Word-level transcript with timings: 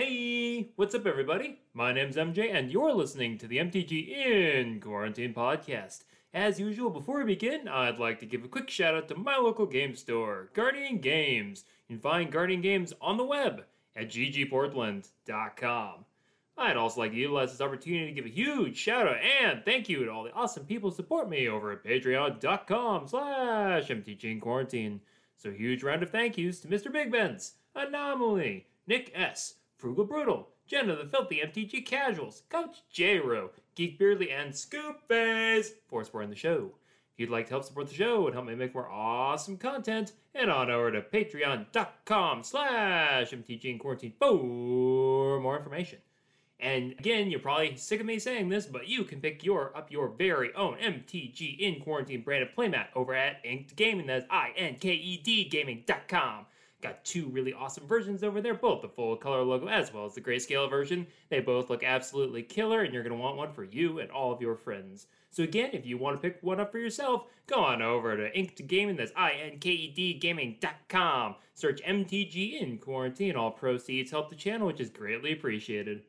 Hey, 0.00 0.70
what's 0.76 0.94
up, 0.94 1.04
everybody? 1.04 1.58
My 1.74 1.92
name's 1.92 2.16
MJ, 2.16 2.54
and 2.54 2.72
you're 2.72 2.94
listening 2.94 3.36
to 3.36 3.46
the 3.46 3.58
MTG 3.58 4.08
in 4.08 4.80
Quarantine 4.80 5.34
podcast. 5.34 6.04
As 6.32 6.58
usual, 6.58 6.88
before 6.88 7.18
we 7.18 7.24
begin, 7.24 7.68
I'd 7.68 7.98
like 7.98 8.18
to 8.20 8.24
give 8.26 8.42
a 8.42 8.48
quick 8.48 8.70
shout 8.70 8.94
out 8.94 9.08
to 9.08 9.14
my 9.14 9.36
local 9.36 9.66
game 9.66 9.94
store, 9.94 10.48
Guardian 10.54 11.00
Games. 11.00 11.66
You 11.86 11.96
can 11.96 12.00
find 12.00 12.32
Guardian 12.32 12.62
Games 12.62 12.94
on 13.02 13.18
the 13.18 13.26
web 13.26 13.64
at 13.94 14.08
ggportland.com. 14.08 16.04
I'd 16.56 16.76
also 16.78 17.00
like 17.02 17.10
to 17.10 17.18
utilize 17.18 17.50
this 17.50 17.60
opportunity 17.60 18.06
to 18.06 18.12
give 18.12 18.24
a 18.24 18.34
huge 18.34 18.78
shout 18.78 19.06
out 19.06 19.18
and 19.42 19.62
thank 19.66 19.90
you 19.90 20.06
to 20.06 20.10
all 20.10 20.24
the 20.24 20.32
awesome 20.32 20.64
people 20.64 20.88
who 20.88 20.96
support 20.96 21.28
me 21.28 21.46
over 21.46 21.72
at 21.72 21.84
patreon.com 21.84 23.06
slash 23.06 23.88
mtg 23.88 24.24
in 24.24 24.40
quarantine. 24.40 25.02
So 25.36 25.50
huge 25.50 25.82
round 25.82 26.02
of 26.02 26.08
thank 26.08 26.38
yous 26.38 26.60
to 26.60 26.68
Mr. 26.68 26.90
Big 26.90 27.12
Ben's, 27.12 27.56
Anomaly, 27.74 28.66
Nick 28.86 29.12
S., 29.14 29.56
Frugal 29.80 30.04
Brutal, 30.04 30.50
Jenna 30.66 30.94
the 30.94 31.06
Filthy 31.06 31.40
MTG 31.42 31.86
Casuals, 31.86 32.42
Coach 32.50 32.82
J-Ro, 32.92 33.48
Geek 33.74 33.98
Beardly, 33.98 34.30
and 34.30 34.54
Scoop 34.54 35.08
Face 35.08 35.72
for 35.88 36.04
supporting 36.04 36.28
the 36.28 36.36
show. 36.36 36.72
If 37.14 37.18
you'd 37.18 37.30
like 37.30 37.46
to 37.46 37.54
help 37.54 37.64
support 37.64 37.88
the 37.88 37.94
show 37.94 38.26
and 38.26 38.34
help 38.34 38.46
me 38.46 38.54
make 38.54 38.74
more 38.74 38.90
awesome 38.90 39.56
content, 39.56 40.12
head 40.34 40.50
on 40.50 40.70
over 40.70 40.92
to 40.92 41.00
patreon.com 41.00 42.42
slash 42.42 43.30
MTG 43.30 43.64
in 43.64 43.78
quarantine 43.78 44.12
for 44.18 45.40
more 45.40 45.56
information. 45.56 46.00
And 46.60 46.92
again, 46.98 47.30
you're 47.30 47.40
probably 47.40 47.74
sick 47.76 48.00
of 48.00 48.06
me 48.06 48.18
saying 48.18 48.50
this, 48.50 48.66
but 48.66 48.86
you 48.86 49.04
can 49.04 49.22
pick 49.22 49.42
your 49.42 49.74
up 49.74 49.90
your 49.90 50.08
very 50.08 50.52
own 50.54 50.76
MTG 50.76 51.58
in 51.58 51.80
quarantine 51.80 52.20
branded 52.20 52.50
playmat 52.54 52.88
over 52.94 53.14
at 53.14 53.42
Inked 53.46 53.76
Gaming. 53.76 54.06
That's 54.06 54.26
I 54.28 54.52
N 54.58 54.76
K 54.78 54.92
E 54.92 55.16
D 55.16 55.48
Gaming.com. 55.48 56.44
Got 56.80 57.04
two 57.04 57.26
really 57.28 57.52
awesome 57.52 57.86
versions 57.86 58.24
over 58.24 58.40
there, 58.40 58.54
both 58.54 58.80
the 58.80 58.88
full 58.88 59.14
color 59.16 59.42
logo 59.42 59.68
as 59.68 59.92
well 59.92 60.06
as 60.06 60.14
the 60.14 60.20
grayscale 60.20 60.70
version. 60.70 61.06
They 61.28 61.40
both 61.40 61.68
look 61.68 61.84
absolutely 61.84 62.42
killer, 62.42 62.82
and 62.82 62.94
you're 62.94 63.02
going 63.02 63.16
to 63.16 63.22
want 63.22 63.36
one 63.36 63.52
for 63.52 63.64
you 63.64 63.98
and 63.98 64.10
all 64.10 64.32
of 64.32 64.40
your 64.40 64.56
friends. 64.56 65.06
So 65.30 65.42
again, 65.42 65.70
if 65.72 65.86
you 65.86 65.98
want 65.98 66.16
to 66.16 66.28
pick 66.28 66.42
one 66.42 66.58
up 66.58 66.72
for 66.72 66.78
yourself, 66.78 67.26
go 67.46 67.60
on 67.60 67.82
over 67.82 68.16
to 68.16 68.36
Inked 68.36 68.66
Gaming, 68.66 68.96
that's 68.96 69.12
I-N-K-E-D 69.14 70.14
Gaming.com. 70.14 71.36
Search 71.54 71.82
MTG 71.82 72.60
in 72.60 72.78
Quarantine. 72.78 73.36
All 73.36 73.50
proceeds 73.50 74.10
help 74.10 74.30
the 74.30 74.34
channel, 74.34 74.66
which 74.66 74.80
is 74.80 74.90
greatly 74.90 75.32
appreciated. 75.32 76.02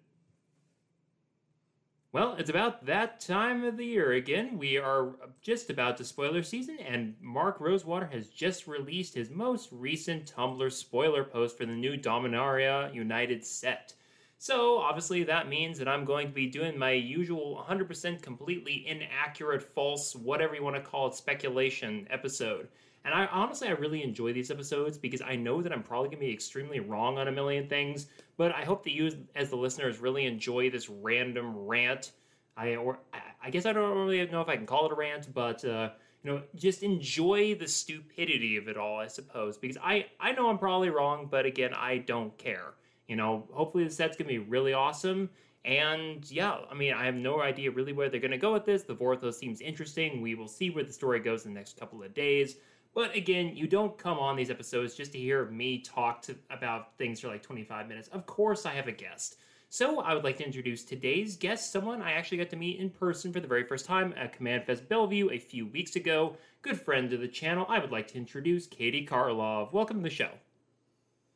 Well, 2.13 2.35
it's 2.37 2.49
about 2.49 2.85
that 2.87 3.21
time 3.21 3.63
of 3.63 3.77
the 3.77 3.85
year 3.85 4.11
again. 4.11 4.57
We 4.57 4.77
are 4.77 5.15
just 5.41 5.69
about 5.69 5.95
to 5.95 6.03
spoiler 6.03 6.43
season, 6.43 6.77
and 6.79 7.15
Mark 7.21 7.61
Rosewater 7.61 8.07
has 8.07 8.27
just 8.27 8.67
released 8.67 9.13
his 9.13 9.29
most 9.29 9.69
recent 9.71 10.29
Tumblr 10.35 10.73
spoiler 10.73 11.23
post 11.23 11.57
for 11.57 11.65
the 11.65 11.71
new 11.71 11.95
Dominaria 11.95 12.93
United 12.93 13.45
set. 13.45 13.93
So, 14.39 14.79
obviously, 14.79 15.23
that 15.23 15.47
means 15.47 15.79
that 15.79 15.87
I'm 15.87 16.03
going 16.03 16.27
to 16.27 16.33
be 16.33 16.47
doing 16.47 16.77
my 16.77 16.91
usual 16.91 17.65
100% 17.65 18.21
completely 18.21 18.85
inaccurate, 18.87 19.63
false, 19.63 20.13
whatever 20.13 20.53
you 20.53 20.63
want 20.63 20.75
to 20.75 20.81
call 20.81 21.07
it, 21.07 21.15
speculation 21.15 22.07
episode. 22.09 22.67
And 23.03 23.13
I 23.13 23.25
honestly, 23.27 23.67
I 23.67 23.71
really 23.71 24.03
enjoy 24.03 24.31
these 24.31 24.51
episodes 24.51 24.97
because 24.97 25.21
I 25.21 25.35
know 25.35 25.61
that 25.61 25.71
I'm 25.71 25.81
probably 25.81 26.09
going 26.09 26.19
to 26.19 26.25
be 26.27 26.33
extremely 26.33 26.79
wrong 26.79 27.17
on 27.17 27.27
a 27.27 27.31
million 27.31 27.67
things. 27.67 28.07
But 28.37 28.53
I 28.53 28.63
hope 28.63 28.83
that 28.83 28.91
you, 28.91 29.25
as 29.35 29.49
the 29.49 29.55
listeners, 29.55 29.99
really 29.99 30.25
enjoy 30.25 30.69
this 30.69 30.89
random 30.89 31.55
rant. 31.55 32.11
I 32.55 32.75
or 32.75 32.99
I 33.41 33.49
guess 33.49 33.65
I 33.65 33.73
don't 33.73 33.97
really 33.97 34.25
know 34.27 34.41
if 34.41 34.49
I 34.49 34.55
can 34.55 34.65
call 34.65 34.85
it 34.85 34.91
a 34.91 34.95
rant, 34.95 35.33
but 35.33 35.65
uh, 35.65 35.89
you 36.23 36.31
know, 36.31 36.41
just 36.55 36.83
enjoy 36.83 37.55
the 37.55 37.67
stupidity 37.67 38.57
of 38.57 38.67
it 38.67 38.77
all, 38.77 38.99
I 38.99 39.07
suppose. 39.07 39.57
Because 39.57 39.77
I 39.83 40.07
I 40.19 40.33
know 40.33 40.49
I'm 40.49 40.59
probably 40.59 40.89
wrong, 40.89 41.27
but 41.29 41.45
again, 41.45 41.73
I 41.73 41.99
don't 41.99 42.37
care. 42.37 42.73
You 43.07 43.15
know, 43.15 43.47
hopefully 43.51 43.83
the 43.83 43.89
set's 43.89 44.15
gonna 44.15 44.27
be 44.27 44.39
really 44.39 44.73
awesome. 44.73 45.29
And 45.63 46.29
yeah, 46.29 46.57
I 46.69 46.73
mean, 46.73 46.93
I 46.93 47.05
have 47.05 47.15
no 47.15 47.41
idea 47.41 47.71
really 47.71 47.93
where 47.93 48.09
they're 48.09 48.19
going 48.19 48.31
to 48.31 48.37
go 48.37 48.51
with 48.51 48.65
this. 48.65 48.81
The 48.81 48.95
Vorthos 48.95 49.35
seems 49.35 49.61
interesting. 49.61 50.19
We 50.19 50.33
will 50.33 50.47
see 50.47 50.71
where 50.71 50.83
the 50.83 50.91
story 50.91 51.19
goes 51.19 51.45
in 51.45 51.53
the 51.53 51.59
next 51.59 51.79
couple 51.79 52.01
of 52.01 52.13
days. 52.15 52.55
But 52.93 53.15
again, 53.15 53.55
you 53.55 53.67
don't 53.67 53.97
come 53.97 54.19
on 54.19 54.35
these 54.35 54.49
episodes 54.49 54.95
just 54.95 55.13
to 55.13 55.17
hear 55.17 55.45
me 55.45 55.79
talk 55.79 56.21
to, 56.23 56.35
about 56.49 56.97
things 56.97 57.21
for 57.21 57.29
like 57.29 57.41
25 57.41 57.87
minutes. 57.87 58.09
Of 58.09 58.25
course, 58.25 58.65
I 58.65 58.71
have 58.71 58.87
a 58.87 58.91
guest. 58.91 59.37
So 59.69 60.01
I 60.01 60.13
would 60.13 60.25
like 60.25 60.37
to 60.39 60.45
introduce 60.45 60.83
today's 60.83 61.37
guest, 61.37 61.71
someone 61.71 62.01
I 62.01 62.11
actually 62.11 62.39
got 62.39 62.49
to 62.49 62.57
meet 62.57 62.81
in 62.81 62.89
person 62.89 63.31
for 63.31 63.39
the 63.39 63.47
very 63.47 63.63
first 63.63 63.85
time 63.85 64.13
at 64.17 64.33
Command 64.33 64.65
Fest 64.65 64.89
Bellevue 64.89 65.29
a 65.31 65.39
few 65.39 65.65
weeks 65.65 65.95
ago. 65.95 66.35
Good 66.61 66.81
friend 66.81 67.13
of 67.13 67.21
the 67.21 67.27
channel. 67.29 67.65
I 67.69 67.79
would 67.79 67.91
like 67.91 68.09
to 68.09 68.17
introduce 68.17 68.67
Katie 68.67 69.07
Karlov. 69.07 69.71
Welcome 69.71 69.97
to 69.97 70.03
the 70.03 70.09
show. 70.09 70.31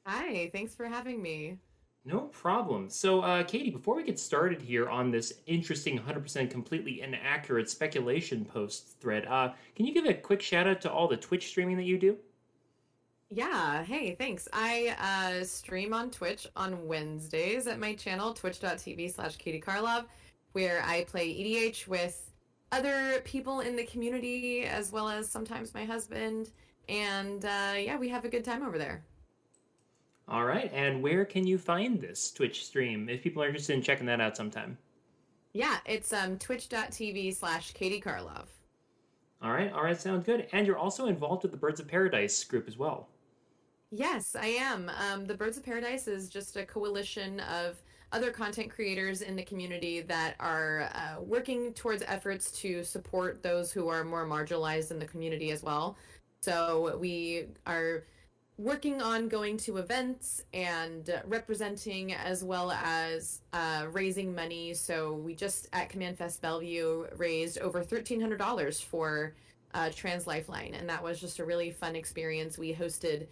Hi, 0.05 0.49
thanks 0.51 0.75
for 0.75 0.85
having 0.85 1.21
me. 1.21 1.59
No 2.07 2.19
problem. 2.19 2.87
So, 2.87 3.21
uh, 3.21 3.43
Katie, 3.43 3.71
before 3.71 3.95
we 3.95 4.03
get 4.03 4.19
started 4.19 4.61
here 4.61 4.87
on 4.87 5.09
this 5.09 5.33
interesting 5.47 5.97
100% 5.97 6.51
completely 6.51 7.01
inaccurate 7.01 7.67
speculation 7.67 8.45
post 8.45 8.99
thread, 9.01 9.25
uh, 9.25 9.53
can 9.75 9.87
you 9.87 9.93
give 9.93 10.05
a 10.05 10.13
quick 10.13 10.39
shout 10.39 10.67
out 10.67 10.81
to 10.81 10.91
all 10.91 11.07
the 11.07 11.17
Twitch 11.17 11.47
streaming 11.47 11.77
that 11.77 11.83
you 11.83 11.97
do? 11.97 12.15
Yeah, 13.31 13.83
hey, 13.83 14.13
thanks. 14.13 14.47
I 14.53 14.95
uh, 14.99 15.43
stream 15.45 15.95
on 15.95 16.11
Twitch 16.11 16.45
on 16.55 16.87
Wednesdays 16.87 17.65
at 17.65 17.79
my 17.79 17.95
channel, 17.95 18.35
twitch.tv 18.35 19.15
slash 19.15 19.37
Katie 19.37 19.59
Karlov, 19.59 20.05
where 20.51 20.83
I 20.85 21.05
play 21.05 21.33
EDH 21.33 21.87
with 21.87 22.31
other 22.71 23.19
people 23.23 23.61
in 23.61 23.75
the 23.75 23.83
community, 23.85 24.65
as 24.65 24.91
well 24.91 25.09
as 25.09 25.27
sometimes 25.27 25.73
my 25.73 25.85
husband. 25.85 26.51
And 26.87 27.43
uh, 27.45 27.73
yeah, 27.79 27.97
we 27.97 28.09
have 28.09 28.25
a 28.25 28.29
good 28.29 28.45
time 28.45 28.61
over 28.61 28.77
there. 28.77 29.03
All 30.27 30.45
right. 30.45 30.71
And 30.73 31.03
where 31.03 31.23
can 31.23 31.45
you 31.45 31.57
find 31.57 32.01
this 32.01 32.31
Twitch 32.31 32.65
stream 32.65 33.09
if 33.09 33.21
people 33.21 33.43
are 33.43 33.47
interested 33.47 33.73
in 33.73 33.81
checking 33.81 34.07
that 34.07 34.19
out 34.19 34.35
sometime? 34.35 34.77
Yeah, 35.53 35.77
it's 35.85 36.11
um, 36.11 36.37
twitch.tv 36.37 37.35
slash 37.35 37.71
Katie 37.73 38.01
Karlov. 38.01 38.47
All 39.41 39.51
right. 39.51 39.71
All 39.71 39.83
right. 39.83 39.99
Sounds 39.99 40.25
good. 40.25 40.47
And 40.51 40.65
you're 40.65 40.77
also 40.77 41.05
involved 41.05 41.43
with 41.43 41.51
the 41.51 41.57
Birds 41.57 41.79
of 41.79 41.87
Paradise 41.87 42.43
group 42.43 42.67
as 42.67 42.77
well. 42.77 43.07
Yes, 43.91 44.35
I 44.35 44.47
am. 44.47 44.91
Um, 44.99 45.25
the 45.25 45.35
Birds 45.35 45.57
of 45.57 45.63
Paradise 45.63 46.07
is 46.07 46.27
just 46.27 46.57
a 46.57 46.65
coalition 46.65 47.39
of 47.41 47.81
other 48.11 48.31
content 48.31 48.71
creators 48.71 49.21
in 49.21 49.35
the 49.35 49.43
community 49.43 50.01
that 50.01 50.35
are 50.39 50.89
uh, 50.93 51.21
working 51.21 51.73
towards 51.73 52.03
efforts 52.07 52.51
to 52.51 52.83
support 52.83 53.43
those 53.43 53.71
who 53.71 53.87
are 53.87 54.03
more 54.03 54.25
marginalized 54.25 54.91
in 54.91 54.99
the 54.99 55.05
community 55.05 55.51
as 55.51 55.61
well. 55.63 55.97
So 56.41 56.97
we 56.99 57.47
are 57.65 58.03
working 58.57 59.01
on 59.01 59.27
going 59.27 59.57
to 59.57 59.77
events 59.77 60.43
and 60.53 61.09
uh, 61.09 61.19
representing 61.25 62.13
as 62.13 62.43
well 62.43 62.71
as 62.71 63.41
uh, 63.51 63.87
raising 63.91 64.33
money. 64.33 64.73
So 64.73 65.13
we 65.13 65.35
just 65.35 65.67
at 65.73 65.89
Command 65.89 66.17
Fest 66.17 66.41
Bellevue 66.41 67.07
raised 67.17 67.59
over 67.59 67.83
$1,300 67.83 68.83
for 68.83 69.35
uh, 69.73 69.89
Trans 69.93 70.25
Lifeline. 70.25 70.73
And 70.73 70.87
that 70.87 71.03
was 71.03 71.19
just 71.19 71.39
a 71.39 71.45
really 71.45 71.69
fun 71.69 71.95
experience. 71.95 72.57
We 72.57 72.73
hosted 72.73 73.27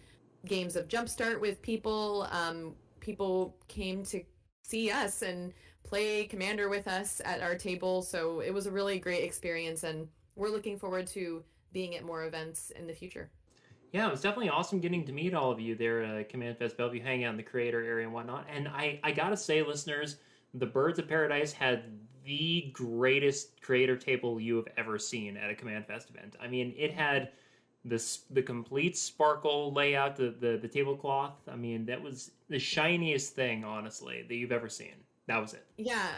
games 0.46 0.76
of 0.76 0.90
Jumpstart 0.90 1.40
with 1.40 1.62
people. 1.62 2.28
Um, 2.30 2.76
people 3.00 3.56
came 3.70 4.04
to 4.06 4.22
see 4.64 4.92
us 4.92 5.22
and 5.22 5.54
play 5.84 6.26
Commander 6.26 6.68
with 6.68 6.88
us 6.88 7.22
at 7.24 7.42
our 7.42 7.56
table. 7.56 8.02
So 8.02 8.42
it 8.42 8.54
was 8.54 8.66
a 8.66 8.72
really 8.72 9.00
great 9.00 9.24
experience. 9.24 9.84
And 9.84 10.10
we're 10.36 10.50
looking 10.50 10.78
forward 10.78 11.08
to 11.08 11.44
being 11.72 11.96
at 11.96 12.04
more 12.04 12.26
events 12.26 12.72
in 12.72 12.88
the 12.88 12.94
future. 12.94 13.30
Yeah, 13.94 14.08
it 14.08 14.12
was 14.12 14.22
definitely 14.22 14.50
awesome 14.50 14.80
getting 14.80 15.06
to 15.06 15.12
meet 15.12 15.36
all 15.36 15.52
of 15.52 15.60
you 15.60 15.76
there 15.76 16.04
at 16.04 16.22
uh, 16.22 16.28
Command 16.28 16.58
Fest 16.58 16.78
Bellevue, 16.78 17.02
hanging 17.02 17.26
out 17.26 17.32
in 17.32 17.38
the 17.38 17.44
creator 17.44 17.82
area 17.82 18.06
and 18.06 18.14
whatnot. 18.14 18.48
And 18.52 18.68
I, 18.68 19.00
I 19.04 19.12
gotta 19.12 19.38
say, 19.38 19.62
listeners, 19.62 20.18
the 20.56 20.66
Birds 20.66 20.98
of 20.98 21.08
Paradise 21.08 21.54
had 21.54 21.84
the 22.26 22.72
greatest 22.74 23.62
creator 23.62 23.96
table 23.96 24.40
you 24.40 24.56
have 24.56 24.68
ever 24.78 24.98
seen 24.98 25.38
at 25.38 25.52
a 25.52 25.56
Command 25.56 25.86
Fest 25.86 26.10
event. 26.10 26.36
I 26.42 26.48
mean, 26.48 26.74
it 26.76 26.92
had 26.92 27.30
the 27.86 28.04
the 28.32 28.42
complete 28.42 28.98
sparkle 28.98 29.72
layout, 29.72 30.16
the, 30.16 30.34
the 30.40 30.58
the 30.58 30.68
tablecloth. 30.68 31.36
I 31.48 31.56
mean, 31.56 31.86
that 31.86 32.02
was 32.02 32.32
the 32.50 32.60
shiniest 32.60 33.36
thing, 33.36 33.64
honestly, 33.64 34.26
that 34.28 34.34
you've 34.34 34.52
ever 34.52 34.70
seen. 34.70 34.96
That 35.28 35.40
was 35.40 35.54
it. 35.54 35.68
Yeah, 35.78 36.14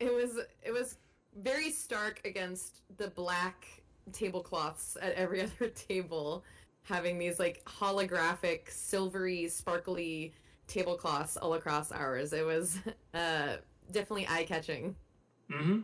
it 0.00 0.12
was 0.12 0.40
it 0.62 0.72
was 0.72 0.96
very 1.36 1.70
stark 1.70 2.20
against 2.24 2.80
the 2.96 3.08
black 3.08 3.66
tablecloths 4.12 4.96
at 5.00 5.12
every 5.12 5.42
other 5.60 5.68
table 5.68 6.42
having 6.88 7.18
these 7.18 7.38
like 7.38 7.64
holographic, 7.64 8.70
silvery, 8.70 9.48
sparkly 9.48 10.32
tablecloths 10.66 11.36
all 11.36 11.54
across 11.54 11.92
ours. 11.92 12.32
It 12.32 12.44
was 12.44 12.78
uh, 13.14 13.56
definitely 13.90 14.26
eye 14.28 14.44
catching. 14.44 14.94
Mm-hmm. 15.50 15.80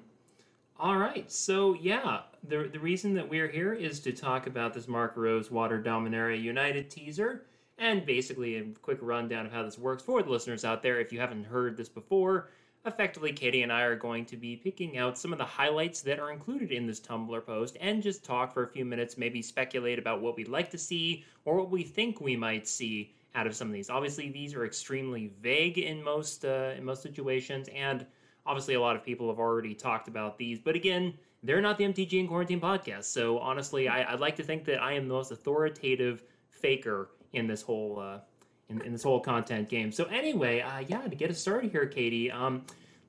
All 0.79 0.97
right. 0.99 1.31
So 1.31 1.75
yeah, 1.75 2.23
the 2.49 2.69
the 2.73 2.81
reason 2.81 3.15
that 3.15 3.29
we're 3.29 3.49
here 3.49 3.73
is 3.73 4.01
to 4.01 4.13
talk 4.13 4.47
about 4.47 4.75
this 4.75 4.89
Mark 4.89 5.15
Rosewater 5.17 5.83
Dominaria 5.83 6.41
United 6.41 6.91
teaser. 6.91 7.47
And 7.79 8.07
basically, 8.07 8.57
a 8.57 8.65
quick 8.83 8.99
rundown 9.01 9.47
of 9.47 9.53
how 9.53 9.65
this 9.65 9.79
works 9.79 10.03
for 10.03 10.23
the 10.23 10.31
listeners 10.31 10.65
out 10.65 10.83
there. 10.83 11.01
If 11.01 11.13
you 11.13 11.19
haven't 11.19 11.45
heard 11.45 11.77
this 11.77 11.89
before, 11.89 12.51
effectively, 12.87 13.33
Katie 13.33 13.63
and 13.63 13.73
I 13.73 13.83
are 13.83 13.97
going 13.97 14.25
to 14.27 14.37
be 14.37 14.57
picking 14.57 14.99
out 14.99 15.19
some 15.19 15.33
of 15.33 15.39
the 15.39 15.45
highlights 15.45 16.01
that 16.03 16.19
are 16.19 16.31
included 16.31 16.71
in 16.73 16.87
this 16.87 17.01
Tumblr 17.01 17.45
post 17.47 17.77
and 17.81 18.03
just 18.03 18.25
talk 18.25 18.53
for 18.53 18.65
a 18.65 18.69
few 18.69 18.85
minutes, 18.85 19.17
maybe 19.17 19.43
speculate 19.43 19.99
about 19.99 20.21
what 20.21 20.37
we'd 20.37 20.49
like 20.49 20.71
to 20.71 20.79
see 20.79 21.25
or 21.45 21.57
what 21.57 21.71
we 21.71 21.83
think 21.83 22.21
we 22.21 22.37
might 22.37 22.69
see 22.69 23.15
out 23.35 23.47
of 23.47 23.57
some 23.57 23.69
of 23.69 23.75
these. 23.75 23.91
Obviously, 23.91 24.29
these 24.31 24.55
are 24.55 24.65
extremely 24.65 25.33
vague 25.41 25.79
in 25.79 26.03
most 26.03 26.45
uh, 26.45 26.73
in 26.77 26.85
most 26.85 27.03
situations, 27.03 27.69
and 27.75 28.07
obviously, 28.47 28.75
a 28.75 28.81
lot 28.81 28.97
of 28.97 29.05
people 29.05 29.29
have 29.29 29.39
already 29.39 29.75
talked 29.75 30.09
about 30.09 30.39
these. 30.39 30.59
But 30.59 30.77
again, 30.77 31.15
they're 31.43 31.61
not 31.61 31.77
the 31.79 31.85
MTG 31.85 32.15
in 32.15 32.27
Quarantine 32.27 32.61
podcast. 32.61 33.05
So 33.05 33.39
honestly, 33.39 33.87
I, 33.87 34.11
would 34.11 34.21
like 34.21 34.37
to 34.37 34.43
think 34.43 34.65
that 34.65 34.83
I 34.83 34.93
am 34.95 35.09
the 35.09 35.15
most 35.15 35.31
authoritative 35.31 36.23
faker 36.51 37.11
in 37.35 37.47
this 37.47 37.61
whole 37.61 38.01
uh, 38.01 38.21
in, 38.69 38.81
in, 38.83 38.93
this 38.93 39.03
whole 39.03 39.21
content 39.21 39.69
game. 39.69 39.93
So 39.93 40.05
anyway, 40.05 40.61
uh, 40.61 40.81
yeah, 40.87 41.03
to 41.03 41.15
get 41.15 41.31
us 41.31 41.39
started 41.39 41.71
here, 41.71 41.87
Katie. 41.87 42.31
Um, 42.31 42.65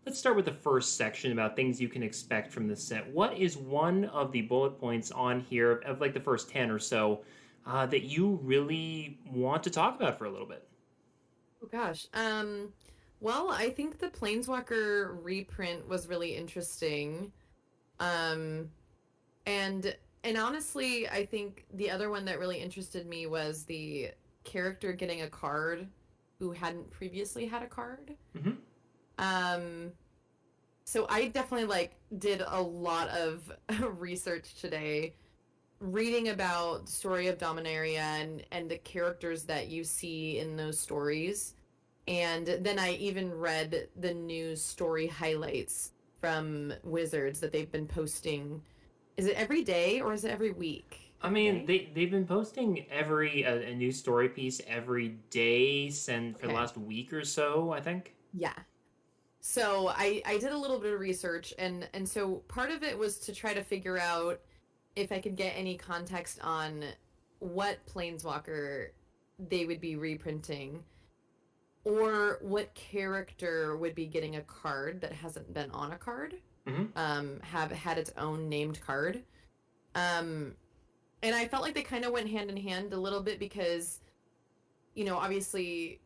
let's 0.06 0.20
start 0.20 0.36
with 0.36 0.46
the 0.46 0.54
first 0.54 0.98
section 0.98 1.32
about 1.32 1.56
things 1.56 1.80
you 1.80 1.90
can 1.90 2.04
expect 2.04 2.52
from 2.52 2.68
this 2.68 2.84
set. 2.84 3.10
What 3.12 3.38
is 3.38 3.58
one 3.58 4.06
of 4.06 4.32
the 4.32 4.42
bullet 4.42 4.80
points 4.80 5.12
on 5.12 5.40
here 5.40 5.82
of 5.86 6.02
like 6.02 6.14
the 6.14 6.20
first 6.20 6.50
ten 6.50 6.70
or 6.70 6.80
so? 6.80 7.22
uh, 7.66 7.86
that 7.88 8.04
you 8.04 8.40
really 8.44 9.18
want 9.32 9.64
to 9.64 9.70
talk 9.70 9.96
about 9.96 10.18
for 10.18 10.26
a 10.26 10.32
little 10.32 10.48
bit? 10.48 10.68
Oh 11.64 11.68
gosh. 11.68 12.08
Um, 12.14 12.70
well, 13.20 13.50
I 13.52 13.70
think 13.70 13.98
the 13.98 14.08
Planeswalker 14.08 15.18
reprint 15.24 15.88
was 15.88 16.08
really 16.08 16.36
interesting. 16.36 17.32
Um, 18.00 18.70
and 19.46 19.96
and 20.24 20.38
honestly, 20.38 21.08
I 21.08 21.26
think 21.26 21.66
the 21.74 21.90
other 21.90 22.10
one 22.10 22.26
that 22.26 22.40
really 22.40 22.60
interested 22.60 23.08
me 23.08 23.26
was 23.28 23.64
the 23.64 24.12
character 24.46 24.94
getting 24.94 25.24
a 25.24 25.30
card 25.30 25.88
who 26.40 26.52
hadn't 26.52 26.90
previously 26.92 27.46
had 27.46 27.64
a 27.64 27.68
card. 27.68 28.16
Mm-hmm. 28.38 28.52
Um, 29.18 29.92
so 30.86 31.08
I 31.10 31.28
definitely 31.28 31.68
like 31.68 31.96
did 32.18 32.44
a 32.46 32.62
lot 32.62 33.10
of 33.10 33.52
research 34.00 34.56
today 34.56 35.16
reading 35.80 36.30
about 36.30 36.86
the 36.86 36.92
story 36.92 37.28
of 37.28 37.38
Dominaria 37.38 38.00
and 38.00 38.44
and 38.52 38.70
the 38.70 38.78
characters 38.78 39.44
that 39.44 39.68
you 39.68 39.84
see 39.84 40.40
in 40.40 40.56
those 40.56 40.80
stories. 40.80 41.56
And 42.08 42.46
then 42.62 42.78
I 42.78 42.94
even 42.94 43.34
read 43.34 43.88
the 44.00 44.14
news 44.14 44.62
story 44.64 45.08
highlights 45.08 45.92
from 46.22 46.72
Wizards 46.84 47.40
that 47.40 47.52
they've 47.52 47.72
been 47.72 47.88
posting. 47.88 48.62
Is 49.18 49.26
it 49.26 49.36
every 49.36 49.64
day 49.64 50.02
or 50.02 50.14
is 50.14 50.24
it 50.24 50.32
every 50.32 50.52
week? 50.52 51.05
I 51.26 51.30
mean, 51.30 51.66
they 51.66 51.90
they've 51.94 52.12
been 52.12 52.26
posting 52.26 52.86
every 52.92 53.44
a, 53.44 53.70
a 53.70 53.76
new 53.76 53.92
story 53.92 54.30
piece 54.30 54.62
every 54.68 55.10
day 55.30 55.90
since 55.90 56.40
for 56.40 56.48
the 56.48 56.54
last 56.54 56.78
week 56.78 57.14
or 57.14 57.26
so, 57.26 57.72
I 57.72 57.82
think. 57.82 58.16
Yeah. 58.34 58.54
So 59.40 59.90
I 59.90 60.22
I 60.26 60.38
did 60.38 60.52
a 60.52 60.58
little 60.58 60.80
bit 60.80 60.94
of 60.94 61.00
research 61.00 61.54
and 61.58 61.88
and 61.94 62.08
so 62.08 62.44
part 62.48 62.72
of 62.72 62.84
it 62.84 62.98
was 62.98 63.20
to 63.20 63.34
try 63.34 63.54
to 63.54 63.64
figure 63.64 63.98
out 63.98 64.40
if 64.96 65.12
I 65.12 65.20
could 65.20 65.36
get 65.36 65.54
any 65.56 65.76
context 65.76 66.40
on 66.42 66.84
what 67.40 67.86
Planeswalker 67.86 68.90
they 69.38 69.66
would 69.66 69.82
be 69.82 69.96
reprinting 69.96 70.84
or 71.84 72.40
what 72.42 72.74
character 72.74 73.78
would 73.78 73.94
be 73.94 74.08
getting 74.08 74.38
a 74.38 74.42
card 74.42 75.02
that 75.02 75.12
hasn't 75.12 75.54
been 75.54 75.70
on 75.72 75.92
a 75.92 75.98
card 75.98 76.36
mm-hmm. 76.66 76.86
um, 76.96 77.40
have 77.42 77.72
had 77.72 77.98
its 77.98 78.12
own 78.18 78.50
named 78.50 78.80
card 78.82 79.22
um, 79.94 80.54
and 81.24 81.36
i 81.36 81.48
felt 81.48 81.64
like 81.64 81.74
they 81.74 81.84
kind 81.84 82.06
of 82.06 82.12
went 82.12 82.30
hand 82.30 82.50
in 82.50 82.58
hand 82.58 82.94
a 82.94 82.98
little 82.98 83.22
bit 83.22 83.40
because 83.40 84.00
you 84.94 85.06
know 85.06 85.18
obviously 85.18 86.00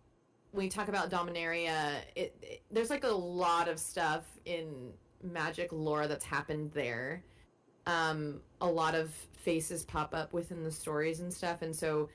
when 0.52 0.66
you 0.66 0.72
talk 0.72 0.88
about 0.88 1.10
dominaria 1.10 2.00
it, 2.16 2.36
it 2.42 2.64
there's 2.72 2.90
like 2.90 3.04
a 3.04 3.08
lot 3.08 3.68
of 3.68 3.80
stuff 3.80 4.26
in 4.46 4.92
magic 5.24 5.70
lore 5.72 6.08
that's 6.08 6.26
happened 6.26 6.72
there 6.74 7.24
um, 7.90 8.42
a 8.62 8.68
lot 8.68 8.94
of 8.96 9.12
faces 9.34 9.84
pop 9.84 10.14
up 10.14 10.32
within 10.34 10.64
the 10.64 10.72
stories 10.72 11.22
and 11.22 11.34
stuff. 11.34 11.62
And 11.62 11.76
so, 11.76 12.10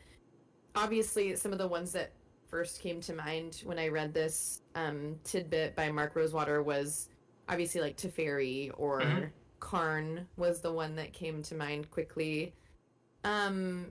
obviously, 0.75 1.35
some 1.37 1.53
of 1.53 1.59
the 1.59 1.67
ones 1.67 1.93
that 1.93 2.13
first 2.47 2.81
came 2.81 3.01
to 3.01 3.13
mind 3.13 3.63
when 3.65 3.79
I 3.79 3.89
read 3.89 4.15
this 4.15 4.63
um, 4.75 5.17
tidbit 5.25 5.75
by 5.75 5.91
Mark 5.91 6.15
Rosewater 6.15 6.63
was 6.63 7.09
obviously 7.49 7.81
like 7.81 7.97
Teferi 7.97 8.71
or 8.77 9.01
mm-hmm. 9.01 9.25
Karn 9.59 10.27
was 10.37 10.61
the 10.61 10.73
one 10.73 10.95
that 10.97 11.13
came 11.13 11.43
to 11.43 11.55
mind 11.55 11.91
quickly. 11.91 12.55
Um, 13.25 13.87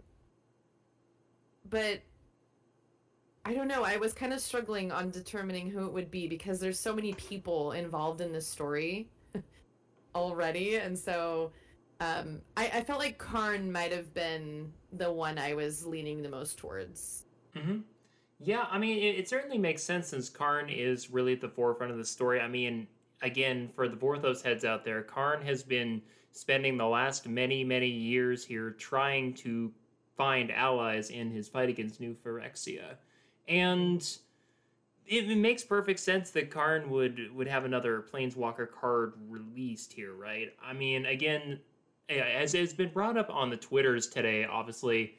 but 1.69 2.01
I 3.45 3.53
don't 3.53 3.67
know. 3.67 3.83
I 3.83 3.97
was 3.97 4.13
kind 4.13 4.31
of 4.31 4.39
struggling 4.39 4.91
on 4.91 5.09
determining 5.09 5.69
who 5.69 5.85
it 5.85 5.91
would 5.91 6.09
be 6.09 6.27
because 6.27 6.59
there's 6.59 6.79
so 6.79 6.95
many 6.95 7.13
people 7.13 7.73
involved 7.73 8.21
in 8.21 8.31
this 8.31 8.47
story 8.47 9.09
already, 10.15 10.77
and 10.77 10.97
so 10.97 11.51
um, 11.99 12.41
I, 12.55 12.67
I 12.75 12.83
felt 12.83 12.99
like 12.99 13.17
Karn 13.17 13.71
might 13.71 13.91
have 13.91 14.13
been 14.13 14.71
the 14.91 15.11
one 15.11 15.37
I 15.37 15.53
was 15.53 15.85
leaning 15.85 16.21
the 16.21 16.29
most 16.29 16.57
towards. 16.57 17.23
Mm-hmm. 17.55 17.79
Yeah, 18.39 18.65
I 18.69 18.77
mean, 18.77 18.97
it, 18.97 19.19
it, 19.19 19.29
certainly 19.29 19.57
makes 19.57 19.83
sense 19.83 20.07
since 20.07 20.27
Karn 20.27 20.69
is 20.69 21.09
really 21.09 21.33
at 21.33 21.41
the 21.41 21.49
forefront 21.49 21.91
of 21.91 21.97
the 21.97 22.05
story. 22.05 22.41
I 22.41 22.47
mean, 22.47 22.87
again, 23.21 23.69
for 23.73 23.87
the 23.87 23.95
Vorthos 23.95 24.43
heads 24.43 24.65
out 24.65 24.83
there, 24.83 25.01
Karn 25.01 25.41
has 25.43 25.63
been 25.63 26.01
spending 26.33 26.77
the 26.77 26.85
last 26.85 27.27
many, 27.27 27.63
many 27.63 27.87
years 27.87 28.43
here 28.43 28.71
trying 28.71 29.33
to 29.35 29.71
find 30.17 30.51
allies 30.51 31.09
in 31.09 31.31
his 31.31 31.47
fight 31.47 31.69
against 31.69 32.01
New 32.01 32.15
Phyrexia. 32.25 32.95
And 33.47 34.01
it, 35.05 35.29
it 35.29 35.37
makes 35.37 35.63
perfect 35.63 35.99
sense 35.99 36.31
that 36.31 36.49
Karn 36.49 36.89
would 36.89 37.33
would 37.35 37.47
have 37.47 37.65
another 37.65 38.03
Planeswalker 38.11 38.69
card 38.69 39.13
released 39.29 39.93
here, 39.93 40.13
right? 40.13 40.53
I 40.63 40.73
mean, 40.73 41.05
again, 41.05 41.59
as 42.09 42.53
has 42.53 42.73
been 42.73 42.89
brought 42.89 43.17
up 43.17 43.29
on 43.29 43.49
the 43.49 43.57
Twitters 43.57 44.07
today, 44.07 44.45
obviously, 44.45 45.15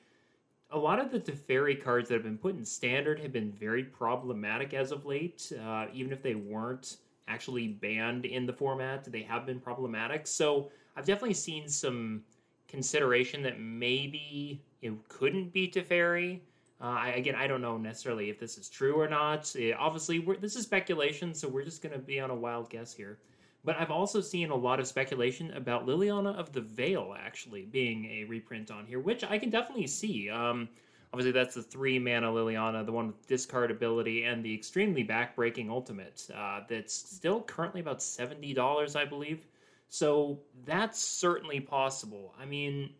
a 0.71 0.79
lot 0.79 0.99
of 0.99 1.11
the 1.11 1.21
Teferi 1.21 1.83
cards 1.83 2.09
that 2.09 2.17
have 2.17 2.25
been 2.25 2.39
put 2.39 2.57
in 2.57 2.65
standard 2.65 3.21
have 3.21 3.33
been 3.33 3.53
very 3.53 3.85
problematic 3.85 4.75
as 4.75 4.91
of 4.91 5.07
late. 5.07 5.53
Uh, 5.65 5.87
even 5.93 6.13
if 6.13 6.23
they 6.23 6.35
weren't 6.35 6.97
actually 7.29 7.69
banned 7.69 8.25
in 8.25 8.47
the 8.47 8.53
format, 8.53 9.05
they 9.11 9.23
have 9.23 9.47
been 9.47 9.61
problematic. 9.61 10.27
So 10.27 10.71
I've 10.96 11.06
definitely 11.06 11.35
seen 11.35 11.69
some 11.69 12.23
consideration 12.69 13.43
that 13.43 13.61
maybe 13.61 14.62
it 14.82 14.93
couldn't 15.08 15.52
be 15.52 15.69
Teferi. 15.69 16.41
Uh, 16.81 16.87
I, 16.87 17.08
again, 17.11 17.35
I 17.35 17.46
don't 17.46 17.62
know 17.62 17.76
necessarily 17.79 18.31
if 18.31 18.38
this 18.38 18.58
is 18.58 18.69
true 18.69 18.94
or 19.00 19.08
not. 19.08 19.55
It, 19.56 19.76
obviously, 19.79 20.19
this 20.41 20.56
is 20.56 20.64
speculation, 20.64 21.32
so 21.32 21.49
we're 21.49 21.64
just 21.64 21.82
going 21.82 21.93
to 21.93 21.99
be 21.99 22.20
on 22.20 22.31
a 22.31 22.35
wild 22.35 22.69
guess 22.69 22.93
here. 22.93 23.19
But 23.64 23.76
I've 23.79 23.91
also 23.91 24.20
seen 24.20 24.50
a 24.50 24.55
lot 24.55 24.79
of 24.79 24.87
speculation 24.87 25.50
about 25.52 25.87
Liliana 25.87 26.37
of 26.37 26.52
the 26.52 26.61
Veil 26.61 27.14
actually 27.19 27.62
being 27.62 28.05
a 28.06 28.25
reprint 28.25 28.70
on 28.70 28.85
here, 28.85 29.00
which 29.00 29.25
I 29.25 29.38
can 29.38 29.49
definitely 29.49 29.87
see. 29.87 30.29
Um, 30.29 30.69
obviously, 31.12 31.32
that's 31.32 31.55
the 31.55 31.62
three 31.62 31.99
mana 31.99 32.29
Liliana, 32.29 32.85
the 32.85 32.93
one 32.93 33.06
with 33.06 33.26
discard 33.26 33.70
ability, 33.70 34.25
and 34.25 34.44
the 34.44 34.52
extremely 34.52 35.02
backbreaking 35.02 35.70
ultimate. 35.70 36.29
Uh, 36.36 36.60
that's 36.69 36.93
still 36.93 37.41
currently 37.41 37.81
about 37.81 38.03
seventy 38.03 38.53
dollars, 38.53 38.96
I 38.96 39.06
believe. 39.06 39.46
So 39.88 40.41
that's 40.64 40.98
certainly 41.00 41.60
possible. 41.60 42.34
I 42.38 42.44
mean, 42.44 42.91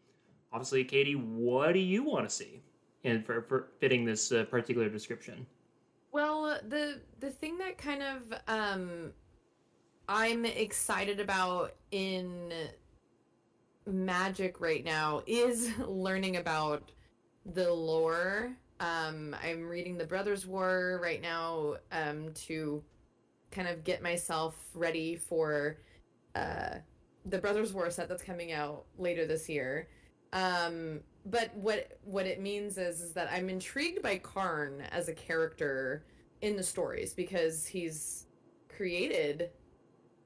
obviously, 0.53 0.85
Katie, 0.85 1.17
what 1.17 1.73
do 1.73 1.81
you 1.81 2.05
want 2.05 2.29
to 2.29 2.35
see 2.35 2.63
in 3.03 3.23
for, 3.23 3.43
for 3.43 3.69
fitting 3.81 4.05
this 4.05 4.33
uh, 4.33 4.45
particular 4.45 4.89
description? 4.89 5.47
Well, 6.13 6.59
the 6.69 7.01
the 7.19 7.31
thing 7.31 7.59
that 7.59 7.77
kind 7.77 8.03
of 8.03 8.39
um, 8.47 9.13
I'm 10.09 10.45
excited 10.45 11.19
about 11.19 11.75
in 11.91 12.53
Magic 13.87 14.61
right 14.61 14.85
now 14.85 15.23
is 15.27 15.71
learning 15.87 16.37
about 16.37 16.93
the 17.45 17.73
lore. 17.73 18.57
Um, 18.81 19.35
I'm 19.43 19.69
reading 19.69 19.97
the 19.97 20.05
Brothers 20.05 20.47
War 20.47 21.01
right 21.03 21.21
now 21.23 21.77
um, 21.93 22.33
to 22.47 22.83
kind 23.51 23.69
of 23.69 23.85
get 23.85 24.03
myself 24.03 24.57
ready 24.75 25.17
for 25.17 25.79
uh, 26.35 26.77
the 27.27 27.39
Brothers 27.39 27.73
War 27.73 27.91
set 27.91 28.09
that's 28.09 28.23
coming 28.23 28.53
out 28.53 28.85
later 28.99 29.27
this 29.27 29.49
year. 29.49 29.89
Um, 30.33 31.01
but 31.27 31.55
what 31.55 31.99
what 32.05 32.27
it 32.27 32.41
means 32.41 32.77
is, 32.77 33.01
is 33.01 33.13
that 33.13 33.29
I'm 33.33 33.49
intrigued 33.49 34.03
by 34.03 34.19
Karn 34.19 34.83
as 34.91 35.09
a 35.09 35.15
character 35.15 36.05
in 36.43 36.57
the 36.57 36.63
stories 36.63 37.15
because 37.15 37.67
he's 37.67 38.27
created 38.69 39.51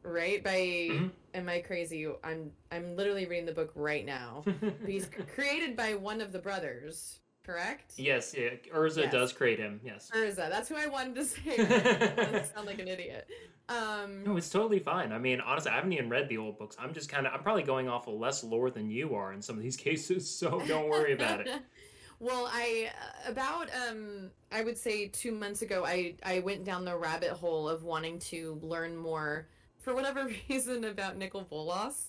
right 0.02 0.42
by 0.42 0.58
mm-hmm. 0.90 1.08
am 1.34 1.48
i 1.48 1.60
crazy 1.60 2.06
i'm 2.24 2.50
i'm 2.72 2.96
literally 2.96 3.26
reading 3.26 3.46
the 3.46 3.52
book 3.52 3.70
right 3.74 4.06
now 4.06 4.44
he's 4.86 5.08
created 5.34 5.76
by 5.76 5.94
one 5.94 6.20
of 6.20 6.32
the 6.32 6.38
brothers 6.38 7.20
correct? 7.48 7.94
Yes 7.96 8.34
yeah 8.36 8.50
urza 8.74 9.04
yes. 9.04 9.12
does 9.12 9.32
create 9.32 9.58
him 9.58 9.80
yes. 9.82 10.10
Urza 10.14 10.50
that's 10.50 10.68
who 10.68 10.76
i 10.76 10.86
wanted 10.86 11.14
to 11.14 11.24
say. 11.24 11.40
I 11.58 12.42
sound 12.42 12.66
like 12.66 12.78
an 12.78 12.88
idiot. 12.88 13.26
Um 13.68 14.24
no 14.24 14.36
it's 14.36 14.50
totally 14.50 14.80
fine. 14.80 15.12
I 15.12 15.18
mean 15.18 15.40
honestly 15.40 15.70
i 15.70 15.74
haven't 15.76 15.92
even 15.94 16.10
read 16.10 16.28
the 16.28 16.36
old 16.36 16.58
books. 16.58 16.76
I'm 16.78 16.92
just 16.92 17.08
kind 17.08 17.26
of 17.26 17.32
i'm 17.32 17.42
probably 17.42 17.62
going 17.62 17.88
off 17.88 18.06
of 18.06 18.14
less 18.14 18.44
lore 18.44 18.70
than 18.70 18.90
you 18.90 19.14
are 19.14 19.32
in 19.32 19.40
some 19.40 19.56
of 19.56 19.62
these 19.62 19.76
cases 19.88 20.28
so 20.28 20.62
don't 20.66 20.88
worry 20.88 21.14
about 21.14 21.40
it. 21.40 21.48
Well 22.20 22.50
i 22.52 22.90
about 23.28 23.68
um 23.88 24.30
i 24.50 24.64
would 24.64 24.76
say 24.76 25.06
two 25.06 25.30
months 25.30 25.62
ago 25.62 25.84
i 25.86 26.16
i 26.24 26.40
went 26.40 26.64
down 26.64 26.84
the 26.84 26.96
rabbit 26.96 27.30
hole 27.30 27.68
of 27.68 27.84
wanting 27.84 28.18
to 28.30 28.58
learn 28.60 28.96
more 28.96 29.46
for 29.78 29.94
whatever 29.94 30.28
reason 30.48 30.84
about 30.84 31.16
Nicol 31.16 31.42
Bolas. 31.42 32.08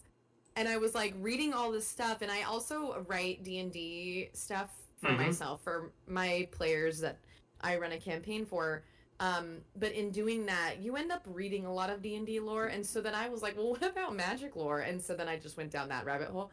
And 0.56 0.68
I 0.68 0.78
was 0.78 0.96
like 0.96 1.14
reading 1.20 1.54
all 1.54 1.72
this 1.72 1.88
stuff 1.88 2.22
and 2.22 2.32
I 2.32 2.42
also 2.42 3.06
write 3.08 3.44
D&D 3.44 4.32
stuff 4.34 4.72
for 5.00 5.10
mm-hmm. 5.10 5.24
myself 5.24 5.64
for 5.64 5.92
my 6.08 6.48
players 6.52 7.00
that 7.00 7.20
I 7.62 7.78
run 7.78 7.92
a 7.92 7.98
campaign 7.98 8.46
for. 8.46 8.84
Um, 9.20 9.58
but 9.76 9.92
in 9.92 10.12
doing 10.12 10.46
that, 10.46 10.76
you 10.82 10.96
end 10.96 11.12
up 11.12 11.24
reading 11.26 11.66
a 11.66 11.74
lot 11.74 11.90
of 11.90 12.02
D 12.02 12.16
and 12.16 12.26
D 12.26 12.40
lore, 12.40 12.68
and 12.68 12.86
so 12.86 13.02
then 13.02 13.14
I 13.14 13.28
was 13.28 13.42
like, 13.42 13.58
well, 13.58 13.70
what 13.72 13.84
about 13.84 14.16
magic 14.16 14.56
lore? 14.56 14.82
And 14.82 15.02
so 15.02 15.16
then 15.16 15.28
I 15.28 15.38
just 15.38 15.58
went 15.58 15.72
down 15.72 15.90
that 15.90 16.06
rabbit 16.06 16.30
hole. 16.30 16.52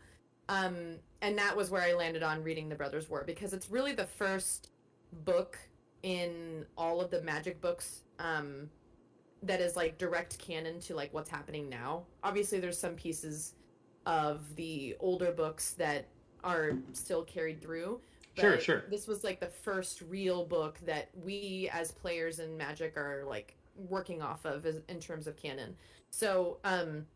Um, 0.49 0.97
and 1.23 1.37
that 1.39 1.57
was 1.57 1.71
where 1.71 1.83
I 1.83 1.93
landed 1.93 2.23
on 2.23 2.43
reading 2.43 2.69
the 2.69 2.77
Brothers 2.77 3.09
War 3.11 3.25
because 3.27 3.53
it's 3.53 3.71
really 3.71 3.93
the 3.93 4.07
first 4.07 4.71
book 5.25 5.59
in 6.03 6.65
all 6.77 7.01
of 7.01 7.11
the 7.11 7.21
magic 7.23 7.61
books 7.61 8.03
um, 8.21 8.71
that 9.43 9.61
is 9.61 9.75
like 9.77 9.99
direct 9.99 10.39
canon 10.39 10.79
to 10.81 10.95
like 10.95 11.13
what's 11.13 11.31
happening 11.31 11.69
now. 11.69 12.05
Obviously, 12.23 12.61
there's 12.61 12.79
some 12.79 12.95
pieces 12.95 13.55
of 14.07 14.55
the 14.55 14.95
older 15.01 15.33
books 15.33 15.73
that 15.73 16.07
are 16.45 16.79
still 16.93 17.25
carried 17.25 17.61
through. 17.61 18.01
Sure, 18.39 18.61
sure. 18.61 18.85
This 18.91 19.07
was 19.07 19.25
like 19.25 19.41
the 19.41 19.47
first 19.47 20.03
real 20.03 20.45
book 20.45 20.79
that 20.85 21.09
we 21.15 21.71
as 21.73 21.93
players 21.93 22.39
in 22.39 22.57
Magic 22.57 22.97
are 22.97 23.25
like 23.27 23.57
working 23.77 24.23
off 24.23 24.45
of 24.45 24.67
as, 24.67 24.81
in 24.89 25.01
terms 25.01 25.27
of 25.27 25.37
canon. 25.37 25.77
So, 26.11 26.59
um, 26.65 27.07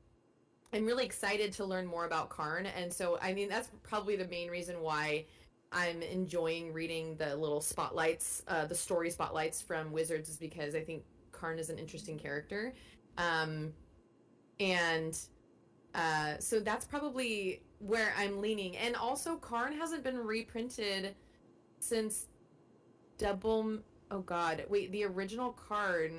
I'm 0.73 0.87
really 0.87 1.05
excited 1.05 1.53
to 1.55 1.65
learn 1.65 1.87
more 1.87 2.05
about 2.05 2.29
Karn, 2.29 2.67
and 2.67 2.93
so 2.93 3.19
I 3.21 3.33
mean 3.33 3.49
that's 3.49 3.71
probably 3.83 4.17
the 4.17 4.29
main 4.29 4.49
reason 4.49 4.81
why 4.81 5.27
I'm 5.73 6.03
enjoying 6.03 6.73
reading 6.73 7.17
the 7.17 7.37
little 7.37 7.61
spotlights, 7.61 8.43
uh, 8.47 8.67
the 8.67 8.75
story 8.75 9.11
spotlights 9.11 9.61
from 9.61 9.91
Wizards, 9.91 10.29
is 10.29 10.37
because 10.37 10.75
I 10.75 10.81
think 10.81 11.03
Karn 11.33 11.59
is 11.59 11.71
an 11.71 11.79
interesting 11.79 12.19
character, 12.19 12.73
um, 13.19 13.73
and 14.61 15.19
uh, 15.95 16.35
so 16.39 16.61
that's 16.61 16.85
probably 16.85 17.63
where 17.81 18.13
I'm 18.17 18.41
leaning. 18.41 18.77
And 18.77 18.95
also, 18.95 19.37
Karn 19.37 19.73
hasn't 19.73 20.05
been 20.05 20.17
reprinted 20.19 21.15
since 21.81 22.27
Double. 23.19 23.79
Oh 24.11 24.21
God, 24.21 24.65
wait, 24.69 24.93
the 24.93 25.05
original 25.05 25.53
card. 25.53 26.13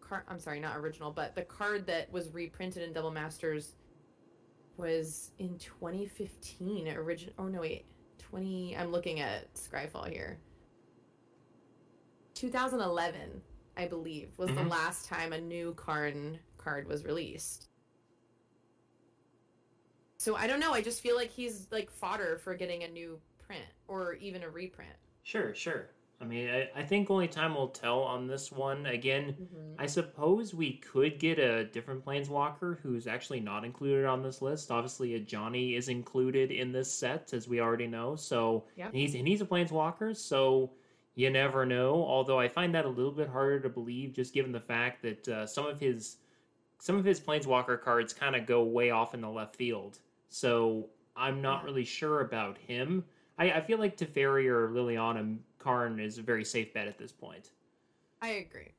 Card. 0.00 0.22
I'm 0.28 0.38
sorry, 0.40 0.58
not 0.60 0.76
original, 0.76 1.10
but 1.10 1.34
the 1.34 1.42
card 1.42 1.86
that 1.86 2.10
was 2.10 2.32
reprinted 2.32 2.82
in 2.82 2.92
Double 2.92 3.10
Masters 3.10 3.74
was 4.76 5.32
in 5.38 5.58
2015. 5.58 6.88
Original. 6.88 7.34
Oh 7.38 7.46
no, 7.48 7.60
wait, 7.60 7.84
20. 8.18 8.76
I'm 8.76 8.90
looking 8.92 9.20
at 9.20 9.52
Scryfall 9.54 10.08
here. 10.08 10.38
2011, 12.34 13.42
I 13.76 13.86
believe, 13.86 14.30
was 14.38 14.50
Mhm. 14.50 14.54
the 14.56 14.62
last 14.64 15.06
time 15.06 15.32
a 15.32 15.40
new 15.40 15.74
Karn 15.74 16.38
card 16.56 16.86
was 16.86 17.04
released. 17.04 17.68
So 20.18 20.34
I 20.34 20.46
don't 20.48 20.60
know. 20.60 20.72
I 20.72 20.82
just 20.82 21.00
feel 21.00 21.16
like 21.16 21.30
he's 21.30 21.68
like 21.70 21.90
fodder 21.90 22.38
for 22.42 22.54
getting 22.54 22.82
a 22.82 22.88
new 22.88 23.18
print 23.38 23.64
or 23.86 24.14
even 24.14 24.42
a 24.42 24.50
reprint. 24.50 24.90
Sure, 25.22 25.54
sure. 25.54 25.90
I 26.20 26.24
mean, 26.24 26.50
I, 26.50 26.68
I 26.74 26.82
think 26.82 27.08
only 27.08 27.28
time 27.28 27.54
will 27.54 27.68
tell 27.68 28.00
on 28.00 28.26
this 28.26 28.50
one. 28.50 28.86
Again, 28.86 29.36
Mm-hmm. 29.40 29.80
I 29.80 29.86
suppose 29.86 30.52
we 30.52 30.72
could 30.78 31.20
get 31.20 31.38
a 31.38 31.64
different 31.66 32.04
planeswalker 32.04 32.80
who's 32.80 33.06
actually 33.06 33.38
not 33.38 33.64
included 33.64 34.06
on 34.06 34.20
this 34.24 34.42
list. 34.42 34.72
Obviously, 34.72 35.10
Ajani 35.10 35.78
is 35.78 35.88
included 35.88 36.50
in 36.50 36.72
this 36.72 36.92
set, 36.92 37.32
as 37.32 37.46
we 37.46 37.60
already 37.60 37.86
know. 37.86 38.16
So 38.16 38.64
Yep. 38.76 38.86
and 38.88 38.96
he's 38.96 39.14
and 39.14 39.28
he's 39.28 39.40
a 39.40 39.46
planeswalker, 39.46 40.16
so 40.16 40.72
you 41.14 41.30
never 41.30 41.64
know. 41.64 41.94
Although 41.94 42.40
I 42.40 42.48
find 42.48 42.74
that 42.74 42.84
a 42.86 42.88
little 42.88 43.12
bit 43.12 43.28
harder 43.28 43.60
to 43.60 43.68
believe, 43.68 44.14
just 44.14 44.34
given 44.34 44.50
the 44.50 44.58
fact 44.60 45.02
that 45.02 45.28
uh, 45.28 45.46
some 45.46 45.64
of 45.66 45.78
his 45.78 46.16
some 46.80 46.96
of 46.96 47.04
his 47.04 47.20
planeswalker 47.20 47.80
cards 47.80 48.12
kind 48.12 48.34
of 48.34 48.44
go 48.46 48.64
way 48.64 48.90
off 48.90 49.14
in 49.14 49.20
the 49.20 49.30
left 49.30 49.54
field. 49.54 50.00
So 50.28 50.88
I'm 51.16 51.40
not 51.42 51.64
really 51.64 51.84
sure 51.84 52.20
about 52.20 52.58
him. 52.58 53.04
I, 53.38 53.52
I 53.52 53.60
feel 53.60 53.78
like 53.78 53.96
Teferi 53.96 54.46
or 54.46 54.68
Liliana 54.68 55.36
Karn 55.58 55.98
is 56.00 56.18
a 56.18 56.22
very 56.22 56.44
safe 56.44 56.72
bet 56.74 56.86
at 56.88 56.98
this 56.98 57.12
point. 57.12 57.50
I 58.20 58.28
agree. 58.30 58.72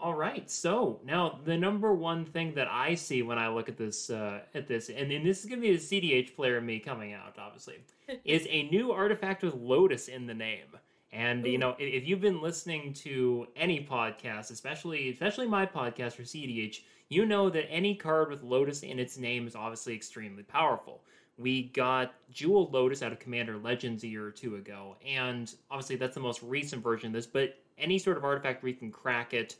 All 0.00 0.14
right. 0.14 0.48
So 0.48 1.00
now 1.04 1.40
the 1.44 1.56
number 1.58 1.92
one 1.92 2.24
thing 2.24 2.54
that 2.54 2.68
I 2.68 2.94
see 2.94 3.22
when 3.22 3.36
I 3.38 3.48
look 3.48 3.68
at 3.68 3.76
this, 3.76 4.10
uh, 4.10 4.40
at 4.54 4.68
this, 4.68 4.90
and, 4.90 5.10
and 5.10 5.26
this 5.26 5.40
is 5.40 5.46
gonna 5.46 5.60
be 5.60 5.76
the 5.76 5.82
CEDH 5.82 6.36
player 6.36 6.58
in 6.58 6.66
me 6.66 6.78
coming 6.78 7.14
out, 7.14 7.36
obviously, 7.38 7.78
is 8.24 8.46
a 8.48 8.64
new 8.68 8.92
artifact 8.92 9.42
with 9.42 9.54
Lotus 9.54 10.06
in 10.06 10.26
the 10.26 10.34
name. 10.34 10.66
And 11.10 11.44
you 11.46 11.58
know, 11.58 11.70
i- 11.80 11.82
if 11.82 12.06
you've 12.06 12.20
been 12.20 12.40
listening 12.40 12.92
to 12.94 13.48
any 13.56 13.84
podcast, 13.84 14.50
especially 14.52 15.10
especially 15.10 15.48
my 15.48 15.66
podcast 15.66 16.12
for 16.12 16.22
CEDH, 16.22 16.82
you 17.08 17.24
know 17.24 17.48
that 17.50 17.70
any 17.70 17.94
card 17.94 18.30
with 18.30 18.42
Lotus 18.42 18.82
in 18.82 18.98
its 18.98 19.18
name 19.18 19.46
is 19.46 19.56
obviously 19.56 19.94
extremely 19.94 20.42
powerful. 20.42 21.00
We 21.38 21.64
got 21.68 22.14
Jeweled 22.30 22.72
Lotus 22.74 23.02
out 23.02 23.12
of 23.12 23.18
Commander 23.18 23.56
Legends 23.56 24.02
a 24.02 24.08
year 24.08 24.26
or 24.26 24.30
two 24.30 24.56
ago, 24.56 24.96
and 25.06 25.52
obviously 25.70 25.96
that's 25.96 26.14
the 26.14 26.20
most 26.20 26.42
recent 26.42 26.82
version 26.82 27.08
of 27.08 27.12
this. 27.12 27.26
But 27.26 27.56
any 27.78 27.98
sort 27.98 28.16
of 28.16 28.24
artifact 28.24 28.62
where 28.62 28.70
you 28.70 28.76
can 28.76 28.90
crack 28.90 29.34
it, 29.34 29.56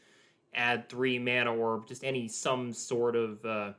add 0.55 0.89
three 0.89 1.19
mana 1.19 1.55
or 1.55 1.85
just 1.87 2.05
any 2.05 2.27
some 2.29 2.73
sort 2.73 3.15
of 3.15 3.45
uh, 3.45 3.73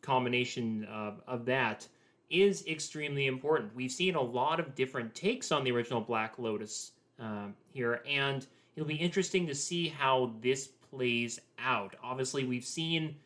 combination 0.00 0.84
of, 0.84 1.20
of 1.26 1.44
that 1.46 1.86
is 2.30 2.66
extremely 2.66 3.26
important. 3.26 3.74
We've 3.74 3.90
seen 3.90 4.14
a 4.14 4.20
lot 4.20 4.60
of 4.60 4.74
different 4.74 5.14
takes 5.14 5.50
on 5.50 5.64
the 5.64 5.72
original 5.72 6.00
Black 6.00 6.38
Lotus 6.38 6.92
um, 7.18 7.54
here, 7.72 8.02
and 8.08 8.46
it'll 8.76 8.86
be 8.86 8.94
interesting 8.94 9.46
to 9.46 9.54
see 9.54 9.88
how 9.88 10.32
this 10.40 10.68
plays 10.90 11.40
out. 11.58 11.94
Obviously, 12.02 12.44
we've 12.44 12.64
seen 12.64 13.16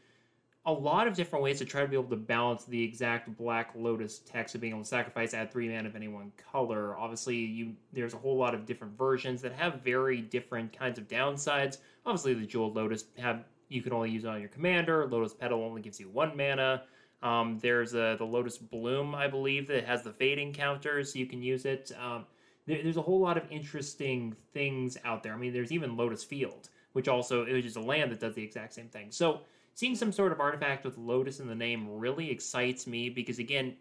a 0.65 0.73
lot 0.73 1.09
of 1.09 1.15
different 1.15 1.43
ways 1.43 1.59
to 1.59 1.65
try 1.65 1.81
to 1.83 1.89
be 1.89 1.97
able 1.97 2.09
to 2.09 2.17
balance 2.17 2.65
the 2.65 2.83
exact 2.83 3.37
Black 3.37 3.73
Lotus 3.75 4.21
text 4.21 4.55
of 4.55 4.61
being 4.61 4.73
able 4.73 4.83
to 4.83 4.89
sacrifice, 4.89 5.35
add 5.35 5.51
three 5.51 5.69
mana 5.69 5.89
of 5.89 5.97
any 5.97 6.09
one 6.09 6.31
color. 6.53 6.97
Obviously, 6.97 7.37
you 7.37 7.75
there's 7.93 8.15
a 8.15 8.19
whole 8.19 8.37
lot 8.37 8.55
of 8.55 8.65
different 8.65 8.97
versions 8.97 9.43
that 9.43 9.53
have 9.53 9.83
very 9.83 10.21
different 10.21 10.77
kinds 10.77 10.99
of 10.99 11.09
downsides. 11.09 11.79
Obviously, 12.07 12.35
the 12.35 12.47
Jeweled 12.47 12.77
Lotus 12.77 13.05
have 13.19 13.45
you 13.69 13.83
can 13.83 13.93
only 13.93 14.11
use 14.11 14.25
it 14.25 14.29
on 14.29 14.41
your 14.41 14.51
commander. 14.51 15.07
Lotus 15.07 15.33
Petal 15.33 15.63
only 15.63 15.83
gives 15.83 15.99
you 15.99 16.09
one 16.09 16.37
mana. 16.37 16.83
Um, 17.23 17.59
there's 17.63 17.95
uh, 17.95 18.17
the 18.19 18.25
Lotus 18.25 18.59
Bloom, 18.59 19.15
I 19.15 19.29
believe, 19.29 19.67
that 19.69 19.85
has 19.85 20.03
the 20.03 20.13
fading 20.13 20.53
counter, 20.53 21.03
so 21.05 21.19
you 21.19 21.27
can 21.27 21.43
use 21.43 21.65
it. 21.65 21.93
Um, 22.01 22.27
there, 22.67 22.83
there's 22.83 22.97
a 22.97 23.03
whole 23.03 23.21
lot 23.21 23.37
of 23.37 23.45
interesting 23.51 24.37
things 24.53 24.99
out 25.05 25.23
there. 25.23 25.33
I 25.33 25.37
mean, 25.37 25.53
there's 25.53 25.73
even 25.73 25.97
Lotus 25.97 26.25
Field, 26.25 26.69
which 26.93 27.09
also 27.09 27.45
is 27.45 27.65
just 27.65 27.77
a 27.77 27.81
land 27.81 28.11
that 28.11 28.21
does 28.21 28.35
the 28.35 28.43
exact 28.43 28.75
same 28.75 28.89
thing. 28.89 29.11
So 29.11 29.41
seeing 29.75 29.95
some 29.95 30.13
sort 30.13 30.33
of 30.33 30.41
artifact 30.41 30.85
with 30.85 30.99
Lotus 30.99 31.41
in 31.41 31.49
the 31.49 31.55
name 31.55 31.89
really 31.99 32.31
excites 32.31 32.87
me 32.87 33.09
because 33.09 33.39
again, 33.39 33.75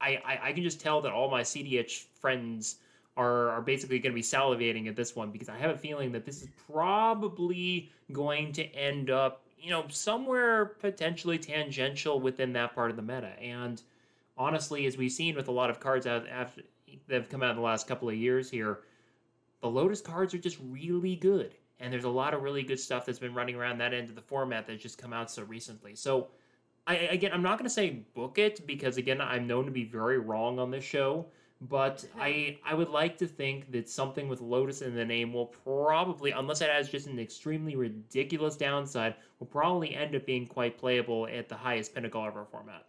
I, 0.00 0.20
I, 0.24 0.48
I 0.48 0.52
can 0.52 0.62
just 0.62 0.80
tell 0.80 1.00
that 1.02 1.12
all 1.12 1.30
my 1.30 1.42
CEDH 1.42 2.04
friends 2.20 2.76
are, 3.16 3.50
are 3.50 3.60
basically 3.60 3.98
going 3.98 4.12
to 4.12 4.14
be 4.14 4.22
salivating 4.22 4.88
at 4.88 4.96
this 4.96 5.16
one 5.16 5.30
because 5.30 5.48
I 5.48 5.56
have 5.58 5.70
a 5.70 5.78
feeling 5.78 6.12
that 6.12 6.24
this 6.24 6.42
is 6.42 6.48
probably 6.70 7.90
going 8.12 8.52
to 8.52 8.64
end 8.74 9.10
up, 9.10 9.42
you 9.60 9.70
know, 9.70 9.84
somewhere 9.88 10.66
potentially 10.66 11.38
tangential 11.38 12.20
within 12.20 12.52
that 12.52 12.74
part 12.74 12.90
of 12.90 12.96
the 12.96 13.02
meta. 13.02 13.32
And 13.40 13.82
honestly, 14.36 14.86
as 14.86 14.96
we've 14.96 15.10
seen 15.10 15.34
with 15.34 15.48
a 15.48 15.52
lot 15.52 15.68
of 15.68 15.80
cards 15.80 16.06
out 16.06 16.28
after 16.28 16.62
that 17.08 17.14
have 17.14 17.28
come 17.28 17.42
out 17.42 17.50
in 17.50 17.56
the 17.56 17.62
last 17.62 17.86
couple 17.86 18.08
of 18.08 18.14
years 18.14 18.50
here, 18.50 18.80
the 19.60 19.68
Lotus 19.68 20.00
cards 20.00 20.32
are 20.32 20.38
just 20.38 20.58
really 20.70 21.16
good. 21.16 21.54
And 21.80 21.92
there's 21.92 22.04
a 22.04 22.08
lot 22.08 22.34
of 22.34 22.42
really 22.42 22.62
good 22.62 22.80
stuff 22.80 23.06
that's 23.06 23.18
been 23.18 23.34
running 23.34 23.54
around 23.54 23.78
that 23.78 23.94
end 23.94 24.08
of 24.08 24.16
the 24.16 24.22
format 24.22 24.66
that's 24.66 24.82
just 24.82 24.98
come 24.98 25.12
out 25.12 25.30
so 25.30 25.44
recently. 25.44 25.94
So, 25.94 26.28
I 26.86 26.96
again, 26.96 27.32
I'm 27.32 27.42
not 27.42 27.58
going 27.58 27.64
to 27.64 27.74
say 27.74 28.02
book 28.14 28.38
it 28.38 28.66
because 28.66 28.96
again, 28.96 29.20
I'm 29.20 29.46
known 29.46 29.66
to 29.66 29.70
be 29.70 29.84
very 29.84 30.18
wrong 30.18 30.58
on 30.58 30.70
this 30.70 30.84
show. 30.84 31.26
But 31.60 32.04
I 32.18 32.58
I 32.64 32.74
would 32.74 32.88
like 32.88 33.18
to 33.18 33.26
think 33.26 33.72
that 33.72 33.88
something 33.88 34.28
with 34.28 34.40
Lotus 34.40 34.80
in 34.82 34.94
the 34.94 35.04
name 35.04 35.32
will 35.32 35.46
probably, 35.46 36.30
unless 36.30 36.60
it 36.60 36.70
has 36.70 36.88
just 36.88 37.08
an 37.08 37.18
extremely 37.18 37.74
ridiculous 37.74 38.56
downside, 38.56 39.16
will 39.38 39.48
probably 39.48 39.94
end 39.94 40.14
up 40.14 40.24
being 40.24 40.46
quite 40.46 40.78
playable 40.78 41.26
at 41.26 41.48
the 41.48 41.56
highest 41.56 41.94
pinnacle 41.94 42.24
of 42.24 42.36
our 42.36 42.44
format. 42.44 42.87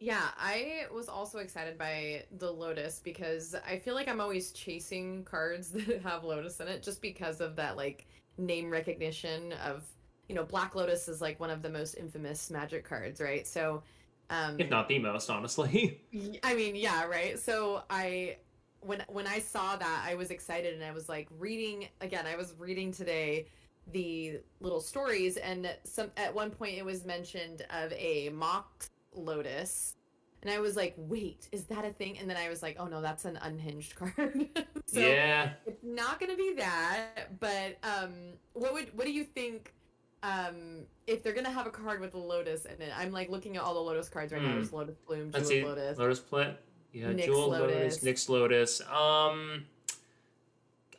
Yeah, 0.00 0.28
I 0.38 0.86
was 0.90 1.10
also 1.10 1.40
excited 1.40 1.76
by 1.76 2.24
the 2.38 2.50
Lotus 2.50 3.00
because 3.04 3.54
I 3.66 3.78
feel 3.78 3.94
like 3.94 4.08
I'm 4.08 4.20
always 4.20 4.50
chasing 4.50 5.24
cards 5.24 5.70
that 5.72 6.00
have 6.02 6.24
Lotus 6.24 6.58
in 6.58 6.68
it 6.68 6.82
just 6.82 7.02
because 7.02 7.40
of 7.42 7.54
that 7.56 7.76
like 7.76 8.06
name 8.38 8.70
recognition 8.70 9.52
of 9.64 9.84
you 10.28 10.34
know 10.34 10.44
Black 10.44 10.74
Lotus 10.74 11.06
is 11.06 11.20
like 11.20 11.38
one 11.38 11.50
of 11.50 11.60
the 11.60 11.68
most 11.68 11.94
infamous 11.94 12.50
magic 12.50 12.82
cards, 12.82 13.20
right? 13.20 13.46
So 13.46 13.82
um 14.30 14.58
If 14.58 14.70
not 14.70 14.88
the 14.88 14.98
most, 14.98 15.28
honestly. 15.28 16.00
I 16.42 16.54
mean, 16.54 16.76
yeah, 16.76 17.04
right. 17.04 17.38
So 17.38 17.82
I 17.90 18.38
when 18.80 19.04
when 19.08 19.26
I 19.26 19.38
saw 19.38 19.76
that, 19.76 20.04
I 20.06 20.14
was 20.14 20.30
excited 20.30 20.72
and 20.72 20.82
I 20.82 20.92
was 20.92 21.10
like 21.10 21.28
reading 21.38 21.88
again, 22.00 22.26
I 22.26 22.36
was 22.36 22.54
reading 22.58 22.90
today 22.90 23.48
the 23.92 24.40
little 24.60 24.80
stories 24.80 25.36
and 25.36 25.70
some 25.84 26.10
at 26.16 26.34
one 26.34 26.50
point 26.50 26.78
it 26.78 26.84
was 26.86 27.04
mentioned 27.04 27.66
of 27.70 27.92
a 27.92 28.30
mock 28.30 28.88
lotus 29.14 29.96
and 30.42 30.50
I 30.50 30.58
was 30.58 30.74
like, 30.76 30.94
"Wait, 30.96 31.48
is 31.52 31.64
that 31.64 31.84
a 31.84 31.90
thing?" 31.90 32.18
And 32.18 32.28
then 32.28 32.36
I 32.36 32.48
was 32.48 32.62
like, 32.62 32.76
"Oh 32.78 32.86
no, 32.86 33.02
that's 33.02 33.24
an 33.24 33.38
unhinged 33.42 33.94
card." 33.96 34.48
so 34.86 35.00
yeah. 35.00 35.52
it's 35.66 35.84
not 35.84 36.18
to 36.30 36.36
be 36.36 36.54
that, 36.54 37.38
but 37.40 37.76
um 37.82 38.12
what 38.54 38.72
would 38.72 38.96
what 38.96 39.06
do 39.06 39.12
you 39.12 39.24
think 39.24 39.74
um 40.22 40.84
if 41.06 41.22
they're 41.22 41.32
to 41.44 41.50
have 41.50 41.66
a 41.66 41.70
card 41.70 42.00
with 42.00 42.14
a 42.14 42.18
lotus 42.18 42.64
in 42.64 42.80
it? 42.80 42.92
I'm 42.96 43.12
like 43.12 43.28
looking 43.28 43.56
at 43.56 43.62
all 43.62 43.74
the 43.74 43.80
lotus 43.80 44.08
cards 44.08 44.32
right 44.32 44.42
now. 44.42 44.48
Hmm. 44.48 44.54
There's 44.56 44.72
Lotus 44.72 44.96
Bloom, 45.06 45.30
Let's 45.32 45.48
Jewel 45.48 45.60
see. 45.60 45.64
Lotus. 45.66 45.98
Lotus 45.98 46.20
Plant. 46.20 46.56
Yeah, 46.92 47.06
Nyx 47.08 47.24
Jewel 47.26 47.50
Lotus. 47.50 48.02
Lotus. 48.02 48.24
Nyx 48.24 48.28
Lotus. 48.28 48.80
Um, 48.80 49.66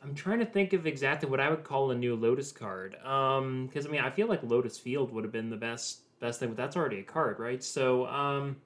I'm 0.02 0.14
trying 0.14 0.38
to 0.38 0.46
think 0.46 0.72
of 0.72 0.86
exactly 0.86 1.28
what 1.28 1.38
I 1.38 1.50
would 1.50 1.64
call 1.64 1.90
a 1.90 1.94
new 1.94 2.16
Lotus 2.16 2.50
card. 2.50 2.96
Um, 3.04 3.66
because 3.66 3.86
I 3.86 3.90
mean, 3.90 4.00
I 4.00 4.10
feel 4.10 4.26
like 4.26 4.42
Lotus 4.42 4.78
Field 4.78 5.12
would 5.12 5.24
have 5.24 5.32
been 5.32 5.50
the 5.50 5.56
best 5.56 6.01
best 6.22 6.40
thing, 6.40 6.48
but 6.48 6.56
that's 6.56 6.76
already 6.76 7.00
a 7.00 7.02
card, 7.02 7.38
right? 7.38 7.62
So, 7.62 8.06
um, 8.06 8.56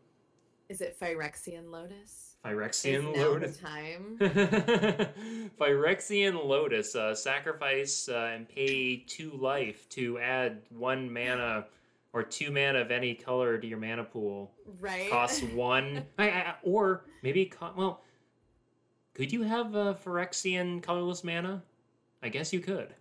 Is 0.68 0.80
it 0.82 0.96
Phyrexian 1.00 1.70
Lotus? 1.70 2.36
Phyrexian 2.44 3.12
Is 3.14 3.18
Lotus. 3.18 3.56
time. 3.56 4.18
Phyrexian 5.58 6.44
Lotus, 6.46 6.94
uh, 6.94 7.14
sacrifice 7.14 8.08
uh, 8.08 8.30
and 8.34 8.48
pay 8.48 8.98
two 9.08 9.32
life 9.32 9.88
to 9.90 10.18
add 10.18 10.60
one 10.70 11.12
mana 11.12 11.66
or 12.12 12.22
two 12.22 12.52
mana 12.52 12.78
of 12.80 12.90
any 12.90 13.14
color 13.14 13.58
to 13.58 13.66
your 13.66 13.78
mana 13.78 14.04
pool. 14.04 14.52
Right. 14.80 15.10
Costs 15.10 15.42
one, 15.54 16.04
I, 16.18 16.28
I, 16.30 16.54
or 16.62 17.04
maybe 17.22 17.46
co- 17.46 17.72
well, 17.74 18.02
could 19.14 19.32
you 19.32 19.42
have 19.42 19.74
a 19.74 19.94
Phyrexian 19.94 20.82
colorless 20.82 21.24
mana? 21.24 21.62
I 22.22 22.28
guess 22.28 22.52
you 22.52 22.60
could. 22.60 22.94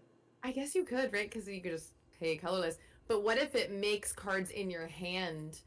I 0.43 0.51
guess 0.51 0.73
you 0.75 0.85
could, 0.85 1.11
right? 1.13 1.29
Because 1.29 1.47
you 1.47 1.61
could 1.61 1.71
just 1.73 1.91
pay 2.19 2.37
colorless. 2.37 2.77
But 3.07 3.21
what 3.23 3.37
if 3.37 3.55
it 3.55 3.71
makes 3.71 4.11
cards 4.13 4.49
in 4.49 4.69
your 4.69 4.87
hand 4.87 5.61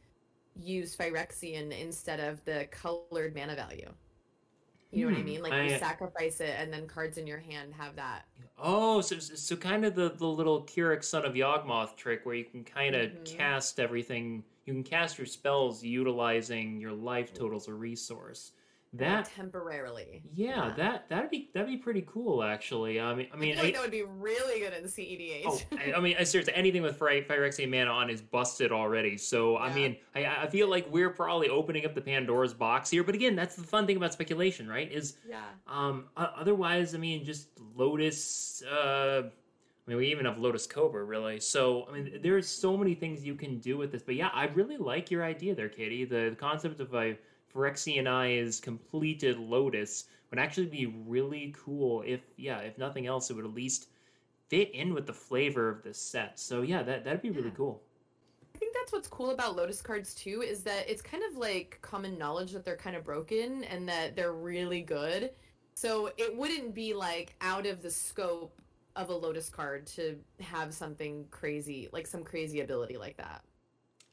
use 0.55 0.97
Phyrexian 0.97 1.73
instead 1.79 2.21
of 2.21 2.45
the 2.45 2.69
colored 2.71 3.35
mana 3.35 3.57
value? 3.57 3.95
You 4.91 5.03
know 5.07 5.13
what 5.13 5.19
I 5.21 5.23
Hmm, 5.23 5.25
mean? 5.25 5.43
Like 5.43 5.55
I- 5.55 5.63
you 5.63 5.69
sacrifice 5.71 6.41
it, 6.41 6.51
and 6.59 6.73
then 6.73 6.89
cards 6.89 7.19
in 7.19 7.27
your 7.27 7.39
hand 7.41 7.75
have 7.75 7.97
that. 7.97 8.29
Oh, 8.59 9.01
so 9.01 9.19
so 9.19 9.57
kind 9.57 9.85
of 9.85 9.95
the 9.95 10.11
the 10.11 10.27
little 10.27 10.67
K'rrik 10.67 11.03
son 11.05 11.25
of 11.25 11.35
Yawgmoth 11.35 11.97
trick 11.97 12.27
where 12.27 12.35
you 12.35 12.45
can 12.45 12.65
kind 12.65 12.95
of 12.95 13.11
Mhm. 13.11 13.25
cast 13.25 13.79
everything. 13.81 14.45
You 14.67 14.75
can 14.75 14.85
cast 14.85 15.17
your 15.19 15.27
spells 15.27 15.83
utilizing 15.83 16.79
your 16.81 16.93
life 16.93 17.33
total 17.33 17.57
as 17.57 17.69
a 17.69 17.75
resource. 17.75 18.53
That 18.95 19.27
temporarily. 19.37 20.23
yeah, 20.33 20.73
that 20.79 21.09
that'd 21.11 21.31
be 21.31 21.51
that'd 21.53 21.69
be 21.69 21.77
pretty 21.77 22.05
cool 22.07 22.43
actually. 22.43 22.99
I 22.99 23.15
mean, 23.15 23.29
I 23.31 23.37
I 23.37 23.39
mean, 23.39 23.55
feel 23.55 23.65
like 23.65 23.75
that 23.75 23.83
would 23.83 23.91
be 23.91 24.03
really 24.05 24.61
good 24.61 24.73
in 24.73 24.85
CEDH. 24.85 25.43
oh, 25.45 25.61
I, 25.73 25.93
I 25.93 26.01
mean, 26.01 26.17
I 26.19 26.25
seriously, 26.25 26.55
anything 26.55 26.81
with 26.81 26.97
Phy- 26.97 27.21
Phyrexian 27.21 27.71
mana 27.71 27.91
on 27.91 28.09
is 28.09 28.23
busted 28.23 28.73
already. 28.73 29.19
So 29.19 29.59
I 29.59 29.73
mean, 29.75 29.97
I 30.15 30.45
I 30.45 30.47
feel 30.47 30.71
like 30.71 30.91
we're 30.91 31.11
probably 31.11 31.51
opening 31.51 31.85
up 31.85 31.95
the 31.95 32.01
Pandora's 32.01 32.55
box 32.55 32.89
here. 32.91 33.05
But 33.05 33.15
again, 33.15 33.37
that's 33.37 33.57
the 33.57 33.63
fun 33.63 33.87
thing 33.87 33.99
about 33.99 34.15
speculation, 34.15 34.67
right? 34.67 34.91
Is 34.91 35.17
yeah. 35.29 35.43
um, 35.67 36.07
otherwise, 36.17 36.95
I 36.95 36.99
mean, 36.99 37.25
just 37.25 37.49
Lotus. 37.77 38.63
Uh, 38.63 39.25
I 39.25 39.91
mean, 39.91 39.99
we 39.99 40.09
even 40.11 40.27
have 40.27 40.39
Lotus 40.39 40.67
Cobra, 40.67 41.03
really. 41.03 41.41
So, 41.41 41.87
I 41.89 41.93
mean, 41.93 42.21
there's 42.23 42.47
so 42.47 42.77
many 42.77 42.95
things 42.95 43.25
you 43.25 43.35
can 43.35 43.59
do 43.59 43.79
with 43.79 43.91
this. 43.91 44.03
But 44.03 44.17
yeah, 44.17 44.29
I 44.35 44.45
really 44.49 44.77
like 44.77 45.11
your 45.11 45.25
idea 45.25 45.55
there, 45.55 45.71
Katie. 45.71 46.05
The, 46.05 46.29
the 46.31 46.37
concept 46.37 46.81
of 46.81 46.93
a 46.95 47.17
Phyrexianized 47.55 48.63
completed 48.63 49.39
Lotus 49.39 50.05
would 50.31 50.39
actually 50.39 50.67
be 50.67 50.87
really 50.87 51.55
cool. 51.57 52.03
If 52.07 52.21
yeah, 52.37 52.59
if 52.59 52.79
nothing 52.79 53.07
else, 53.07 53.31
it 53.31 53.35
would 53.35 53.45
at 53.45 53.55
least 53.55 53.89
fit 54.49 54.71
in 54.75 54.95
with 54.95 55.07
the 55.07 55.13
flavor 55.13 55.69
of 55.69 55.83
this 55.83 55.99
set. 55.99 56.39
So 56.39 56.63
yeah, 56.63 56.83
that 56.83 57.05
that'd 57.05 57.23
be 57.23 57.31
really 57.31 57.49
Yeah. 57.49 57.55
cool. 57.57 57.83
I 58.55 58.59
think 58.59 58.75
that's 58.75 58.93
what's 58.93 59.09
cool 59.09 59.31
about 59.31 59.57
Lotus 59.57 59.81
cards 59.81 60.15
too 60.15 60.43
is 60.43 60.63
that 60.65 60.91
it's 60.91 61.03
kind 61.03 61.23
of 61.31 61.37
like 61.37 61.79
common 61.81 62.19
knowledge 62.19 62.53
that 62.53 62.65
they're 62.65 62.77
kind 62.77 62.97
of 62.97 63.05
broken 63.05 63.65
and 63.65 63.89
that 63.89 64.17
they're 64.17 64.33
really 64.33 64.83
good. 64.83 65.33
So 65.75 66.11
it 66.17 66.37
wouldn't 66.37 66.75
be 66.75 66.93
like 66.93 67.37
out 67.41 67.67
of 67.67 67.83
the 67.83 67.91
scope 67.91 68.61
of 68.97 69.11
a 69.11 69.15
Lotus 69.15 69.49
card 69.49 69.87
to 69.87 70.19
have 70.41 70.75
something 70.75 71.25
crazy, 71.31 71.89
like 71.93 72.07
some 72.07 72.25
crazy 72.25 72.61
ability 72.61 72.97
like 72.97 73.17
that. 73.19 73.45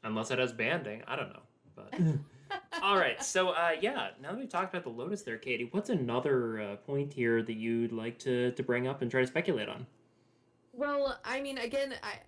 Unless 0.04 0.30
it 0.30 0.38
has 0.38 0.52
banding, 0.52 1.02
I 1.08 1.16
don't 1.16 1.30
know. 1.30 1.42
But 1.74 1.92
all 2.82 2.96
right, 2.96 3.22
so 3.22 3.50
uh, 3.50 3.72
yeah, 3.80 4.10
now 4.20 4.30
that 4.32 4.38
we've 4.38 4.48
talked 4.48 4.72
about 4.74 4.84
the 4.84 4.90
Lotus 4.90 5.22
there, 5.22 5.38
Katie, 5.38 5.68
what's 5.70 5.90
another 5.90 6.60
uh, 6.60 6.76
point 6.76 7.12
here 7.12 7.42
that 7.42 7.54
you'd 7.54 7.92
like 7.92 8.18
to 8.20 8.52
to 8.52 8.62
bring 8.62 8.86
up 8.86 9.02
and 9.02 9.10
try 9.10 9.20
to 9.20 9.26
speculate 9.26 9.68
on? 9.68 9.86
Well, 10.72 11.18
I 11.24 11.40
mean, 11.40 11.58
again, 11.58 11.94
I 12.02 12.18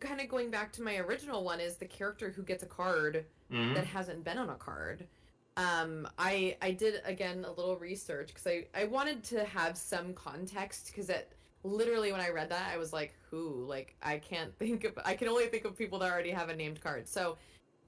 kind 0.00 0.20
of 0.20 0.28
going 0.28 0.50
back 0.50 0.72
to 0.72 0.82
my 0.82 0.96
original 0.98 1.44
one 1.44 1.60
is 1.60 1.76
the 1.76 1.86
character 1.86 2.30
who 2.30 2.42
gets 2.42 2.62
a 2.62 2.66
card 2.66 3.24
Mhm. 3.50 3.74
that 3.74 3.84
hasn't 3.84 4.24
been 4.24 4.38
on 4.38 4.50
a 4.50 4.54
card. 4.56 5.06
Um, 5.56 6.08
I 6.18 6.56
I 6.60 6.72
did 6.72 7.00
again 7.04 7.44
a 7.44 7.50
little 7.50 7.76
research 7.76 8.28
because 8.28 8.46
I 8.46 8.66
I 8.74 8.84
wanted 8.84 9.22
to 9.24 9.44
have 9.44 9.76
some 9.76 10.12
context 10.14 10.88
because 10.88 11.08
it 11.08 11.32
literally 11.64 12.12
when 12.12 12.20
I 12.20 12.30
read 12.30 12.48
that 12.50 12.70
I 12.72 12.76
was 12.76 12.92
like, 12.92 13.14
who? 13.30 13.64
Like 13.64 13.94
I 14.02 14.18
can't 14.18 14.52
think 14.58 14.84
of 14.84 14.98
I 15.04 15.14
can 15.14 15.28
only 15.28 15.46
think 15.46 15.64
of 15.64 15.76
people 15.76 15.98
that 16.00 16.10
already 16.12 16.30
have 16.30 16.48
a 16.48 16.56
named 16.56 16.80
card. 16.80 17.08
So 17.08 17.38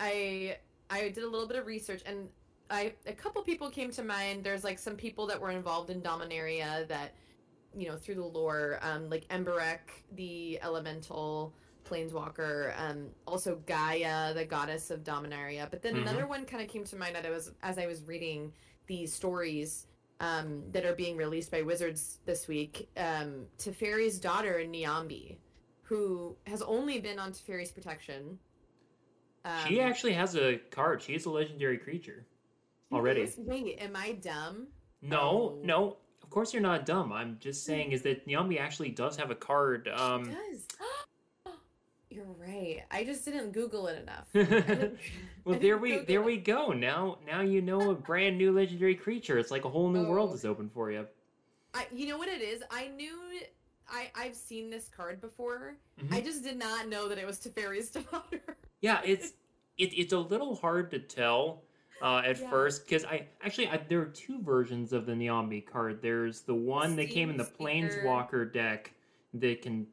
I 0.01 0.57
I 0.91 1.09
did 1.09 1.25
a 1.25 1.29
little 1.29 1.47
bit 1.47 1.57
of 1.57 1.67
research 1.67 2.03
and 2.07 2.29
I 2.71 2.95
a 3.07 3.13
couple 3.13 3.43
people 3.43 3.71
came 3.71 3.91
to 3.93 4.03
mind. 4.03 4.45
There's 4.45 4.65
like 4.65 4.79
some 4.79 4.97
people 4.97 5.27
that 5.27 5.41
were 5.41 5.51
involved 5.51 5.91
in 5.91 6.01
Dominaria 6.01 6.87
that 6.89 7.15
you 7.75 7.89
know 7.89 7.97
through 7.97 8.17
the 8.17 8.25
lore, 8.25 8.79
um, 8.83 9.09
like 9.09 9.27
Emberek, 9.29 9.81
the 10.13 10.59
elemental 10.63 11.55
planeswalker, 11.85 12.79
um, 12.79 13.07
also 13.27 13.57
Gaia, 13.67 14.35
the 14.35 14.45
goddess 14.45 14.91
of 14.91 15.03
Dominaria. 15.05 15.71
But 15.71 15.83
then 15.83 15.95
Mhm. 15.95 16.03
another 16.03 16.27
one 16.27 16.45
kind 16.45 16.63
of 16.63 16.69
came 16.69 16.85
to 16.85 16.97
mind 16.97 17.15
that 17.17 17.25
I 17.25 17.31
was 17.31 17.53
as 17.63 17.79
I 17.79 17.87
was 17.87 18.03
reading 18.05 18.53
these 18.87 19.13
stories 19.13 19.87
um, 20.21 20.71
that 20.73 20.85
are 20.85 20.95
being 20.95 21.17
released 21.17 21.51
by 21.51 21.63
Wizards 21.63 22.19
this 22.25 22.49
week. 22.49 22.91
Um, 22.97 23.47
Teferi's 23.57 24.19
daughter, 24.19 24.65
Niambi, 24.67 25.37
who 25.83 26.37
has 26.47 26.61
only 26.63 26.99
been 27.01 27.19
on 27.19 27.33
Teferi's 27.33 27.71
protection. 27.71 28.39
She 29.67 29.81
Um, 29.81 29.89
actually 29.89 30.13
has 30.13 30.37
a 30.37 30.57
card. 30.71 31.03
She 31.03 31.15
is 31.15 31.25
a 31.27 31.31
legendary 31.31 31.79
creature 31.79 32.27
already. 32.93 33.21
Yes, 33.23 33.37
Wait, 33.39 33.79
am 33.81 33.97
I 33.97 34.13
dumb? 34.13 34.69
No, 35.03 35.21
Oh. 35.21 35.61
no. 35.63 35.97
Of 36.23 36.31
course 36.31 36.53
you're 36.53 36.63
not 36.63 36.85
dumb. 36.85 37.13
I'm 37.13 37.39
just 37.41 37.65
saying 37.65 37.93
is 37.93 38.03
that 38.03 38.27
Niambi 38.27 38.59
actually 38.61 38.91
does 38.91 39.17
have 39.17 39.31
a 39.31 39.35
card. 39.35 39.85
She 39.87 39.91
Um, 39.93 40.25
does. 40.25 40.67
You're 42.11 42.25
right. 42.39 42.83
I 42.91 43.05
just 43.05 43.25
didn't 43.25 43.53
Google 43.53 43.87
it 43.87 44.03
enough. 44.03 44.29
Well, 45.45 45.59
there 45.59 45.79
we 45.79 45.91
Google 45.93 46.07
there 46.07 46.21
it. 46.21 46.25
we 46.27 46.37
go. 46.39 46.73
Now 46.73 47.19
now 47.27 47.41
you 47.41 47.63
know 47.63 47.91
a 47.91 47.95
brand 47.95 48.37
new 48.37 48.53
legendary 48.53 48.95
creature. 48.95 49.39
It's 49.39 49.51
like 49.51 49.65
a 49.65 49.69
whole 49.71 49.89
new 49.91 50.07
world 50.07 50.31
Oh. 50.33 50.35
is 50.35 50.45
open 50.45 50.69
for 50.69 50.91
you. 50.91 51.07
I, 51.75 51.87
you 51.95 52.07
know 52.09 52.19
what 52.19 52.29
it 52.29 52.43
is? 52.43 52.63
I 52.71 52.89
knew 52.89 53.17
I 53.89 54.11
I've 54.15 54.35
seen 54.35 54.69
this 54.71 54.89
card 54.89 55.21
before. 55.21 55.77
Mhm. 56.01 56.13
I 56.15 56.21
just 56.21 56.43
did 56.43 56.59
not 56.59 56.89
know 56.89 57.09
that 57.09 57.17
it 57.19 57.27
was 57.27 57.39
Teferi's 57.39 57.91
daughter. 57.91 58.57
Yeah, 58.81 59.01
it's 59.05 59.33
it, 59.77 59.93
it's 59.97 60.13
a 60.13 60.19
little 60.19 60.55
hard 60.57 60.91
to 60.93 60.99
tell 60.99 61.63
uh, 62.03 62.23
at 62.25 62.39
Yeah. 62.41 62.51
first 62.51 62.85
because 62.85 63.05
I 63.05 63.27
actually 63.43 63.69
I, 63.69 63.79
there 63.89 64.01
are 64.01 64.07
two 64.07 64.41
versions 64.43 64.93
of 64.93 65.07
the 65.07 65.13
Niambi 65.13 65.65
card. 65.67 66.01
There's 66.03 66.43
the 66.43 66.55
one 66.55 66.97
that 66.97 67.11
came 67.11 67.31
in 67.31 67.37
the 67.37 67.45
Steam 67.45 67.89
Speaker. 67.91 68.03
Planeswalker 68.05 68.53
deck 68.53 68.93
that 69.35 69.63
can 69.63 69.87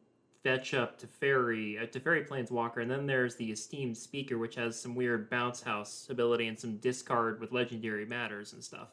fetch 0.44 0.74
up 0.76 0.98
to 1.00 1.08
Fairy 1.08 1.80
uh, 1.80 1.88
to 1.88 2.00
Fairy 2.00 2.24
Planeswalker, 2.24 2.78
and 2.78 2.90
then 2.92 3.06
there's 3.08 3.36
the 3.36 3.52
Esteemed 3.52 3.98
Speaker, 3.98 4.38
which 4.38 4.56
has 4.56 4.80
some 4.80 4.94
weird 4.96 5.30
bounce 5.30 5.62
house 5.62 6.08
ability 6.10 6.48
and 6.48 6.60
some 6.60 6.78
discard 6.78 7.40
with 7.40 7.52
legendary 7.52 8.06
matters 8.06 8.54
and 8.54 8.64
stuff. 8.64 8.90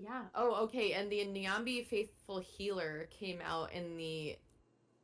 Yeah. 0.00 0.22
Oh, 0.36 0.54
okay. 0.64 0.92
And 0.92 1.10
the 1.10 1.24
Niambi 1.26 1.84
Faithful 1.84 2.38
Healer 2.38 3.08
came 3.10 3.40
out 3.44 3.72
in 3.72 3.96
the 3.96 4.38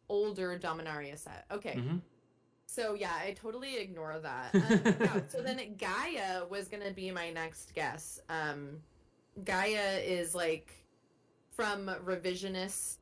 older 0.09 0.57
Dominaria 0.57 1.19
set. 1.19 1.47
Okay. 1.51 1.75
Mhm. 1.75 2.01
So 2.67 2.95
yeah, 2.95 3.13
I 3.13 3.33
totally 3.33 3.77
ignore 3.77 4.19
that. 4.21 4.55
Um, 4.55 4.97
yeah, 5.01 5.21
so 5.29 5.43
then 5.43 5.61
Gaia 5.77 6.47
was 6.49 6.69
gonna 6.69 6.91
be 6.91 7.11
my 7.11 7.31
next 7.31 7.75
guess. 7.75 8.21
Um, 8.29 8.79
Gaia 9.45 10.01
is 10.05 10.35
like 10.35 10.73
from 11.51 11.91
revisionist 12.05 12.99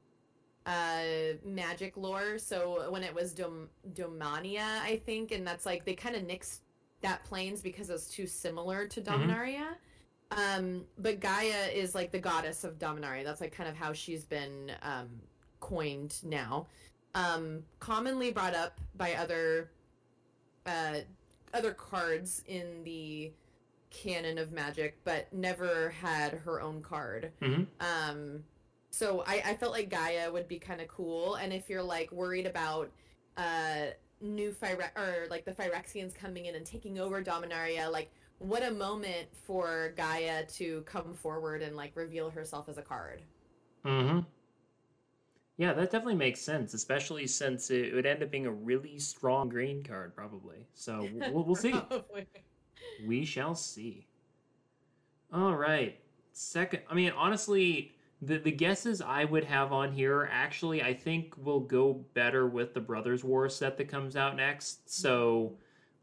uh 0.67 1.35
magic 1.45 1.97
lore. 1.97 2.39
So 2.39 2.91
when 2.91 3.03
it 3.03 3.15
was 3.15 3.33
Dom- 3.33 3.71
Dominia, 3.95 4.81
I 4.83 5.01
think, 5.05 5.33
and 5.33 5.47
that's 5.47 5.67
like 5.67 5.85
they 5.85 5.95
kind 5.95 6.15
of 6.15 6.23
nixed 6.23 6.61
that 7.01 7.25
planes 7.25 7.61
because 7.61 7.91
it's 7.91 8.07
too 8.07 8.27
similar 8.27 8.87
to 8.87 9.01
Dominaria. 9.01 9.75
Um, 10.31 10.85
but 10.99 11.21
Gaia 11.21 11.67
is 11.73 11.95
like 11.95 12.11
the 12.11 12.19
goddess 12.19 12.65
of 12.65 12.79
Dominaria. 12.79 13.25
That's 13.25 13.41
like 13.41 13.53
kind 13.53 13.69
of 13.69 13.77
how 13.77 13.93
she's 13.93 14.25
been 14.25 14.73
um, 14.83 15.09
coined 15.61 16.19
now. 16.25 16.67
Um, 17.15 17.65
commonly 17.79 18.31
brought 18.33 18.55
up 18.55 18.81
by 18.97 19.15
other 19.15 19.71
uh, 20.67 21.01
other 21.53 21.73
cards 21.73 22.43
in 22.47 22.83
the 22.85 23.33
canon 23.91 24.39
of 24.39 24.53
Magic, 24.53 24.97
but 25.05 25.31
never 25.33 25.91
had 25.91 26.33
her 26.33 26.61
own 26.61 26.81
card. 26.83 27.31
Mhm. 27.43 27.67
Um, 27.81 28.45
so 28.91 29.23
I, 29.27 29.43
I 29.45 29.57
felt 29.57 29.73
like 29.73 29.91
Gaia 29.91 30.31
would 30.33 30.49
be 30.49 30.59
kind 30.59 30.81
of 30.81 30.89
cool. 30.89 31.35
And 31.35 31.53
if 31.53 31.69
you're 31.69 31.83
like 31.83 32.11
worried 32.13 32.47
about 32.47 32.91
uh, 33.37 33.87
new 34.21 34.53
Phyre- 34.53 34.93
or 34.97 35.27
like 35.31 35.45
the 35.45 35.53
Phyrexians 35.53 36.15
coming 36.15 36.47
in 36.47 36.55
and 36.55 36.65
taking 36.65 36.99
over 36.99 37.23
Dominaria, 37.23 37.91
like 37.91 38.11
what 38.39 38.63
a 38.63 38.71
moment 38.71 39.29
for 39.47 39.93
Gaia 39.97 40.47
to 40.47 40.83
come 40.83 41.15
forward 41.15 41.63
and 41.63 41.77
like 41.77 41.93
reveal 41.95 42.31
herself 42.31 42.69
as 42.69 42.79
a 42.79 42.83
card. 42.83 43.23
Mm-hmm. 43.85 44.21
Yeah, 45.57 45.73
that 45.75 45.91
definitely 45.91 46.17
makes 46.17 46.41
sense, 46.41 46.75
especially 46.75 47.27
since 47.27 47.71
it 47.71 47.95
would 47.95 48.07
end 48.07 48.23
up 48.23 48.31
being 48.31 48.47
a 48.47 48.53
really 48.53 48.99
strong 48.99 49.49
green 49.49 49.83
card, 49.83 50.15
probably. 50.15 50.67
So 50.75 51.09
we'll, 51.15 51.45
we'll 51.45 51.55
see. 51.55 51.75
We 53.07 53.25
shall 53.25 53.55
see. 53.55 54.07
All 55.33 55.55
right. 55.55 55.99
Second, 56.33 56.83
I 56.89 56.95
mean, 56.95 57.13
honestly, 57.17 57.93
the 58.23 58.39
the 58.39 58.53
guesses 58.53 59.03
I 59.03 59.25
would 59.25 59.45
have 59.45 59.73
on 59.73 59.93
here 59.93 60.29
actually 60.31 60.83
I 60.83 60.95
think 60.95 61.35
will 61.37 61.61
go 61.61 62.05
better 62.15 62.47
with 62.47 62.73
the 62.73 62.81
Brothers 62.81 63.25
War 63.25 63.49
set 63.49 63.77
that 63.79 63.89
comes 63.89 64.17
out 64.17 64.37
next. 64.37 64.89
So 64.89 65.57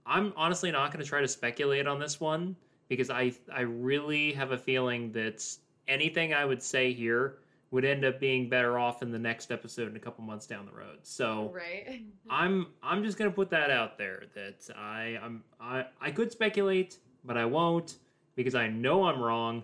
I'm 0.05 0.33
honestly 0.35 0.71
not 0.71 0.91
going 0.91 1.03
to 1.03 1.09
try 1.09 1.21
to 1.21 1.27
speculate 1.27 1.87
on 1.87 1.99
this 1.99 2.19
one 2.19 2.55
because 2.89 3.09
I 3.09 3.33
I 3.51 3.61
really 3.61 4.33
have 4.33 4.51
a 4.51 4.57
feeling 4.57 5.13
that 5.13 5.45
anything 5.87 6.33
I 6.33 6.45
would 6.45 6.61
say 6.61 6.91
here 6.93 7.37
would 7.71 7.85
end 7.85 8.03
up 8.03 8.19
being 8.19 8.49
better 8.49 8.79
off 8.79 9.01
in 9.01 9.11
the 9.11 9.19
next 9.19 9.51
episode 9.51 9.89
in 9.89 9.95
a 9.95 9.99
couple 9.99 10.23
months 10.23 10.47
down 10.47 10.65
the 10.65 10.71
road. 10.71 10.99
So 11.03 11.51
right. 11.53 12.01
I'm 12.29 12.67
I'm 12.81 13.03
just 13.03 13.17
gonna 13.17 13.31
put 13.31 13.49
that 13.51 13.69
out 13.69 13.97
there 13.97 14.23
that 14.33 14.69
I 14.75 15.19
I'm 15.21 15.43
I 15.59 15.85
I 16.01 16.11
could 16.11 16.31
speculate, 16.31 16.97
but 17.23 17.37
I 17.37 17.45
won't 17.45 17.97
because 18.35 18.55
I 18.55 18.67
know 18.67 19.05
I'm 19.05 19.21
wrong. 19.21 19.63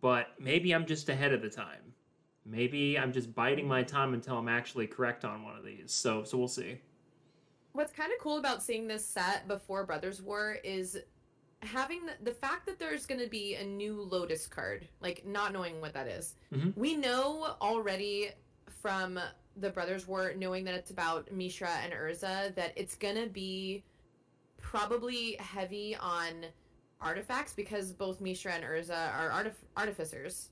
But 0.00 0.28
maybe 0.40 0.74
I'm 0.74 0.84
just 0.84 1.08
ahead 1.08 1.32
of 1.32 1.42
the 1.42 1.48
time. 1.48 1.94
Maybe 2.44 2.98
I'm 2.98 3.12
just 3.12 3.34
biding 3.34 3.68
my 3.68 3.84
time 3.84 4.14
until 4.14 4.36
I'm 4.36 4.48
actually 4.48 4.88
correct 4.88 5.24
on 5.24 5.44
one 5.44 5.56
of 5.56 5.64
these. 5.64 5.92
So 5.92 6.24
so 6.24 6.36
we'll 6.36 6.48
see. 6.48 6.80
What's 7.72 7.92
kind 7.92 8.10
of 8.10 8.18
cool 8.20 8.38
about 8.38 8.62
seeing 8.62 8.88
this 8.88 9.04
set 9.04 9.46
before 9.46 9.84
Brothers 9.84 10.22
War 10.22 10.56
is 10.64 10.98
having 11.62 12.06
the, 12.06 12.12
the 12.22 12.32
fact 12.32 12.66
that 12.66 12.78
there's 12.78 13.06
going 13.06 13.20
to 13.20 13.28
be 13.28 13.54
a 13.54 13.64
new 13.64 14.02
Lotus 14.02 14.46
card, 14.46 14.86
like 15.00 15.24
not 15.26 15.52
knowing 15.52 15.80
what 15.80 15.94
that 15.94 16.06
is. 16.06 16.34
Mhm. 16.52 16.76
We 16.76 16.96
know 16.96 17.56
already 17.60 18.30
from 18.68 19.18
the 19.56 19.70
Brothers 19.70 20.06
War, 20.06 20.32
knowing 20.36 20.64
that 20.64 20.74
it's 20.74 20.90
about 20.90 21.30
Mishra 21.32 21.70
and 21.82 21.92
Urza, 21.92 22.54
that 22.54 22.72
it's 22.76 22.94
going 22.94 23.16
to 23.16 23.28
be 23.28 23.84
probably 24.58 25.36
heavy 25.40 25.96
on 25.96 26.46
artifacts 27.00 27.52
because 27.54 27.92
both 27.92 28.20
Mishra 28.20 28.52
and 28.52 28.64
Urza 28.64 29.14
are 29.14 29.30
artif- 29.30 29.64
artificers, 29.76 30.50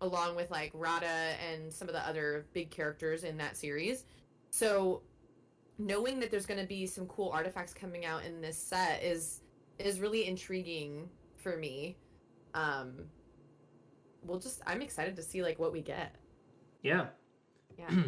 along 0.00 0.36
with 0.36 0.50
like 0.50 0.70
Rada 0.74 1.06
and 1.50 1.72
some 1.72 1.88
of 1.88 1.94
the 1.94 2.06
other 2.06 2.46
big 2.52 2.70
characters 2.70 3.24
in 3.24 3.36
that 3.38 3.56
series. 3.56 4.04
So 4.50 5.02
knowing 5.78 6.20
that 6.20 6.30
there's 6.30 6.46
going 6.46 6.60
to 6.60 6.66
be 6.66 6.86
some 6.86 7.06
cool 7.06 7.30
artifacts 7.30 7.74
coming 7.74 8.04
out 8.04 8.24
in 8.24 8.40
this 8.40 8.56
set 8.56 9.02
is 9.02 9.40
is 9.78 10.00
really 10.00 10.26
intriguing 10.26 11.08
for 11.36 11.56
me. 11.56 11.96
Um 12.54 12.94
we'll 14.22 14.38
just 14.38 14.60
I'm 14.66 14.82
excited 14.82 15.16
to 15.16 15.22
see 15.22 15.42
like 15.42 15.58
what 15.58 15.72
we 15.72 15.80
get. 15.80 16.14
Yeah. 16.82 17.06
Yeah. 17.78 17.90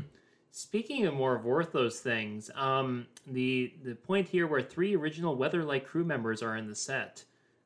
Speaking 0.50 1.04
of 1.04 1.12
more 1.12 1.34
of 1.34 1.44
Orthos 1.44 1.98
things, 1.98 2.50
um, 2.54 3.06
the 3.26 3.74
the 3.84 3.94
point 3.94 4.26
here 4.26 4.46
where 4.46 4.62
three 4.62 4.96
original 4.96 5.36
Weatherlight 5.36 5.84
crew 5.84 6.04
members 6.04 6.42
are 6.42 6.56
in 6.56 6.66
the 6.66 6.74
set, 6.74 7.22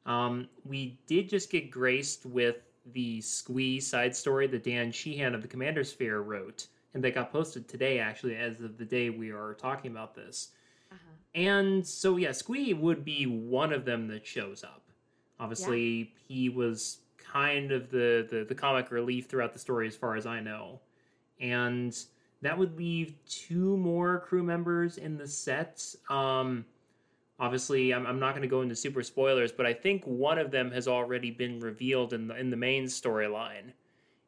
um, 0.07 0.49
we 0.65 0.99
did 1.07 1.29
just 1.29 1.51
get 1.51 1.71
graced 1.71 2.27
with 2.27 2.57
the 2.93 3.21
Squee 3.21 3.79
side 3.79 4.17
story 4.17 4.49
that 4.49 4.65
Dan 4.65 4.91
Sheehan 4.91 5.37
of 5.37 5.43
the 5.43 5.47
Commander 5.47 5.85
Sphere 5.85 6.23
wrote, 6.23 6.67
and 6.95 7.05
that 7.05 7.15
got 7.15 7.31
posted 7.31 7.69
today, 7.69 8.01
actually, 8.01 8.35
as 8.35 8.61
of 8.61 8.77
the 8.77 8.85
day 8.85 9.09
we 9.09 9.31
are 9.31 9.55
talking 9.55 9.93
about 9.93 10.15
this. 10.15 10.49
And 11.35 11.87
so, 11.87 12.17
yeah, 12.17 12.33
Squee 12.33 12.75
would 12.75 13.05
be 13.05 13.25
one 13.25 13.73
of 13.73 13.85
them 13.85 14.09
that 14.09 14.27
shows 14.27 14.65
up. 14.65 14.83
Obviously, 15.39 16.13
he 16.27 16.49
was 16.49 16.99
kind 17.19 17.73
of 17.73 17.91
the, 17.91 18.27
the, 18.29 18.45
the 18.45 18.55
comic 18.55 18.91
relief 18.91 19.27
throughout 19.27 19.53
the 19.53 19.59
story, 19.59 19.87
as 19.87 19.97
far 19.97 20.17
as 20.17 20.27
I 20.27 20.41
know. 20.41 20.81
And 21.41 21.97
that 22.43 22.59
would 22.59 22.77
leave 22.77 23.15
two 23.27 23.77
more 23.77 24.21
crew 24.21 24.43
members 24.43 24.99
in 24.99 25.17
the 25.17 25.27
set. 25.27 25.95
Um, 26.09 26.65
obviously, 27.39 27.95
I'm, 27.95 28.07
I'm 28.07 28.19
not 28.19 28.33
going 28.33 28.43
to 28.43 28.49
go 28.49 28.63
into 28.63 28.75
super 28.75 29.03
spoilers, 29.03 29.53
but 29.53 29.67
I 29.67 29.73
think 29.73 30.05
one 30.05 30.39
of 30.39 30.51
them 30.51 30.71
has 30.73 30.89
already 30.89 31.31
been 31.31 31.61
revealed 31.61 32.13
in 32.13 32.27
the, 32.27 32.37
in 32.37 32.51
the 32.51 32.57
main 32.57 32.85
storyline. 32.85 33.73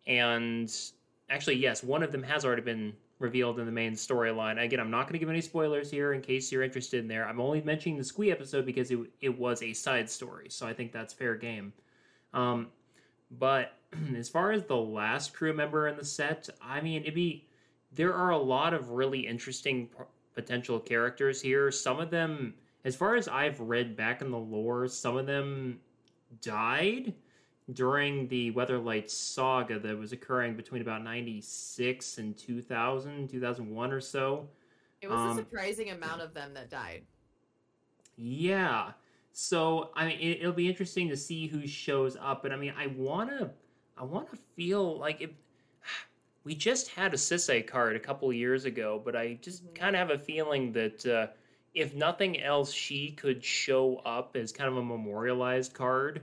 And 0.07 0.73
actually, 1.29 1.57
yes, 1.57 1.83
one 1.83 2.03
of 2.03 2.13
them 2.13 2.23
has 2.23 2.45
already 2.45 2.63
been 2.63 2.95
revealed 3.23 3.59
in 3.59 3.67
the 3.67 3.73
main 3.73 3.93
storyline. 3.93 4.63
Again, 4.63 4.81
I'm 4.81 4.91
not 4.91 5.05
going 5.05 5.15
to 5.15 5.19
give 5.19 5.29
any 5.29 5.41
spoilers 5.41 5.91
here 5.91 6.13
in 6.13 6.21
case 6.21 6.51
you're 6.51 6.63
interested 6.63 7.01
in 7.01 7.09
there. 7.09 7.27
I'm 7.27 7.41
only 7.41 7.63
mentioning 7.63 7.97
the 7.97 8.05
Squee 8.05 8.31
episode 8.31 8.67
because 8.67 8.91
it, 8.91 8.99
it 9.21 9.39
was 9.39 9.63
a 9.63 9.73
side 9.73 10.11
story, 10.11 10.49
so 10.51 10.67
I 10.67 10.75
think 10.75 10.93
that's 10.93 11.15
fair 11.15 11.35
game. 11.35 11.73
Um, 12.35 12.69
but 13.39 13.75
as 14.17 14.29
far 14.29 14.53
as 14.53 14.65
the 14.65 14.77
last 14.77 15.35
crew 15.35 15.53
member 15.53 15.89
in 15.89 15.97
the 15.97 16.05
set, 16.05 16.49
I 16.63 16.81
mean, 16.81 17.03
it'd 17.03 17.15
be 17.15 17.47
there 17.95 18.15
are 18.15 18.31
a 18.31 18.39
lot 18.39 18.75
of 18.75 18.91
really 18.91 19.21
interesting 19.21 19.87
p- 19.87 20.05
potential 20.35 20.81
characters 20.81 21.41
here. 21.41 21.71
Some 21.71 22.01
of 22.01 22.11
them, 22.11 22.55
as 22.85 22.97
far 22.97 23.17
as 23.17 23.29
I've 23.29 23.61
read 23.61 23.97
back 23.97 24.23
in 24.23 24.31
the 24.31 24.39
lore, 24.39 24.89
some 24.89 25.17
of 25.17 25.27
them 25.27 25.79
died 26.41 27.15
during 27.73 28.29
the 28.29 28.53
Weatherlight 28.53 29.11
saga 29.11 29.79
that 29.81 29.97
was 29.99 30.13
occurring 30.13 30.57
between 30.57 30.83
about 30.83 31.03
96 31.03 32.19
and 32.19 32.37
2000, 32.37 33.29
2001 33.31 33.93
or 33.93 34.01
so. 34.01 34.49
It 35.03 35.09
was 35.09 35.23
Um, 35.23 35.27
a 35.27 35.31
surprising 35.31 35.91
amount 35.91 36.23
of 36.23 36.33
them 36.33 36.55
that 36.55 36.71
died. 36.71 37.07
Yeah. 38.17 38.93
So 39.33 39.91
I 39.95 40.07
mean, 40.07 40.19
it, 40.21 40.41
it'll 40.41 40.53
be 40.53 40.69
interesting 40.69 41.09
to 41.09 41.17
see 41.17 41.47
who 41.47 41.67
shows 41.67 42.17
up. 42.21 42.43
But 42.43 42.53
I 42.53 42.57
mean, 42.57 42.75
I 42.77 42.87
wanna, 42.89 43.53
I 43.97 44.05
wanna 44.05 44.29
feel 44.57 44.99
like 44.99 45.21
if 45.21 45.31
we 46.45 46.55
just 46.55 46.89
had 46.91 47.15
a 47.15 47.17
Sisay 47.17 47.67
card 47.67 47.97
a 47.97 48.01
couple 48.01 48.29
of 48.29 48.35
years 48.37 48.65
ago, 48.65 49.01
but 49.05 49.17
I 49.17 49.35
just 49.43 49.63
Mhm. 49.63 49.75
kind 49.75 49.97
of 49.97 50.09
have 50.09 50.21
a 50.21 50.23
feeling 50.23 50.73
that 50.73 51.07
uh, 51.07 51.29
if 51.75 51.95
nothing 51.95 52.41
else, 52.43 52.73
she 52.73 53.13
could 53.13 53.45
show 53.45 53.97
up 53.99 54.37
as 54.37 54.53
kind 54.53 54.69
of 54.69 54.77
a 54.77 54.85
memorialized 54.85 55.73
card 55.75 56.23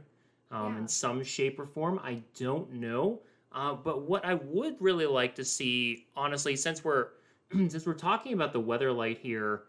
um, 0.52 0.74
Yeah. 0.74 0.80
in 0.80 0.88
some 0.88 1.24
shape 1.24 1.60
or 1.60 1.66
form. 1.66 2.00
I 2.04 2.22
don't 2.38 2.72
know. 2.74 3.22
Uh, 3.52 3.74
but 3.74 4.04
what 4.04 4.26
I 4.26 4.36
would 4.36 4.76
really 4.80 5.08
like 5.08 5.36
to 5.36 5.46
see, 5.46 6.08
honestly, 6.16 6.56
since 6.56 6.84
we're 6.84 7.08
since 7.68 7.86
we're 7.86 7.94
talking 7.96 8.34
about 8.34 8.54
the 8.54 8.62
Weatherlight 8.62 9.18
here, 9.18 9.64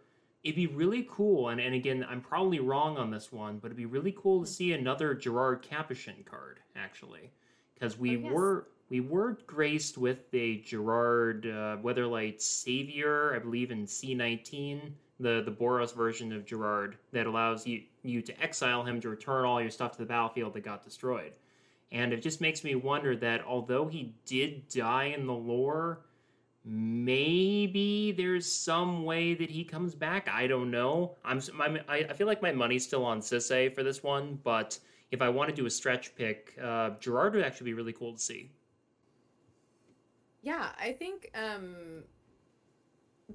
it'd 0.44 0.56
be 0.56 0.66
really 0.66 1.06
cool. 1.10 1.48
And, 1.48 1.60
and 1.60 1.74
again, 1.74 2.06
I'm 2.08 2.20
probably 2.20 2.60
wrong 2.60 2.98
on 2.98 3.10
this 3.10 3.32
one, 3.32 3.58
but 3.58 3.66
it'd 3.68 3.76
be 3.76 3.86
really 3.86 4.12
cool 4.12 4.40
to 4.42 4.46
see 4.46 4.72
another 4.74 5.14
Gerrard 5.14 5.62
Capashen 5.62 6.24
card, 6.26 6.60
actually, 6.76 7.30
because 7.74 7.98
we 7.98 8.16
Oh, 8.16 8.20
yes. 8.20 8.32
were 8.32 8.68
we 8.90 9.00
were 9.00 9.38
graced 9.46 9.96
with 9.96 10.18
a 10.34 10.56
Gerrard 10.58 11.46
uh, 11.46 11.76
Weatherlight 11.82 12.40
Savior, 12.42 13.34
I 13.34 13.38
believe, 13.38 13.70
in 13.70 13.86
C19, 13.86 14.92
the 15.20 15.42
the 15.42 15.50
Boros 15.52 15.94
version 15.94 16.32
of 16.32 16.44
Gerrard 16.44 16.98
that 17.12 17.26
allows 17.26 17.66
you 17.66 17.82
you 18.02 18.22
to 18.22 18.42
exile 18.42 18.84
him 18.84 19.00
to 19.00 19.08
return 19.08 19.44
all 19.44 19.60
your 19.60 19.70
stuff 19.70 19.92
to 19.92 19.98
the 19.98 20.06
battlefield 20.06 20.54
that 20.54 20.64
got 20.64 20.82
destroyed. 20.82 21.32
And 21.92 22.12
it 22.12 22.22
just 22.22 22.40
makes 22.40 22.62
me 22.62 22.74
wonder 22.74 23.16
that 23.16 23.44
although 23.44 23.88
he 23.88 24.14
did 24.24 24.68
die 24.68 25.06
in 25.16 25.26
the 25.26 25.32
lore, 25.32 26.02
maybe 26.64 28.12
there's 28.12 28.50
some 28.50 29.04
way 29.04 29.34
that 29.34 29.50
he 29.50 29.64
comes 29.64 29.94
back. 29.94 30.28
I 30.28 30.46
don't 30.46 30.70
know. 30.70 31.16
I'm 31.24 31.40
my, 31.54 31.80
I, 31.88 32.12
feel 32.12 32.26
like 32.26 32.42
my 32.42 32.52
money's 32.52 32.84
still 32.84 33.04
on 33.04 33.20
Sisay 33.20 33.74
for 33.74 33.82
this 33.82 34.02
one, 34.02 34.38
but 34.44 34.78
if 35.10 35.20
I 35.20 35.28
want 35.28 35.50
to 35.50 35.54
do 35.54 35.66
a 35.66 35.70
stretch 35.70 36.14
pick, 36.14 36.56
uh, 36.62 36.90
Gerrard 37.00 37.34
would 37.34 37.44
actually 37.44 37.70
be 37.70 37.74
really 37.74 37.92
cool 37.92 38.12
to 38.12 38.20
see. 38.20 38.50
Yeah, 40.42 40.70
I 40.78 40.92
think 40.92 41.30
um 41.34 42.04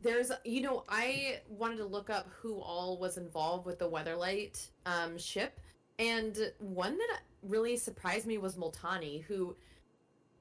there's 0.01 0.31
you 0.43 0.61
know, 0.61 0.83
I 0.89 1.41
wanted 1.47 1.77
to 1.77 1.85
look 1.85 2.09
up 2.09 2.27
who 2.41 2.59
all 2.59 2.97
was 2.97 3.17
involved 3.17 3.65
with 3.65 3.79
the 3.79 3.89
Weatherlight 3.89 4.69
um 4.85 5.17
ship 5.17 5.59
and 5.99 6.51
one 6.59 6.97
that 6.97 7.19
really 7.43 7.77
surprised 7.77 8.25
me 8.25 8.37
was 8.37 8.55
Multani 8.55 9.23
who 9.23 9.55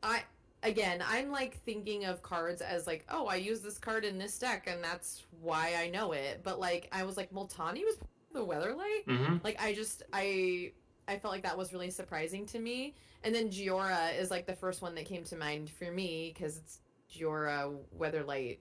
I 0.02 0.22
again, 0.62 1.02
I'm 1.06 1.30
like 1.30 1.58
thinking 1.64 2.06
of 2.06 2.22
cards 2.22 2.62
as 2.62 2.86
like, 2.86 3.04
oh, 3.10 3.26
I 3.26 3.36
use 3.36 3.60
this 3.60 3.78
card 3.78 4.04
in 4.04 4.18
this 4.18 4.38
deck 4.38 4.66
and 4.66 4.82
that's 4.82 5.24
why 5.42 5.74
I 5.78 5.88
know 5.90 6.12
it. 6.12 6.40
But 6.42 6.58
like 6.58 6.88
I 6.92 7.04
was 7.04 7.16
like 7.16 7.32
Multani 7.32 7.84
was 7.84 7.98
the 8.34 8.44
Weatherlight? 8.44 9.06
Mm-hmm. 9.06 9.36
like 9.44 9.62
i 9.62 9.72
just 9.72 10.02
i 10.12 10.72
i 11.08 11.16
felt 11.16 11.32
like 11.32 11.44
that 11.44 11.56
was 11.56 11.72
really 11.72 11.90
surprising 11.90 12.44
to 12.46 12.58
me 12.58 12.94
and 13.22 13.34
then 13.34 13.48
Jhoira 13.48 14.18
is 14.18 14.30
like 14.30 14.46
the 14.46 14.54
first 14.54 14.82
one 14.82 14.94
that 14.96 15.06
came 15.06 15.24
to 15.24 15.36
mind 15.36 15.70
for 15.70 15.90
me 15.90 16.32
because 16.34 16.58
it's 16.58 16.80
Jhoira 17.16 17.74
weatherlight 17.98 18.58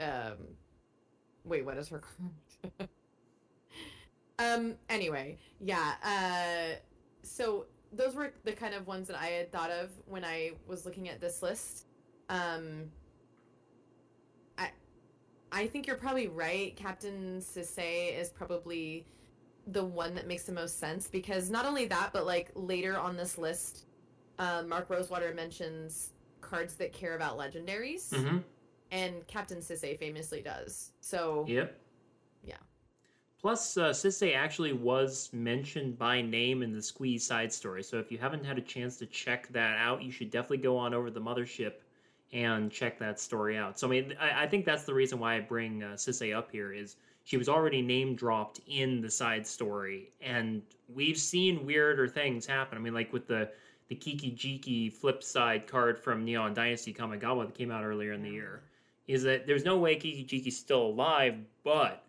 um 0.00 0.36
wait 1.44 1.64
what 1.64 1.76
is 1.76 1.88
her 1.88 2.00
card 2.78 2.88
um 4.38 4.74
anyway 4.88 5.36
yeah 5.60 5.92
uh 6.04 6.76
so 7.22 7.66
those 7.92 8.14
were 8.14 8.32
the 8.44 8.52
kind 8.52 8.74
of 8.74 8.86
ones 8.86 9.08
that 9.08 9.16
i 9.18 9.26
had 9.26 9.50
thought 9.52 9.70
of 9.70 9.90
when 10.06 10.24
i 10.24 10.50
was 10.66 10.84
looking 10.84 11.08
at 11.08 11.20
this 11.20 11.42
list. 11.42 11.86
Um 12.28 12.90
i 14.58 14.70
i 15.52 15.66
think 15.66 15.86
you're 15.86 15.96
probably 15.96 16.26
right. 16.28 16.74
Captain 16.76 17.40
Sisay 17.40 18.18
is 18.18 18.28
probably 18.28 19.06
the 19.68 19.84
one 19.84 20.14
that 20.14 20.26
makes 20.26 20.44
the 20.44 20.52
most 20.52 20.78
sense 20.78 21.08
because 21.08 21.50
not 21.50 21.64
only 21.66 21.86
that, 21.86 22.10
but 22.12 22.26
like 22.26 22.50
later 22.54 22.96
on 22.98 23.16
this 23.16 23.36
list, 23.38 23.86
uh, 24.38 24.62
Mark 24.66 24.88
Rosewater 24.90 25.32
mentions 25.34 26.10
cards 26.40 26.74
that 26.76 26.92
care 26.92 27.16
about 27.16 27.36
legendaries, 27.38 28.10
Mm-hmm. 28.10 28.38
And 28.90 29.26
Captain 29.26 29.58
Sisay 29.58 29.98
famously 29.98 30.42
does. 30.42 30.92
So 31.00 31.44
Yep. 31.48 31.78
Yeah. 32.44 32.56
Plus, 33.40 33.76
uh, 33.76 33.90
Sisei 33.90 34.34
actually 34.34 34.72
was 34.72 35.30
mentioned 35.32 35.98
by 35.98 36.20
name 36.22 36.62
in 36.62 36.72
the 36.72 36.82
Squee's 36.82 37.24
side 37.24 37.52
story. 37.52 37.82
So 37.82 37.98
if 37.98 38.10
you 38.10 38.18
haven't 38.18 38.44
had 38.44 38.58
a 38.58 38.62
chance 38.62 38.96
to 38.98 39.06
check 39.06 39.48
that 39.48 39.76
out, 39.78 40.02
you 40.02 40.10
should 40.10 40.30
definitely 40.30 40.58
go 40.58 40.76
on 40.76 40.94
over 40.94 41.08
to 41.08 41.14
the 41.14 41.20
mothership 41.20 41.74
and 42.32 42.70
check 42.70 42.98
that 42.98 43.20
story 43.20 43.56
out. 43.56 43.78
So 43.78 43.86
I 43.86 43.90
mean, 43.90 44.14
I, 44.20 44.44
I 44.44 44.46
think 44.46 44.64
that's 44.64 44.84
the 44.84 44.94
reason 44.94 45.18
why 45.18 45.36
I 45.36 45.40
bring 45.40 45.82
uh, 45.82 45.88
Sisay 45.94 46.36
up 46.36 46.50
here 46.50 46.72
is 46.72 46.96
she 47.24 47.36
was 47.36 47.48
already 47.48 47.82
name 47.82 48.14
dropped 48.14 48.60
in 48.68 49.00
the 49.00 49.10
side 49.10 49.46
story, 49.46 50.12
and 50.20 50.62
we've 50.92 51.18
seen 51.18 51.66
weirder 51.66 52.08
things 52.08 52.46
happen. 52.46 52.78
I 52.78 52.80
mean, 52.80 52.94
like 52.94 53.12
with 53.12 53.26
the 53.26 53.50
the 53.88 53.94
Kiki 53.94 54.32
Jiki 54.32 54.92
flip 54.92 55.22
side 55.22 55.66
card 55.66 55.98
from 55.98 56.24
Neon 56.24 56.54
Dynasty 56.54 56.92
Kamigawa 56.92 57.46
that 57.46 57.54
came 57.54 57.70
out 57.70 57.84
earlier 57.84 58.12
in 58.12 58.22
the 58.22 58.30
year, 58.30 58.62
is 59.06 59.22
that 59.22 59.46
there's 59.46 59.64
no 59.64 59.78
way 59.78 59.96
Kiki 59.96 60.24
Jiki's 60.24 60.58
still 60.58 60.86
alive, 60.86 61.36
but 61.64 62.04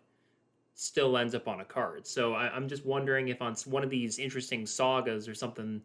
still 0.74 1.16
ends 1.16 1.34
up 1.34 1.48
on 1.48 1.60
a 1.60 1.64
card. 1.64 2.06
So 2.06 2.34
I, 2.34 2.56
am 2.56 2.68
just 2.68 2.86
wondering 2.86 3.28
if 3.28 3.42
on 3.42 3.54
one 3.66 3.82
of 3.82 3.90
these 3.90 4.18
interesting 4.18 4.66
sagas 4.66 5.28
or 5.28 5.34
something, 5.34 5.82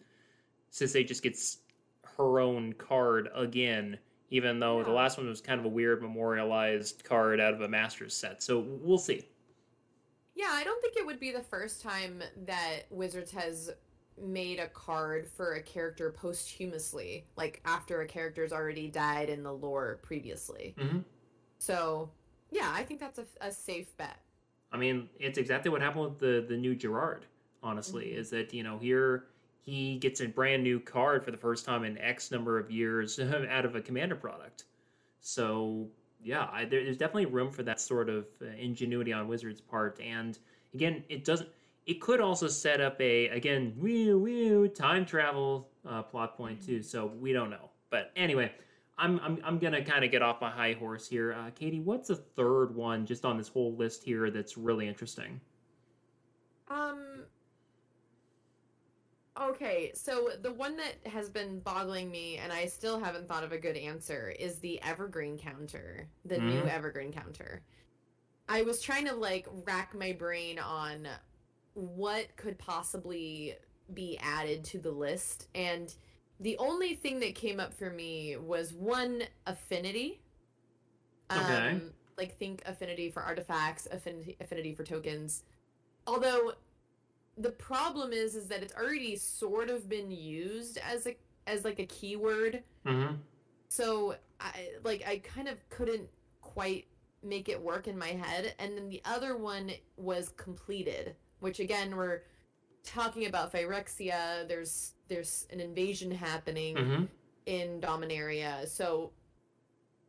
Sisay 0.71 1.07
just 1.07 1.23
gets 1.23 1.57
her 2.17 2.39
own 2.39 2.73
card 2.73 3.29
again 3.33 3.97
even 4.33 4.59
though 4.59 4.79
yeah. 4.79 4.85
the 4.85 4.91
last 4.91 5.19
one 5.19 5.27
was 5.27 5.41
kind 5.41 5.59
of 5.59 5.65
a 5.67 5.69
weird 5.69 6.01
memorialized 6.01 7.03
card 7.03 7.39
out 7.39 7.53
of 7.53 7.61
a 7.61 7.67
Masters 7.67 8.15
set. 8.15 8.41
So 8.41 8.65
we'll 8.81 8.97
see. 8.97 9.27
Yeah, 10.33 10.49
I 10.49 10.63
don't 10.63 10.81
think 10.81 10.97
it 10.97 11.05
would 11.05 11.19
be 11.19 11.31
the 11.31 11.43
first 11.43 11.83
time 11.83 12.23
that 12.47 12.79
Wizards 12.89 13.29
has 13.29 13.69
made 14.21 14.59
a 14.59 14.67
card 14.67 15.27
for 15.27 15.55
a 15.55 15.61
character 15.61 16.11
posthumously, 16.11 17.25
like 17.35 17.61
after 17.65 18.01
a 18.01 18.07
character's 18.07 18.51
already 18.51 18.87
died 18.87 19.29
in 19.29 19.43
the 19.43 19.51
lore 19.51 19.99
previously. 20.03 20.75
Mm-hmm. 20.77 20.99
So, 21.57 22.09
yeah, 22.51 22.71
I 22.73 22.83
think 22.83 22.99
that's 22.99 23.19
a, 23.19 23.25
a, 23.41 23.51
safe 23.51 23.95
bet. 23.97 24.19
I 24.71 24.77
mean, 24.77 25.09
it's 25.19 25.37
exactly 25.37 25.71
what 25.71 25.81
happened 25.81 26.05
with 26.05 26.19
the 26.19 26.45
the 26.47 26.57
new 26.57 26.75
Gerrard. 26.75 27.25
Honestly, 27.61 28.07
mm-hmm. 28.07 28.19
is 28.19 28.29
that 28.31 28.53
you 28.53 28.63
know 28.63 28.77
here 28.77 29.25
he 29.61 29.97
gets 29.97 30.19
a 30.19 30.27
brand 30.27 30.61
new 30.61 30.79
card 30.79 31.23
for 31.23 31.31
the 31.31 31.37
first 31.37 31.65
time 31.65 31.83
in 31.83 31.97
X 31.97 32.31
number 32.31 32.59
of 32.59 32.69
years 32.69 33.19
out 33.49 33.65
of 33.65 33.75
a 33.75 33.81
commander 33.81 34.15
product. 34.15 34.65
So 35.21 35.87
yeah, 36.23 36.49
I, 36.51 36.65
there, 36.65 36.83
there's 36.83 36.97
definitely 36.97 37.27
room 37.27 37.49
for 37.49 37.63
that 37.63 37.79
sort 37.79 38.09
of 38.09 38.25
uh, 38.41 38.45
ingenuity 38.59 39.13
on 39.13 39.27
Wizards' 39.27 39.61
part. 39.61 39.99
And 40.01 40.37
again, 40.73 41.03
it 41.09 41.23
doesn't. 41.23 41.49
It 41.85 41.99
could 42.01 42.21
also 42.21 42.47
set 42.47 42.79
up 42.79 42.99
a 43.01 43.27
again 43.27 43.73
woo 43.77 44.19
woo 44.19 44.67
time 44.67 45.05
travel 45.05 45.69
uh, 45.87 46.01
plot 46.03 46.37
point 46.37 46.65
too. 46.65 46.81
So 46.81 47.07
we 47.19 47.33
don't 47.33 47.49
know. 47.49 47.69
But 47.89 48.11
anyway, 48.15 48.51
I'm 48.97 49.19
I'm 49.19 49.39
I'm 49.43 49.59
gonna 49.59 49.83
kind 49.83 50.05
of 50.05 50.11
get 50.11 50.21
off 50.21 50.41
my 50.41 50.49
high 50.49 50.73
horse 50.73 51.07
here. 51.07 51.33
Uh, 51.33 51.49
Katie, 51.51 51.79
what's 51.79 52.07
the 52.07 52.15
third 52.15 52.75
one 52.75 53.05
just 53.05 53.25
on 53.25 53.37
this 53.37 53.47
whole 53.47 53.75
list 53.75 54.03
here 54.03 54.29
that's 54.29 54.57
really 54.57 54.87
interesting? 54.87 55.41
Um, 56.69 57.25
Okay, 59.41 59.91
so 59.95 60.29
the 60.41 60.53
one 60.53 60.77
that 60.77 60.95
has 61.11 61.27
been 61.27 61.59
boggling 61.59 62.11
me, 62.11 62.37
and 62.37 62.53
I 62.53 62.67
still 62.67 62.99
haven't 62.99 63.27
thought 63.27 63.43
of 63.43 63.51
a 63.51 63.57
good 63.57 63.75
answer, 63.75 64.33
is 64.39 64.59
the 64.59 64.79
evergreen 64.83 65.39
counter, 65.39 66.07
the 66.25 66.35
mm-hmm. 66.35 66.49
new 66.49 66.63
evergreen 66.65 67.11
counter. 67.11 67.63
I 68.47 68.61
was 68.61 68.79
trying 68.79 69.05
to 69.07 69.15
like 69.15 69.47
rack 69.65 69.95
my 69.95 70.11
brain 70.11 70.59
on 70.59 71.07
what 71.73 72.35
could 72.35 72.57
possibly 72.57 73.55
be 73.93 74.17
added 74.21 74.63
to 74.65 74.79
the 74.79 74.91
list, 74.91 75.47
and 75.55 75.93
the 76.39 76.57
only 76.57 76.95
thing 76.95 77.19
that 77.21 77.35
came 77.35 77.59
up 77.59 77.73
for 77.73 77.89
me 77.89 78.37
was 78.37 78.73
one 78.73 79.23
affinity. 79.45 80.21
Okay. 81.31 81.71
Um, 81.71 81.91
like 82.17 82.37
think 82.37 82.61
affinity 82.65 83.09
for 83.09 83.21
artifacts, 83.21 83.87
affinity 83.91 84.37
affinity 84.39 84.73
for 84.73 84.83
tokens. 84.83 85.43
Although 86.05 86.53
the 87.37 87.49
problem 87.49 88.13
is 88.13 88.35
is 88.35 88.47
that 88.47 88.61
it's 88.61 88.75
already 88.75 89.15
sort 89.15 89.69
of 89.69 89.89
been 89.89 90.11
used 90.11 90.77
as 90.77 91.07
a 91.07 91.15
as 91.47 91.65
like 91.65 91.79
a 91.79 91.85
keyword. 91.85 92.63
Mm-hmm. 92.85 93.15
So 93.69 94.15
I 94.39 94.69
like 94.83 95.03
I 95.07 95.17
kind 95.19 95.47
of 95.47 95.57
couldn't 95.69 96.07
quite 96.41 96.85
make 97.23 97.49
it 97.49 97.59
work 97.61 97.87
in 97.87 97.97
my 97.97 98.09
head. 98.09 98.53
And 98.59 98.77
then 98.77 98.89
the 98.89 99.01
other 99.05 99.37
one 99.37 99.71
was 99.97 100.29
completed, 100.29 101.15
which 101.43 101.59
again 101.59 101.95
we're 101.95 102.21
talking 102.83 103.27
about 103.27 103.53
Phyrexia. 103.53 104.47
There's 104.47 104.93
there's 105.07 105.47
an 105.51 105.59
invasion 105.59 106.09
happening 106.09 106.75
mm-hmm. 106.75 107.03
in 107.45 107.79
Dominaria. 107.79 108.67
So 108.67 109.11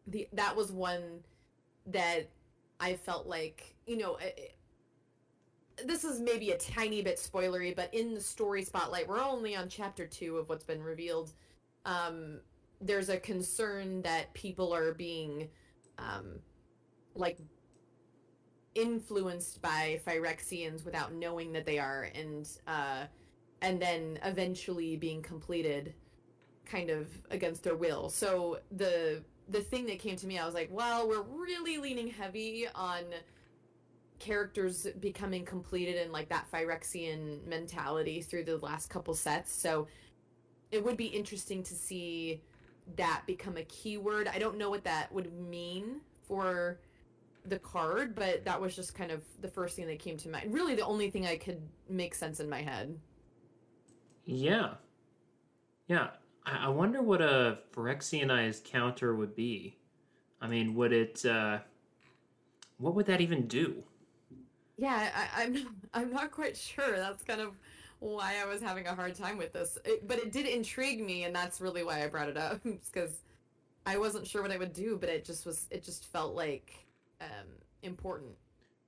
the 0.06 0.28
that 0.32 0.56
was 0.56 0.72
one 0.72 1.20
that 1.86 2.30
I 2.80 2.94
felt 2.94 3.26
like 3.26 3.74
you 3.86 3.98
know. 3.98 4.16
It, 4.16 4.56
this 5.84 6.04
is 6.04 6.20
maybe 6.20 6.52
a 6.52 6.56
tiny 6.56 7.02
bit 7.02 7.16
spoilery, 7.16 7.74
but 7.74 7.92
in 7.92 8.14
the 8.14 8.20
story 8.20 8.62
spotlight, 8.62 9.08
we're 9.08 9.20
only 9.20 9.56
on 9.56 9.68
chapter 9.68 10.06
two 10.06 10.36
of 10.36 10.48
what's 10.48 10.62
been 10.62 10.80
revealed. 10.80 11.32
Um, 11.84 12.38
there's 12.80 13.08
a 13.08 13.18
concern 13.18 14.02
that 14.02 14.32
people 14.34 14.72
are 14.72 14.94
being, 14.94 15.48
um, 15.98 16.38
like, 17.16 17.38
influenced 18.74 19.62
by 19.62 20.00
Phyrexians 20.06 20.84
without 20.84 21.12
knowing 21.12 21.52
that 21.52 21.66
they 21.66 21.78
are, 21.78 22.08
and 22.14 22.48
uh, 22.66 23.04
and 23.62 23.80
then 23.80 24.18
eventually 24.24 24.96
being 24.96 25.22
completed, 25.22 25.94
kind 26.64 26.90
of 26.90 27.08
against 27.30 27.62
their 27.62 27.76
will. 27.76 28.10
So 28.10 28.58
the 28.70 29.22
the 29.48 29.60
thing 29.60 29.86
that 29.86 29.98
came 29.98 30.16
to 30.16 30.26
me, 30.26 30.38
I 30.38 30.46
was 30.46 30.54
like, 30.54 30.70
well, 30.72 31.08
we're 31.08 31.22
really 31.22 31.76
leaning 31.78 32.08
heavy 32.08 32.66
on 32.74 33.04
characters 34.18 34.86
becoming 35.00 35.44
completed 35.44 35.96
in 35.96 36.12
like 36.12 36.28
that 36.30 36.46
Phyrexian 36.50 37.44
mentality 37.46 38.22
through 38.22 38.44
the 38.44 38.56
last 38.58 38.88
couple 38.88 39.14
sets. 39.14 39.52
So 39.52 39.86
it 40.70 40.82
would 40.82 40.96
be 40.96 41.06
interesting 41.06 41.62
to 41.64 41.74
see 41.74 42.40
that 42.96 43.22
become 43.26 43.56
a 43.56 43.64
keyword. 43.64 44.28
I 44.28 44.38
don't 44.38 44.56
know 44.56 44.70
what 44.70 44.84
that 44.84 45.12
would 45.12 45.32
mean 45.32 46.00
for 46.26 46.78
the 47.44 47.58
card, 47.58 48.14
but 48.14 48.44
that 48.44 48.60
was 48.60 48.74
just 48.74 48.94
kind 48.94 49.10
of 49.10 49.22
the 49.40 49.48
first 49.48 49.76
thing 49.76 49.86
that 49.86 49.98
came 49.98 50.16
to 50.18 50.28
mind. 50.28 50.52
Really, 50.52 50.74
the 50.74 50.84
only 50.84 51.10
thing 51.10 51.26
I 51.26 51.36
could 51.36 51.60
make 51.88 52.14
sense 52.14 52.40
in 52.40 52.48
my 52.48 52.62
head. 52.62 52.98
Yeah. 54.24 54.74
Yeah. 55.86 56.08
I, 56.46 56.66
I 56.66 56.68
wonder 56.68 57.02
what 57.02 57.20
a 57.20 57.58
Phyrexianized 57.74 58.64
counter 58.64 59.14
would 59.14 59.34
be. 59.34 59.76
I 60.40 60.46
mean, 60.46 60.74
would 60.74 60.92
it, 60.92 61.24
uh, 61.24 61.58
what 62.78 62.94
would 62.94 63.06
that 63.06 63.20
even 63.20 63.46
do? 63.46 63.82
Yeah, 64.76 65.10
I, 65.14 65.44
I'm 65.44 65.76
I'm 65.94 66.10
not 66.12 66.30
quite 66.30 66.56
sure. 66.56 66.96
That's 66.96 67.22
kind 67.22 67.40
of 67.40 67.56
why 68.00 68.34
I 68.42 68.46
was 68.46 68.60
having 68.60 68.86
a 68.86 68.94
hard 68.94 69.14
time 69.14 69.38
with 69.38 69.52
this. 69.52 69.78
It, 69.84 70.06
but 70.06 70.18
it 70.18 70.32
did 70.32 70.46
intrigue 70.46 71.04
me, 71.04 71.24
and 71.24 71.34
that's 71.34 71.60
really 71.60 71.84
why 71.84 72.02
I 72.02 72.08
brought 72.08 72.28
it 72.28 72.36
up 72.36 72.60
because 72.64 73.22
I 73.86 73.98
wasn't 73.98 74.26
sure 74.26 74.42
what 74.42 74.50
I 74.50 74.56
would 74.56 74.72
do, 74.72 74.98
but 75.00 75.08
it 75.08 75.24
just 75.24 75.46
was. 75.46 75.66
It 75.70 75.84
just 75.84 76.06
felt 76.06 76.34
like 76.34 76.83
um, 77.20 77.46
important. 77.82 78.32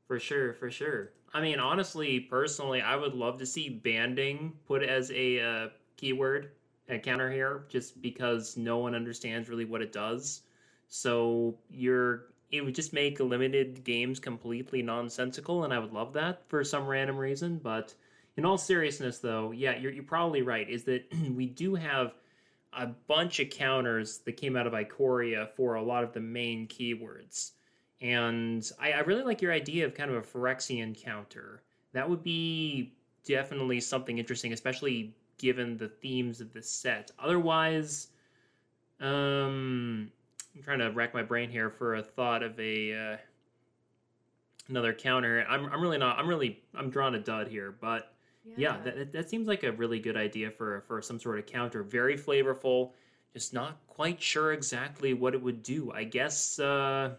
For 0.07 0.21
sure, 0.21 0.55
for 0.55 0.71
sure. 0.71 1.12
I 1.35 1.41
mean, 1.41 1.59
honestly, 1.59 2.21
personally, 2.21 2.81
I 2.81 2.97
would 2.97 3.15
love 3.15 3.39
to 3.39 3.47
see 3.47 3.69
banding 3.69 4.53
put 4.67 4.83
as 4.83 5.11
a 5.11 5.41
uh, 5.41 5.69
keyword, 5.97 6.53
a 6.89 6.99
counter 6.99 7.31
here, 7.31 7.65
just 7.69 8.01
because 8.01 8.57
no 8.57 8.79
one 8.79 8.95
understands 8.95 9.49
really 9.49 9.65
what 9.65 9.83
it 9.83 9.93
does. 9.93 10.43
So 10.89 11.59
you're 11.69 12.27
it 12.53 12.65
would 12.65 12.75
just 12.77 12.93
make 12.93 13.19
limited 13.19 13.83
games 13.83 14.21
completely 14.21 14.81
nonsensical, 14.81 15.65
and 15.65 15.75
I 15.75 15.79
would 15.81 15.93
love 15.93 16.12
that 16.12 16.43
for 16.49 16.62
some 16.62 16.87
random 16.87 17.17
reason. 17.17 17.59
But 17.59 17.93
in 18.37 18.45
all 18.45 18.57
seriousness, 18.57 19.19
though, 19.19 19.51
yeah, 19.51 19.77
you're, 19.77 19.93
you're 19.93 20.05
probably 20.05 20.43
right. 20.43 20.69
Is 20.69 20.85
that 20.85 21.12
we 21.35 21.47
do 21.47 21.75
have 21.75 22.15
a 22.73 22.87
bunch 22.87 23.41
of 23.41 23.51
counters 23.51 24.19
that 24.19 24.37
came 24.37 24.55
out 24.57 24.67
of 24.67 24.75
Ikoria 24.75 25.49
for 25.57 25.75
a 25.75 25.83
lot 25.83 26.05
of 26.05 26.12
the 26.12 26.21
main 26.21 26.69
keywords. 26.69 27.53
And 28.01 28.71
I, 28.79 28.93
I 28.93 29.01
really 29.01 29.23
like 29.23 29.41
your 29.41 29.53
idea 29.53 29.87
of 29.87 29.95
kind 29.95 30.11
of 30.11 30.17
a 30.17 30.23
Phyrexian 30.23 31.01
counter. 31.01 31.63
That 31.93 32.09
would 32.09 32.23
be 32.23 32.93
definitely 33.25 33.81
something 33.81 34.19
interesting, 34.19 34.53
especially 34.53 35.15
given 35.39 35.77
the 35.77 35.89
themes 35.89 36.41
of 36.41 36.53
the 36.53 36.63
set. 36.63 37.11
Otherwise, 37.19 38.09
um, 39.01 40.11
I'm 40.55 40.63
trying 40.63 40.79
to 40.79 40.91
rack 40.91 41.15
my 41.15 41.23
brain 41.23 41.51
here 41.51 41.71
for 41.71 41.97
a 41.97 42.03
thought 42.03 42.43
of 42.43 42.59
a 42.59 42.95
uh, 42.95 43.17
another 44.69 44.93
counter. 44.93 45.45
I'm 45.49 45.67
I'm 45.67 45.81
really 45.81 45.99
not. 45.99 46.19
I'm 46.19 46.29
really 46.29 46.63
I'm 46.75 46.91
drawing 46.91 47.15
a 47.15 47.19
dud 47.19 47.49
here, 47.49 47.75
but 47.81 48.15
yeah, 48.45 48.55
yeah 48.57 48.77
that 48.85 49.13
that 49.13 49.31
seems 49.31 49.49
like 49.49 49.65
a 49.65 49.73
really 49.73 49.99
good 49.99 50.17
idea 50.17 50.51
for 50.51 50.83
for 50.87 51.03
some 51.03 51.19
sort 51.19 51.39
of 51.39 51.47
counter. 51.47 51.83
Very 51.83 52.17
flavorful. 52.17 52.93
Just 53.35 53.53
not 53.53 53.79
quite 53.87 54.23
sure 54.23 54.53
exactly 54.53 55.13
what 55.13 55.35
it 55.35 55.43
would 55.43 55.63
do. 55.63 55.93
I 55.93 56.05
guess. 56.05 56.59
Uh, 56.59 57.15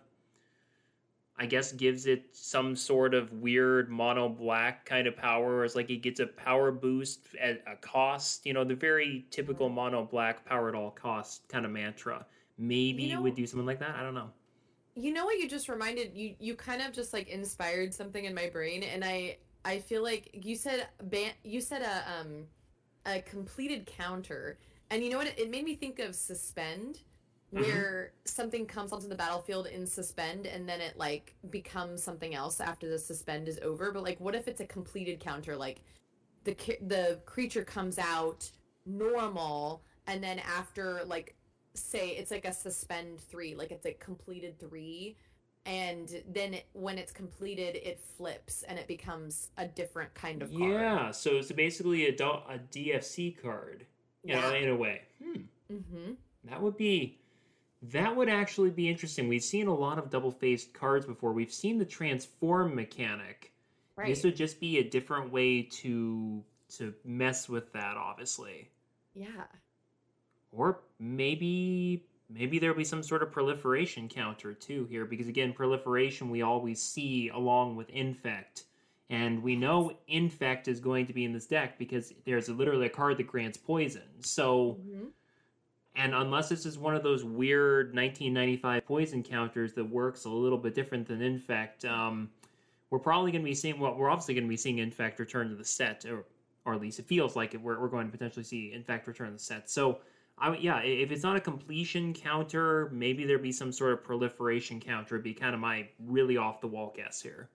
I 1.39 1.45
guess 1.45 1.71
gives 1.71 2.07
it 2.07 2.25
some 2.31 2.75
sort 2.75 3.13
of 3.13 3.31
weird 3.33 3.89
mono 3.89 4.27
black 4.27 4.85
kind 4.85 5.07
of 5.07 5.15
power. 5.15 5.63
It's 5.63 5.75
like 5.75 5.89
it 5.89 5.97
gets 5.97 6.19
a 6.19 6.27
power 6.27 6.71
boost 6.71 7.19
at 7.39 7.61
a 7.67 7.75
cost. 7.75 8.45
You 8.45 8.53
know, 8.53 8.63
the 8.63 8.75
very 8.75 9.25
typical 9.29 9.69
mono 9.69 10.03
black 10.03 10.45
power 10.45 10.69
at 10.69 10.75
all 10.75 10.91
cost 10.91 11.47
kind 11.47 11.65
of 11.65 11.71
mantra 11.71 12.25
maybe 12.57 13.03
you 13.03 13.15
know, 13.15 13.21
would 13.21 13.35
do 13.35 13.45
something 13.45 13.65
like 13.65 13.79
that. 13.79 13.95
I 13.95 14.01
don't 14.01 14.13
know. 14.13 14.29
You 14.95 15.13
know 15.13 15.25
what 15.25 15.37
you 15.37 15.47
just 15.47 15.69
reminded 15.69 16.15
you 16.15 16.35
you 16.39 16.55
kind 16.55 16.81
of 16.81 16.91
just 16.91 17.13
like 17.13 17.29
inspired 17.29 17.93
something 17.93 18.25
in 18.25 18.33
my 18.33 18.49
brain 18.49 18.83
and 18.83 19.05
I 19.05 19.37
I 19.63 19.79
feel 19.79 20.01
like 20.01 20.29
you 20.33 20.55
said 20.55 20.87
ban 21.03 21.31
you 21.43 21.61
said 21.61 21.83
a 21.83 22.19
um 22.19 22.45
a 23.05 23.21
completed 23.21 23.85
counter 23.85 24.57
and 24.89 25.03
you 25.03 25.11
know 25.11 25.19
what 25.19 25.27
it 25.27 25.51
made 25.51 25.65
me 25.65 25.75
think 25.75 25.99
of 25.99 26.15
suspend 26.15 27.01
where 27.51 28.11
something 28.25 28.65
comes 28.65 28.91
onto 28.91 29.07
the 29.07 29.15
battlefield 29.15 29.67
in 29.67 29.85
suspend 29.87 30.45
and 30.45 30.67
then 30.67 30.81
it 30.81 30.97
like 30.97 31.35
becomes 31.49 32.03
something 32.03 32.35
else 32.35 32.59
after 32.59 32.89
the 32.89 32.99
suspend 32.99 33.47
is 33.47 33.57
over 33.63 33.91
but 33.91 34.03
like 34.03 34.19
what 34.19 34.35
if 34.35 34.47
it's 34.47 34.59
a 34.59 34.65
completed 34.65 35.19
counter 35.19 35.55
like 35.55 35.81
the 36.43 36.53
the 36.87 37.19
creature 37.25 37.63
comes 37.63 37.97
out 37.97 38.49
normal 38.85 39.81
and 40.07 40.23
then 40.23 40.39
after 40.39 41.01
like 41.05 41.35
say 41.73 42.09
it's 42.09 42.31
like 42.31 42.45
a 42.45 42.53
suspend 42.53 43.19
3 43.21 43.55
like 43.55 43.71
it's 43.71 43.85
a 43.85 43.93
completed 43.93 44.59
3 44.59 45.15
and 45.65 46.21
then 46.29 46.53
it, 46.55 46.65
when 46.73 46.97
it's 46.97 47.11
completed 47.11 47.75
it 47.75 47.99
flips 48.17 48.63
and 48.63 48.77
it 48.79 48.87
becomes 48.87 49.49
a 49.57 49.67
different 49.67 50.13
kind 50.13 50.41
of 50.41 50.49
card. 50.49 50.71
Yeah, 50.71 51.11
so 51.11 51.31
it's 51.31 51.51
basically 51.51 52.07
a, 52.07 52.15
do- 52.15 52.23
a 52.49 52.57
DFC 52.71 53.41
card, 53.41 53.85
you 54.23 54.33
know, 54.35 54.49
Yeah. 54.53 54.59
in 54.59 54.69
a 54.69 54.75
way. 54.77 55.01
Hmm. 55.21 55.41
Mhm. 55.69 56.15
That 56.45 56.61
would 56.61 56.77
be 56.77 57.19
that 57.81 58.15
would 58.15 58.29
actually 58.29 58.69
be 58.71 58.89
interesting. 58.89 59.27
We've 59.27 59.43
seen 59.43 59.67
a 59.67 59.73
lot 59.75 59.99
of 59.99 60.09
double 60.09 60.31
faced 60.31 60.73
cards 60.73 61.05
before. 61.05 61.31
We've 61.33 61.53
seen 61.53 61.77
the 61.77 61.85
transform 61.85 62.75
mechanic. 62.75 63.53
Right. 63.95 64.07
This 64.07 64.23
would 64.23 64.35
just 64.35 64.59
be 64.59 64.77
a 64.79 64.83
different 64.83 65.31
way 65.31 65.63
to 65.63 66.43
to 66.77 66.93
mess 67.05 67.47
with 67.47 67.71
that, 67.73 67.95
obviously. 67.97 68.69
yeah. 69.13 69.45
Or 70.51 70.79
maybe 70.99 72.03
maybe 72.29 72.59
there'll 72.59 72.75
be 72.75 72.83
some 72.83 73.03
sort 73.03 73.23
of 73.23 73.31
proliferation 73.31 74.09
counter 74.09 74.53
too 74.53 74.85
here, 74.89 75.05
because 75.05 75.27
again, 75.27 75.53
proliferation 75.53 76.29
we 76.29 76.41
always 76.41 76.81
see 76.81 77.29
along 77.29 77.75
with 77.75 77.89
infect. 77.89 78.65
And 79.09 79.41
we 79.41 79.55
know 79.55 79.93
infect 80.09 80.67
is 80.67 80.81
going 80.81 81.05
to 81.07 81.13
be 81.13 81.23
in 81.23 81.31
this 81.31 81.45
deck 81.45 81.77
because 81.79 82.13
there's 82.25 82.49
literally 82.49 82.87
a 82.87 82.89
card 82.89 83.17
that 83.17 83.27
grants 83.27 83.57
poison. 83.57 84.03
So 84.21 84.77
Mhm. 84.85 85.11
And 85.97 86.13
unless 86.13 86.47
this 86.47 86.65
is 86.65 86.77
one 86.77 86.95
of 86.95 87.03
those 87.03 87.23
weird 87.23 87.87
1995 87.95 88.85
poison 88.85 89.23
counters 89.23 89.73
that 89.73 89.83
works 89.83 90.25
a 90.25 90.29
little 90.29 90.57
bit 90.57 90.75
different 90.75 91.07
than 91.07 91.21
Infect, 91.21 91.85
um, 91.85 92.29
we're 92.91 92.99
probably 92.99 93.31
going 93.31 93.41
to 93.41 93.49
be 93.49 93.55
seeing, 93.55 93.79
well, 93.79 93.95
we're 93.95 94.09
obviously 94.09 94.35
going 94.35 94.43
to 94.43 94.49
be 94.49 94.57
seeing 94.57 94.77
Infect 94.77 95.19
return 95.19 95.49
to 95.49 95.55
the 95.55 95.65
set, 95.65 96.05
or, 96.05 96.23
or 96.65 96.75
at 96.75 96.81
least 96.81 96.99
it 96.99 97.05
feels 97.05 97.35
like 97.35 97.55
it. 97.55 97.61
We're, 97.61 97.79
we're 97.79 97.87
going 97.87 98.05
to 98.05 98.11
potentially 98.11 98.43
see 98.43 98.71
Infect 98.73 99.07
return 99.07 99.27
to 99.27 99.33
the 99.33 99.39
set. 99.39 99.69
So, 99.69 99.99
I, 100.37 100.55
yeah, 100.57 100.81
if 100.81 101.11
it's 101.11 101.23
not 101.23 101.35
a 101.35 101.41
completion 101.41 102.13
counter, 102.13 102.89
maybe 102.93 103.25
there'd 103.25 103.41
be 103.41 103.51
some 103.51 103.71
sort 103.71 103.93
of 103.93 104.03
proliferation 104.03 104.79
counter. 104.79 105.15
It'd 105.15 105.23
be 105.23 105.33
kind 105.33 105.55
of 105.55 105.59
my 105.59 105.87
really 106.05 106.37
off 106.37 106.61
the 106.61 106.67
wall 106.67 106.93
guess 106.95 107.19
here. 107.19 107.49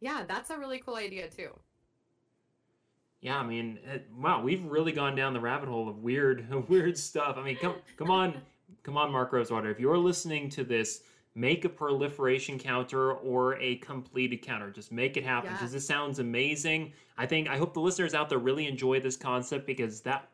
Yeah, 0.00 0.24
that's 0.28 0.50
a 0.50 0.58
really 0.58 0.78
cool 0.78 0.96
idea 0.96 1.28
too. 1.28 1.58
Yeah, 3.20 3.38
I 3.38 3.44
mean, 3.44 3.78
it, 3.84 4.06
wow, 4.16 4.42
we've 4.42 4.64
really 4.64 4.92
gone 4.92 5.16
down 5.16 5.32
the 5.32 5.40
rabbit 5.40 5.68
hole 5.68 5.88
of 5.88 5.98
weird, 5.98 6.46
weird 6.68 6.96
stuff. 6.96 7.36
I 7.36 7.42
mean, 7.42 7.56
come, 7.56 7.74
come 7.96 8.10
on, 8.10 8.34
come 8.84 8.96
on, 8.96 9.10
Mark 9.10 9.32
Rosewater. 9.32 9.70
If 9.70 9.80
you're 9.80 9.98
listening 9.98 10.48
to 10.50 10.62
this, 10.64 11.02
make 11.34 11.64
a 11.64 11.68
proliferation 11.68 12.58
counter 12.58 13.12
or 13.12 13.56
a 13.58 13.76
completed 13.76 14.42
counter. 14.42 14.70
Just 14.70 14.92
make 14.92 15.16
it 15.16 15.24
happen 15.24 15.50
Yeah. 15.50 15.56
because 15.56 15.72
this 15.72 15.86
sounds 15.86 16.18
amazing. 16.20 16.92
I 17.16 17.26
think 17.26 17.48
I 17.48 17.56
hope 17.58 17.74
the 17.74 17.80
listeners 17.80 18.14
out 18.14 18.28
there 18.28 18.38
really 18.38 18.66
enjoy 18.66 19.00
this 19.00 19.16
concept 19.16 19.66
because 19.66 20.00
that 20.02 20.28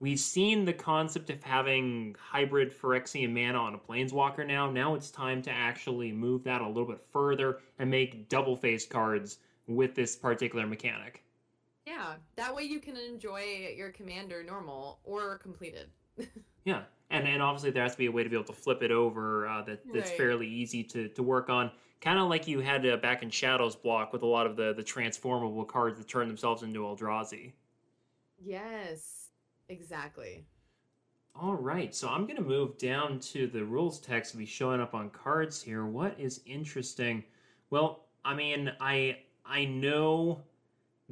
we've 0.00 0.18
seen 0.18 0.64
the 0.64 0.72
concept 0.72 1.30
of 1.30 1.42
having 1.42 2.16
hybrid 2.18 2.72
Phyrexian 2.72 3.32
mana 3.32 3.58
on 3.58 3.74
a 3.74 3.78
planeswalker 3.78 4.46
now. 4.46 4.70
Now 4.70 4.94
it's 4.94 5.10
time 5.10 5.42
to 5.42 5.50
actually 5.50 6.12
move 6.12 6.44
that 6.44 6.60
a 6.60 6.66
little 6.66 6.86
bit 6.86 7.00
further 7.12 7.58
and 7.78 7.90
make 7.90 8.28
double 8.28 8.56
faced 8.56 8.90
cards 8.90 9.38
with 9.68 9.94
this 9.94 10.16
particular 10.16 10.66
mechanic. 10.66 11.22
Yeah, 11.86 12.16
that 12.36 12.54
way 12.54 12.62
you 12.64 12.80
can 12.80 12.96
enjoy 12.96 13.72
your 13.76 13.90
commander 13.90 14.42
normal 14.42 15.00
or 15.04 15.38
completed. 15.38 15.90
Yeah, 16.64 16.84
and 17.10 17.26
and 17.26 17.42
obviously 17.42 17.70
there 17.70 17.82
has 17.82 17.92
to 17.92 17.98
be 17.98 18.06
a 18.06 18.12
way 18.12 18.22
to 18.24 18.28
be 18.30 18.36
able 18.36 18.46
to 18.46 18.52
flip 18.52 18.82
it 18.82 18.90
over 18.90 19.46
uh, 19.46 19.62
that 19.62 19.90
that's 19.92 20.10
Right. 20.10 20.10
fairly 20.10 20.46
easy 20.48 20.82
to 20.84 21.08
to 21.08 21.22
work 21.22 21.48
on. 21.48 21.70
Kind 22.00 22.18
of 22.18 22.28
like 22.28 22.46
you 22.48 22.60
had 22.60 22.84
uh, 22.86 22.96
back 22.96 23.22
in 23.22 23.30
Shadows 23.30 23.76
block 23.76 24.12
with 24.12 24.22
a 24.22 24.26
lot 24.26 24.46
of 24.46 24.56
the 24.56 24.72
the 24.72 24.82
transformable 24.82 25.64
cards 25.64 25.98
that 25.98 26.08
turn 26.08 26.28
themselves 26.28 26.62
into 26.62 26.80
Eldrazi. 26.80 27.52
Yes, 28.38 29.30
exactly. 29.68 30.46
All 31.34 31.54
right, 31.56 31.94
so 31.94 32.08
I'm 32.08 32.26
gonna 32.26 32.40
move 32.40 32.78
down 32.78 33.18
to 33.20 33.46
the 33.46 33.64
rules 33.66 34.00
text 34.00 34.30
to 34.32 34.38
be 34.38 34.46
showing 34.46 34.80
up 34.80 34.94
on 34.94 35.10
cards 35.10 35.62
here. 35.62 35.84
What 35.84 36.18
is 36.18 36.40
interesting? 36.46 37.24
Well, 37.70 38.06
I 38.24 38.34
mean, 38.34 38.72
I 38.80 39.18
I 39.44 39.64
know 39.66 40.42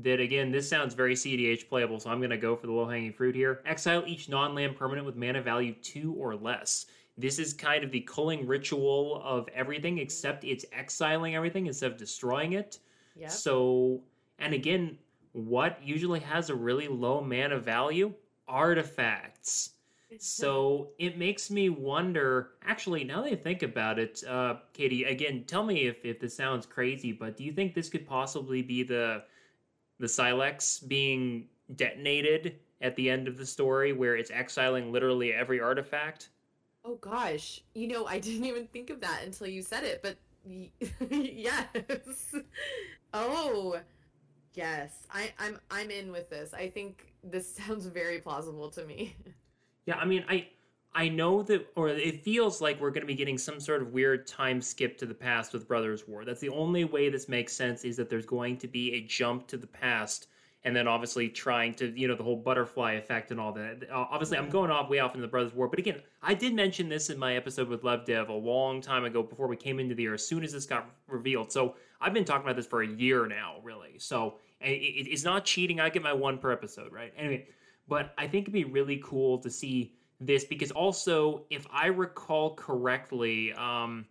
that 0.03 0.21
again, 0.21 0.51
this 0.51 0.69
sounds 0.69 0.95
very 0.95 1.15
CEDH 1.15 1.69
playable, 1.69 2.01
so 2.01 2.11
I'm 2.11 2.21
gonna 2.21 2.37
go 2.37 2.57
for 2.57 2.67
the 2.67 2.73
low 2.73 2.89
hanging 2.89 3.13
fruit 3.13 3.35
here. 3.35 3.63
Exile 3.67 4.05
each 4.07 4.29
non 4.29 4.55
land 4.55 4.77
permanent 4.77 5.07
with 5.07 5.17
mana 5.17 5.43
value 5.43 5.75
two 5.83 6.15
or 6.19 6.35
less. 6.35 6.87
This 7.19 7.39
is 7.39 7.53
kind 7.53 7.85
of 7.85 7.91
the 7.91 8.01
culling 8.01 8.47
ritual 8.47 9.21
of 9.25 9.49
everything, 9.55 9.99
except 9.99 10.45
it's 10.45 10.65
exiling 10.73 11.35
everything 11.35 11.67
instead 11.67 11.93
of 11.93 11.99
destroying 11.99 12.55
it. 12.55 12.79
Yep. 13.17 13.31
So, 13.31 14.01
and 14.39 14.55
again, 14.55 14.97
what 15.33 15.79
usually 15.83 16.21
has 16.21 16.51
a 16.51 16.55
really 16.55 16.89
low 16.89 17.21
mana 17.21 17.59
value? 17.59 18.15
Artifacts. 18.49 19.71
So 20.19 20.89
it 20.99 21.19
makes 21.19 21.51
me 21.51 21.69
wonder. 21.69 22.53
Actually, 22.65 23.05
now 23.05 23.23
that 23.23 23.33
I 23.33 23.37
think 23.37 23.63
about 23.63 23.99
it, 23.99 24.25
uh, 24.29 24.57
Katie, 24.73 25.05
again, 25.05 25.45
tell 25.47 25.63
me 25.63 25.87
if, 25.87 26.05
if 26.05 26.19
this 26.19 26.35
sounds 26.35 26.67
crazy, 26.67 27.13
but 27.13 27.37
do 27.37 27.45
you 27.45 27.53
think 27.53 27.75
this 27.75 27.89
could 27.89 28.07
possibly 28.07 28.61
be 28.61 28.83
the 28.83 29.23
the 30.01 30.09
Silex 30.09 30.81
being 30.81 31.49
detonated 31.77 32.59
at 32.81 32.97
the 32.97 33.11
end 33.11 33.29
of 33.29 33.39
the 33.39 33.47
story, 33.47 33.93
where 33.93 34.17
it's 34.17 34.33
exiling 34.33 34.93
literally 34.93 35.33
every 35.33 35.61
artifact? 35.61 36.31
Oh 36.85 36.97
gosh, 36.97 37.63
you 37.75 37.89
know 37.89 38.07
I 38.07 38.19
didn't 38.19 38.45
even 38.47 38.67
think 38.69 38.91
of 38.91 39.01
that 39.03 39.23
until 39.25 39.47
you 39.47 39.63
said 39.63 39.85
it, 39.85 40.03
but 40.03 40.17
y- 40.45 40.71
yes. 41.11 42.35
Oh, 43.13 43.81
yes. 44.55 45.07
I 45.13 45.33
I'm 45.39 45.59
I'm 45.71 45.91
in 45.91 46.13
with 46.13 46.31
this. 46.31 46.55
I 46.55 46.69
think 46.71 47.15
this 47.25 47.55
sounds 47.57 47.87
very 47.87 48.21
plausible 48.21 48.71
to 48.71 48.85
me. 48.87 49.17
Yeah, 49.87 49.97
I 49.97 50.05
mean, 50.05 50.25
I 50.29 50.49
I 50.93 51.09
know 51.09 51.43
that, 51.45 51.69
or 51.77 51.89
it 51.89 52.25
feels 52.25 52.61
like 52.61 52.81
we're 52.81 52.91
going 52.91 53.03
to 53.03 53.07
be 53.07 53.15
getting 53.15 53.39
some 53.39 53.61
sort 53.61 53.81
of 53.83 53.93
weird 53.93 54.27
time 54.27 54.61
skip 54.61 54.99
to 54.99 55.07
the 55.07 55.15
past 55.15 55.53
with 55.53 55.69
Brothers 55.69 56.09
War. 56.09 56.25
That's 56.25 56.41
the 56.41 56.49
only 56.49 56.85
way 56.85 57.09
this 57.09 57.29
makes 57.29 57.53
sense 57.53 57.85
is 57.85 57.97
that 57.97 58.11
there's 58.11 58.27
going 58.27 58.57
to 58.59 58.67
be 58.69 58.95
a 58.95 59.01
jump 59.03 59.47
to 59.49 59.57
the 59.57 59.69
past, 59.69 60.27
and 60.65 60.75
then 60.75 60.89
obviously 60.89 61.29
trying 61.29 61.75
to, 61.75 61.97
you 61.99 62.09
know, 62.09 62.17
the 62.17 62.25
whole 62.25 62.37
butterfly 62.37 62.93
effect 62.95 63.31
and 63.31 63.39
all 63.41 63.53
that. 63.53 63.85
Uh, 63.91 64.07
Obviously, 64.11 64.37
I'm 64.37 64.49
Mhm. 64.49 64.53
going 64.53 64.71
off 64.73 64.91
way 64.91 64.99
off 64.99 65.15
into 65.15 65.23
the 65.27 65.31
Brothers 65.31 65.55
War, 65.55 65.69
but 65.69 65.79
again, 65.79 66.03
I 66.23 66.35
did 66.35 66.55
mention 66.55 66.89
this 66.89 67.09
in 67.09 67.19
my 67.19 67.37
episode 67.37 67.69
with 67.69 67.85
Love 67.85 68.05
Dev 68.05 68.29
a 68.29 68.33
long 68.35 68.81
time 68.81 69.05
ago 69.05 69.23
before 69.23 69.47
we 69.47 69.57
came 69.57 69.79
into 69.79 69.95
the 69.95 70.03
year. 70.03 70.15
As 70.15 70.27
soon 70.27 70.43
as 70.43 70.53
this 70.53 70.67
got 70.67 70.91
revealed, 71.07 71.53
so 71.53 71.77
I've 72.01 72.13
been 72.13 72.25
talking 72.25 72.43
about 72.45 72.57
this 72.57 72.67
for 72.67 72.83
a 72.83 72.89
year 72.89 73.27
now, 73.27 73.61
really. 73.63 73.99
So 73.99 74.39
and 74.61 74.73
it, 74.73 74.79
it- 74.83 75.09
it's 75.09 75.25
not 75.25 75.45
cheating. 75.47 75.79
I 75.81 75.89
get 75.89 76.03
my 76.03 76.13
one 76.13 76.37
per 76.37 76.51
episode, 76.53 76.93
right? 76.93 77.13
Anyway, 77.17 77.47
but 77.89 78.13
I 78.19 78.27
think 78.27 78.43
it'd 78.45 78.53
be 78.53 78.65
really 78.65 79.01
cool 79.03 79.39
to 79.39 79.49
see 79.49 79.95
this 80.21 80.45
because 80.45 80.71
also, 80.71 81.47
if 81.51 81.67
I 81.73 81.87
recall 81.87 82.55
correctly, 82.55 83.53
um, 83.55 84.07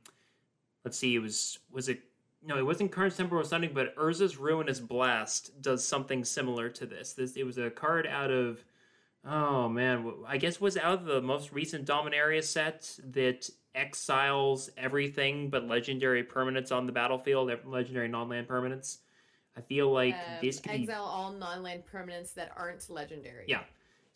let's 0.84 0.98
see, 0.98 1.16
it 1.16 1.20
was 1.20 1.60
was 1.72 1.88
it 1.90 2.02
no, 2.42 2.58
it 2.58 2.66
wasn't 2.66 2.92
Karn's 2.92 3.18
Temporal 3.18 3.44
Sundering, 3.44 3.74
but 3.74 3.96
Urza's 3.96 4.38
Ruinous 4.38 4.80
Blast 4.80 5.62
does 5.62 5.86
something 5.86 6.24
similar 6.24 6.70
to 6.70 6.86
this. 6.86 7.14
This 7.14 7.36
it 7.36 7.44
was 7.44 7.58
a 7.58 7.70
card 7.70 8.08
out 8.08 8.32
of 8.32 8.64
oh 9.26 9.70
man, 9.70 10.12
I 10.28 10.38
guess 10.38 10.60
was 10.60 10.78
out 10.78 11.00
of 11.00 11.06
the 11.06 11.22
most 11.22 11.52
recent 11.52 11.86
Dominaria 11.86 12.44
set 12.44 12.98
that 13.12 13.50
exiles 13.76 14.70
everything 14.78 15.50
but 15.50 15.68
legendary 15.68 16.24
permanents 16.24 16.72
on 16.72 16.86
the 16.86 16.92
battlefield, 16.92 17.52
legendary 17.66 18.08
non-land 18.08 18.48
permanents. 18.48 18.98
I 19.56 19.62
feel 19.62 19.92
like 19.92 20.16
Um, 20.16 20.22
this 20.42 20.60
could 20.60 20.72
be 20.72 20.84
exile 20.84 21.04
all 21.04 21.34
non-land 21.34 21.84
permanents 21.92 22.34
that 22.36 22.52
aren't 22.56 22.90
legendary. 22.90 23.46
Yeah. 23.48 23.64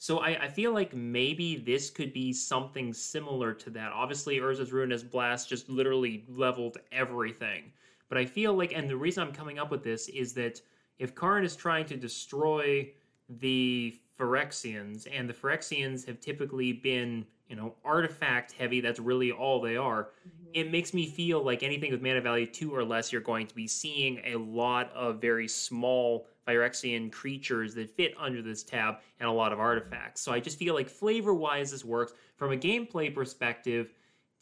So 0.04 0.18
I, 0.18 0.32
I 0.32 0.48
feel 0.50 0.74
like 0.74 0.94
maybe 0.94 1.56
this 1.56 1.90
could 1.90 2.12
be 2.12 2.34
something 2.34 2.94
similar 2.94 3.54
to 3.54 3.70
that. 3.70 3.94
Obviously, 3.94 4.38
Urza's 4.38 4.74
Ruinous 4.74 5.02
Blast 5.02 5.48
just 5.48 5.70
literally 5.70 6.26
leveled 6.28 6.78
everything. 6.92 7.72
But 8.10 8.18
I 8.18 8.26
feel 8.26 8.54
like, 8.54 8.74
and 8.74 8.90
the 8.90 8.98
reason 8.98 9.24
I'm 9.24 9.32
coming 9.32 9.60
up 9.60 9.72
with 9.72 9.82
this 9.82 10.10
is 10.10 10.34
that 10.34 10.60
if 11.00 11.16
Karn 11.16 11.46
is 11.46 11.56
trying 11.56 11.86
to 11.86 11.96
destroy 11.96 12.92
the 13.30 13.98
Phyrexians, 14.20 15.08
and 15.10 15.30
the 15.30 15.34
Phyrexians 15.34 16.06
have 16.06 16.20
typically 16.20 16.74
been, 16.74 17.26
you 17.48 17.56
know, 17.56 17.74
artifact 17.86 18.52
heavy, 18.52 18.82
that's 18.82 19.00
really 19.00 19.32
all 19.32 19.62
they 19.62 19.78
are, 19.78 20.10
Mhm. 20.28 20.50
it 20.52 20.70
makes 20.70 20.94
me 20.94 21.08
feel 21.08 21.42
like 21.42 21.64
anything 21.64 21.92
with 21.94 22.02
mana 22.02 22.20
value 22.20 22.46
two 22.46 22.76
or 22.76 22.84
less, 22.84 23.14
you're 23.14 23.22
going 23.22 23.48
to 23.48 23.56
be 23.56 23.68
seeing 23.68 24.20
a 24.26 24.36
lot 24.36 24.92
of 24.92 25.22
very 25.22 25.48
small 25.48 26.28
Phyrexian 26.48 27.12
creatures 27.12 27.74
that 27.76 27.96
fit 27.96 28.14
under 28.20 28.42
this 28.42 28.64
tab 28.64 28.96
and 29.20 29.30
a 29.30 29.32
lot 29.32 29.54
of 29.54 29.60
artifacts. 29.60 30.22
So 30.22 30.32
I 30.32 30.40
just 30.40 30.58
feel 30.58 30.74
like 30.74 30.90
flavor 30.90 31.34
wise, 31.34 31.72
this 31.72 31.86
works. 31.86 32.14
From 32.36 32.52
a 32.52 32.58
gameplay 32.58 33.14
perspective, 33.14 33.94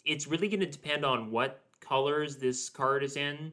it's 0.05 0.27
really 0.27 0.47
going 0.47 0.61
to 0.61 0.65
depend 0.65 1.05
on 1.05 1.31
what 1.31 1.63
colors 1.79 2.37
this 2.37 2.69
card 2.69 3.03
is 3.03 3.17
in. 3.17 3.51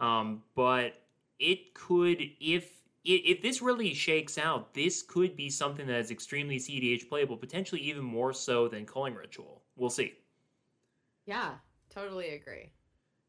Um, 0.00 0.42
but 0.54 1.02
it 1.38 1.74
could, 1.74 2.22
if 2.40 2.72
if 3.04 3.40
this 3.40 3.62
really 3.62 3.94
shakes 3.94 4.36
out, 4.36 4.74
this 4.74 5.02
could 5.02 5.34
be 5.34 5.48
something 5.48 5.86
that 5.86 5.98
is 5.98 6.10
extremely 6.10 6.56
CEDH 6.56 7.08
playable, 7.08 7.36
potentially 7.38 7.80
even 7.80 8.04
more 8.04 8.34
so 8.34 8.68
than 8.68 8.84
Culling 8.84 9.14
Ritual. 9.14 9.62
We'll 9.76 9.88
see. 9.88 10.14
Yeah, 11.24 11.52
totally 11.88 12.30
agree. 12.30 12.70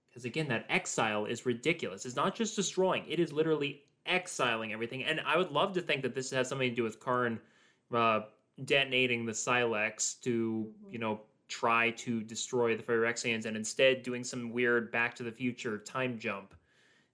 Because 0.09 0.25
again, 0.25 0.47
that 0.49 0.65
exile 0.69 1.25
is 1.25 1.45
ridiculous. 1.45 2.05
It's 2.05 2.15
not 2.15 2.35
just 2.35 2.55
destroying; 2.55 3.05
it 3.07 3.19
is 3.19 3.31
literally 3.31 3.83
exiling 4.09 4.73
everything. 4.73 5.03
And 5.03 5.21
I 5.25 5.37
would 5.37 5.51
love 5.51 5.73
to 5.73 5.81
think 5.81 6.01
that 6.03 6.15
this 6.15 6.31
has 6.31 6.49
something 6.49 6.69
to 6.69 6.75
do 6.75 6.83
with 6.83 6.99
Karn 6.99 7.39
uh, 7.93 8.21
detonating 8.65 9.25
the 9.25 9.33
Silex 9.33 10.15
to, 10.15 10.67
mm-hmm. 10.67 10.93
you 10.93 10.99
know, 10.99 11.21
try 11.47 11.91
to 11.91 12.21
destroy 12.21 12.77
the 12.77 12.83
Phyrexians, 12.83 13.45
and 13.45 13.57
instead 13.57 14.03
doing 14.03 14.23
some 14.23 14.51
weird 14.51 14.91
Back 14.91 15.15
to 15.15 15.23
the 15.23 15.31
Future 15.31 15.79
time 15.79 16.19
jump 16.19 16.53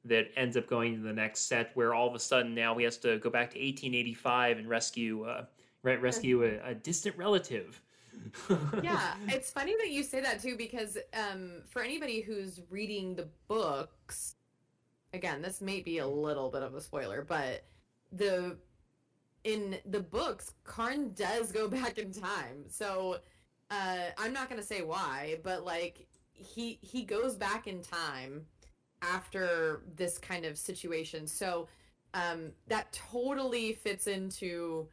that 0.04 0.28
ends 0.36 0.58
up 0.58 0.68
going 0.68 0.96
to 0.96 1.02
the 1.02 1.14
next 1.14 1.48
set, 1.48 1.72
where 1.74 1.94
all 1.94 2.08
of 2.08 2.14
a 2.14 2.20
sudden 2.20 2.54
now 2.54 2.78
he 2.78 2.84
has 2.84 2.98
to 2.98 3.18
go 3.20 3.30
back 3.30 3.50
to 3.52 3.58
1885 3.58 4.60
and 4.60 4.70
rescue, 4.70 5.24
uh, 5.24 5.46
rescue 5.84 6.44
a, 6.44 6.72
a 6.72 6.76
distant 6.76 7.18
relative 7.18 7.82
yeah, 8.84 9.16
it's 9.28 9.50
funny 9.50 9.76
that 9.78 9.90
you 9.90 10.04
say 10.04 10.22
that 10.22 10.42
too 10.42 10.56
because 10.56 10.98
um, 11.14 11.62
for 11.68 11.82
anybody 11.82 12.22
who's 12.22 12.62
reading 12.70 13.16
the 13.16 13.28
books, 13.48 14.35
again, 15.16 15.42
this 15.42 15.62
may 15.62 15.82
be 15.82 16.00
a 16.00 16.08
little 16.08 16.50
bit 16.50 16.64
of 16.64 16.76
a 16.76 16.82
spoiler, 16.82 17.24
but 17.28 17.64
the 18.12 18.58
in 19.44 19.78
the 19.86 20.00
books, 20.00 20.54
Karn 20.64 21.14
does 21.14 21.52
go 21.52 21.68
back 21.80 21.98
in 21.98 22.12
time. 22.12 22.66
So 22.70 23.18
uh, 23.72 24.10
I'm 24.18 24.34
not 24.34 24.50
gonna 24.50 24.64
say 24.64 24.82
why, 24.82 25.40
but 25.44 25.66
like 25.66 26.08
he 26.32 26.80
he 26.82 27.04
goes 27.04 27.36
back 27.36 27.68
in 27.68 27.82
time 27.82 28.46
after 29.02 29.82
this 29.96 30.18
kind 30.18 30.46
of 30.46 30.58
situation. 30.58 31.28
So 31.28 31.68
um, 32.14 32.52
that 32.68 32.92
totally 32.92 33.74
fits 33.74 34.08
into 34.08 34.88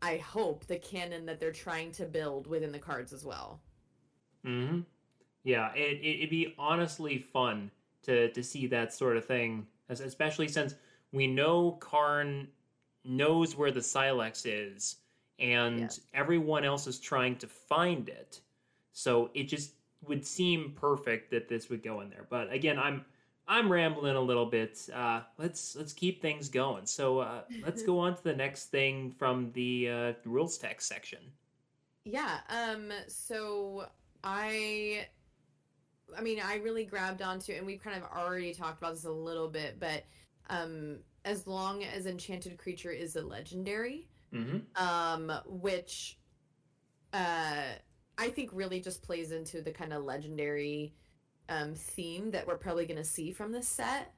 I 0.00 0.18
hope 0.18 0.66
the 0.66 0.78
canon 0.78 1.26
that 1.26 1.40
they're 1.40 1.52
trying 1.52 1.92
to 1.92 2.04
build 2.04 2.46
within 2.46 2.72
the 2.72 2.78
cards 2.78 3.12
as 3.12 3.24
well. 3.24 3.60
Hmm. 4.44 4.80
Yeah, 5.44 5.72
it, 5.74 6.00
it 6.02 6.20
would 6.20 6.30
be 6.30 6.54
honestly 6.58 7.18
fun 7.18 7.70
to 8.04 8.30
to 8.32 8.42
see 8.42 8.66
that 8.68 8.92
sort 8.92 9.16
of 9.16 9.24
thing, 9.24 9.66
especially 9.88 10.48
since 10.48 10.74
we 11.12 11.26
know 11.26 11.72
Karn 11.72 12.48
knows 13.04 13.56
where 13.56 13.70
the 13.70 13.82
Silex 13.82 14.44
is, 14.44 14.96
and 15.38 15.80
yeah. 15.80 15.88
everyone 16.14 16.64
else 16.64 16.86
is 16.86 16.98
trying 16.98 17.36
to 17.36 17.46
find 17.46 18.08
it. 18.08 18.40
So 18.92 19.30
it 19.34 19.44
just 19.44 19.72
would 20.06 20.26
seem 20.26 20.72
perfect 20.76 21.30
that 21.30 21.48
this 21.48 21.68
would 21.68 21.82
go 21.82 22.00
in 22.00 22.10
there. 22.10 22.26
But 22.28 22.52
again, 22.52 22.78
I'm 22.78 23.04
I'm 23.46 23.70
rambling 23.72 24.16
a 24.16 24.20
little 24.20 24.46
bit. 24.46 24.78
Uh, 24.94 25.22
let's 25.38 25.74
let's 25.74 25.92
keep 25.92 26.20
things 26.20 26.48
going. 26.48 26.86
So 26.86 27.20
uh, 27.20 27.42
let's 27.64 27.82
go 27.82 27.98
on 27.98 28.16
to 28.16 28.22
the 28.22 28.34
next 28.34 28.66
thing 28.66 29.10
from 29.10 29.50
the 29.52 29.88
uh, 29.88 30.12
rules 30.24 30.58
text 30.58 30.88
section. 30.88 31.20
Yeah. 32.04 32.38
Um. 32.48 32.92
So 33.06 33.86
I, 34.22 35.06
I 36.16 36.20
mean, 36.20 36.40
I 36.44 36.56
really 36.56 36.84
grabbed 36.84 37.22
onto, 37.22 37.52
and 37.52 37.66
we've 37.66 37.82
kind 37.82 37.96
of 37.96 38.04
already 38.10 38.52
talked 38.52 38.78
about 38.78 38.94
this 38.94 39.04
a 39.04 39.10
little 39.10 39.48
bit, 39.48 39.78
but 39.78 40.04
um, 40.50 40.98
as 41.24 41.46
long 41.46 41.84
as 41.84 42.06
enchanted 42.06 42.56
creature 42.58 42.90
is 42.90 43.16
a 43.16 43.22
legendary, 43.22 44.08
mm-hmm. 44.32 44.58
um, 44.82 45.32
which, 45.46 46.18
uh, 47.12 47.62
I 48.16 48.28
think 48.30 48.50
really 48.52 48.80
just 48.80 49.02
plays 49.02 49.32
into 49.32 49.60
the 49.62 49.70
kind 49.70 49.92
of 49.92 50.04
legendary 50.04 50.94
um, 51.48 51.74
theme 51.74 52.30
that 52.30 52.46
we're 52.46 52.58
probably 52.58 52.86
going 52.86 52.98
to 52.98 53.04
see 53.04 53.30
from 53.30 53.52
this 53.52 53.68
set. 53.68 54.12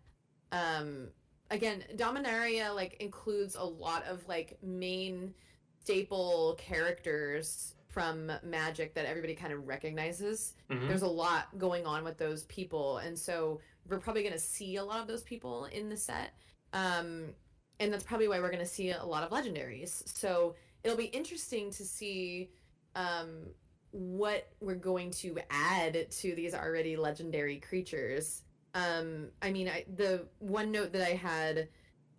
Um, 0.53 1.09
again, 1.51 1.85
Dominaria 1.97 2.75
like 2.75 2.97
includes 3.01 3.57
a 3.57 3.65
lot 3.65 4.05
of 4.05 4.27
like 4.29 4.59
main 4.63 5.35
staple 5.83 6.57
characters 6.59 7.75
from 7.91 8.33
Magic 8.45 8.95
that 8.95 9.05
everybody 9.05 9.35
kind 9.35 9.53
of 9.53 9.67
recognizes. 9.67 10.55
Mm-hmm. 10.71 10.89
There's 10.89 11.03
a 11.03 11.09
lot 11.09 11.49
going 11.59 11.87
on 11.87 12.05
with 12.05 12.17
those 12.19 12.45
people, 12.45 12.99
and 12.99 13.19
so 13.19 13.61
we're 13.89 13.99
probably 13.99 14.23
going 14.23 14.33
to 14.33 14.39
see 14.39 14.77
a 14.77 14.85
lot 14.85 15.01
of 15.01 15.07
those 15.07 15.23
people 15.23 15.67
in 15.67 15.89
the 15.89 15.97
set. 15.97 16.35
Um, 16.73 17.35
and 17.81 17.93
that's 17.93 18.05
probably 18.05 18.29
why 18.29 18.39
we're 18.41 18.51
going 18.51 18.61
to 18.61 18.67
see 18.67 18.91
a 18.91 19.05
lot 19.05 19.25
of 19.25 19.31
legendaries. 19.31 20.07
So 20.17 20.55
it'll 20.85 20.97
be 20.97 21.07
interesting 21.07 21.71
to 21.73 21.85
see 21.85 22.51
um, 22.95 23.47
what 23.91 24.49
we're 24.61 24.75
going 24.75 25.11
to 25.11 25.39
add 25.51 26.11
to 26.11 26.35
these 26.35 26.55
already 26.55 26.97
legendary 26.97 27.59
creatures. 27.59 28.43
Um, 28.75 29.29
I 29.43 29.51
mean, 29.51 29.69
I, 29.69 29.85
the 29.97 30.27
one 30.39 30.71
note 30.71 30.93
that 30.93 31.03
I 31.03 31.15
had 31.15 31.69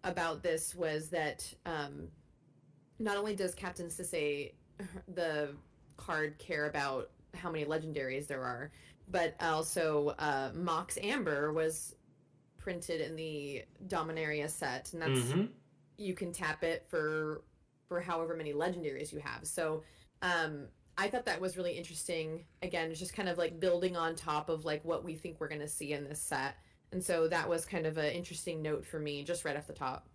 about 0.03 0.43
this 0.43 0.75
was 0.75 1.09
that 1.09 1.53
um, 1.65 2.07
not 2.99 3.17
only 3.17 3.35
does 3.35 3.55
Captain 3.55 3.87
Sisay, 3.87 4.53
the 5.13 5.55
card, 5.97 6.37
care 6.37 6.67
about 6.67 7.09
how 7.35 7.51
many 7.51 7.65
legendaries 7.65 8.27
there 8.27 8.43
are, 8.43 8.71
but 9.09 9.35
also 9.41 10.15
uh, 10.19 10.51
Mox 10.53 10.97
Amber 11.01 11.53
was 11.53 11.95
printed 12.57 13.01
in 13.01 13.15
the 13.15 13.63
Dominaria 13.87 14.49
set, 14.49 14.93
and 14.93 15.01
that's 15.01 15.19
mm-hmm. 15.31 15.45
you 15.97 16.13
can 16.13 16.31
tap 16.31 16.63
it 16.63 16.85
for 16.89 17.43
for 17.87 17.99
however 17.99 18.35
many 18.35 18.53
legendaries 18.53 19.11
you 19.11 19.19
have. 19.19 19.45
So 19.45 19.83
um, 20.21 20.67
I 20.97 21.09
thought 21.09 21.25
that 21.25 21.41
was 21.41 21.57
really 21.57 21.73
interesting. 21.73 22.45
Again, 22.61 22.93
just 22.93 23.13
kind 23.13 23.27
of 23.27 23.37
like 23.37 23.59
building 23.59 23.97
on 23.97 24.15
top 24.15 24.49
of 24.49 24.65
like 24.65 24.85
what 24.85 25.03
we 25.03 25.15
think 25.15 25.39
we're 25.39 25.49
going 25.49 25.61
to 25.61 25.67
see 25.67 25.93
in 25.93 26.03
this 26.03 26.21
set. 26.21 26.55
And 26.91 27.03
so 27.03 27.27
that 27.27 27.49
was 27.49 27.65
kind 27.65 27.85
of 27.85 27.97
an 27.97 28.11
interesting 28.11 28.61
note 28.61 28.85
for 28.85 28.99
me 28.99 29.23
just 29.23 29.45
right 29.45 29.57
off 29.57 29.67
the 29.67 29.73
top. 29.73 30.07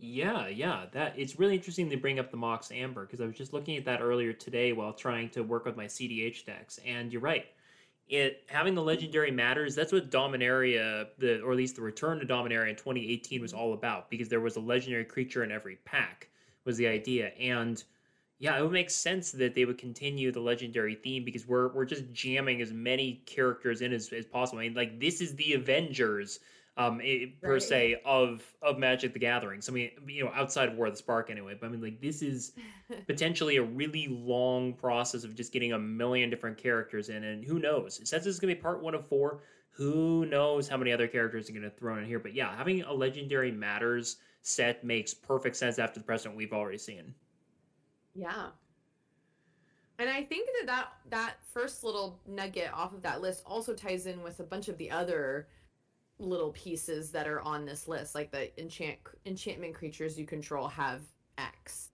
Yeah, 0.00 0.46
yeah, 0.46 0.86
that 0.92 1.14
it's 1.18 1.38
really 1.40 1.56
interesting 1.56 1.90
to 1.90 1.96
bring 1.96 2.20
up 2.20 2.30
the 2.30 2.36
Mox 2.36 2.70
Amber 2.70 3.04
because 3.04 3.20
I 3.20 3.26
was 3.26 3.36
just 3.36 3.52
looking 3.52 3.76
at 3.76 3.84
that 3.86 4.00
earlier 4.00 4.32
today 4.32 4.72
while 4.72 4.92
trying 4.92 5.28
to 5.30 5.42
work 5.42 5.64
with 5.64 5.76
my 5.76 5.86
CEDH 5.86 6.44
decks, 6.46 6.78
and 6.86 7.12
you're 7.12 7.20
right. 7.20 7.46
It 8.08 8.44
having 8.48 8.74
the 8.76 8.82
legendary 8.82 9.32
matters. 9.32 9.74
That's 9.74 9.92
what 9.92 10.08
Dominaria, 10.10 11.08
the 11.18 11.40
or 11.42 11.50
at 11.50 11.56
least 11.56 11.76
the 11.76 11.82
return 11.82 12.20
to 12.20 12.26
Dominaria 12.26 12.70
in 12.70 12.76
2018 12.76 13.42
was 13.42 13.52
all 13.52 13.74
about 13.74 14.08
because 14.08 14.28
there 14.28 14.40
was 14.40 14.56
a 14.56 14.60
legendary 14.60 15.04
creature 15.04 15.42
in 15.42 15.50
every 15.50 15.76
pack 15.84 16.28
was 16.64 16.76
the 16.76 16.86
idea, 16.86 17.28
and 17.38 17.82
yeah, 18.38 18.56
it 18.56 18.62
would 18.62 18.72
make 18.72 18.90
sense 18.90 19.32
that 19.32 19.54
they 19.56 19.64
would 19.64 19.78
continue 19.78 20.30
the 20.30 20.40
legendary 20.40 20.94
theme 20.94 21.24
because 21.24 21.48
we're 21.48 21.68
we're 21.72 21.84
just 21.84 22.12
jamming 22.12 22.62
as 22.62 22.72
many 22.72 23.22
characters 23.26 23.82
in 23.82 23.92
as, 23.92 24.12
as 24.12 24.26
possible. 24.26 24.60
I 24.60 24.68
mean, 24.68 24.74
like 24.74 25.00
this 25.00 25.20
is 25.20 25.34
the 25.34 25.54
Avengers, 25.54 26.38
um, 26.78 27.00
it, 27.02 27.42
per 27.42 27.54
right. 27.54 27.62
se 27.62 28.00
of 28.04 28.42
of 28.62 28.78
Magic 28.78 29.12
the 29.12 29.18
Gathering. 29.18 29.60
So 29.60 29.72
I 29.72 29.74
mean, 29.74 29.90
you 30.06 30.24
know, 30.24 30.30
outside 30.32 30.68
of 30.68 30.76
War 30.76 30.86
of 30.86 30.92
the 30.92 30.98
Spark 30.98 31.28
anyway. 31.28 31.56
But 31.60 31.66
I 31.66 31.70
mean, 31.70 31.82
like 31.82 32.00
this 32.00 32.22
is 32.22 32.52
potentially 33.06 33.56
a 33.56 33.62
really 33.62 34.06
long 34.08 34.72
process 34.74 35.24
of 35.24 35.34
just 35.34 35.52
getting 35.52 35.72
a 35.72 35.78
million 35.78 36.30
different 36.30 36.56
characters 36.56 37.08
in, 37.08 37.24
and 37.24 37.44
who 37.44 37.58
knows? 37.58 37.96
Since 37.96 38.10
this 38.10 38.26
is 38.26 38.38
gonna 38.38 38.54
be 38.54 38.60
part 38.60 38.80
one 38.80 38.94
of 38.94 39.06
four, 39.06 39.40
who 39.70 40.24
knows 40.26 40.68
how 40.68 40.76
many 40.76 40.92
other 40.92 41.08
characters 41.08 41.50
are 41.50 41.52
gonna 41.52 41.68
throw 41.68 41.98
in 41.98 42.04
here? 42.04 42.20
But 42.20 42.32
yeah, 42.32 42.56
having 42.56 42.82
a 42.82 42.92
legendary 42.92 43.50
matters 43.50 44.18
set 44.42 44.84
makes 44.84 45.12
perfect 45.12 45.56
sense 45.56 45.80
after 45.80 45.98
the 45.98 46.06
precedent 46.06 46.36
we've 46.36 46.52
already 46.52 46.78
seen. 46.78 47.12
Yeah. 48.14 48.46
And 49.98 50.08
I 50.08 50.22
think 50.22 50.48
that, 50.60 50.66
that 50.66 50.92
that 51.10 51.34
first 51.52 51.82
little 51.82 52.20
nugget 52.24 52.72
off 52.72 52.92
of 52.94 53.02
that 53.02 53.20
list 53.20 53.42
also 53.44 53.74
ties 53.74 54.06
in 54.06 54.22
with 54.22 54.38
a 54.38 54.44
bunch 54.44 54.68
of 54.68 54.78
the 54.78 54.92
other 54.92 55.48
little 56.18 56.50
pieces 56.50 57.10
that 57.12 57.28
are 57.28 57.40
on 57.40 57.64
this 57.64 57.88
list, 57.88 58.14
like 58.14 58.30
the 58.30 58.58
enchant 58.60 58.98
enchantment 59.26 59.74
creatures 59.74 60.18
you 60.18 60.26
control 60.26 60.68
have 60.68 61.02
X. 61.36 61.90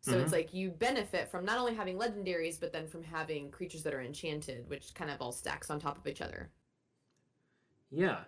So 0.00 0.12
mm-hmm. 0.12 0.20
it's 0.22 0.32
like 0.32 0.54
you 0.54 0.70
benefit 0.70 1.28
from 1.28 1.44
not 1.44 1.58
only 1.58 1.74
having 1.74 1.98
legendaries, 1.98 2.58
but 2.58 2.72
then 2.72 2.86
from 2.86 3.02
having 3.02 3.50
creatures 3.50 3.82
that 3.82 3.94
are 3.94 4.00
enchanted, 4.00 4.68
which 4.68 4.94
kind 4.94 5.10
of 5.10 5.20
all 5.20 5.32
stacks 5.32 5.70
on 5.70 5.80
top 5.80 5.98
of 5.98 6.06
each 6.06 6.22
other. 6.22 6.50
Yeah. 7.90 8.20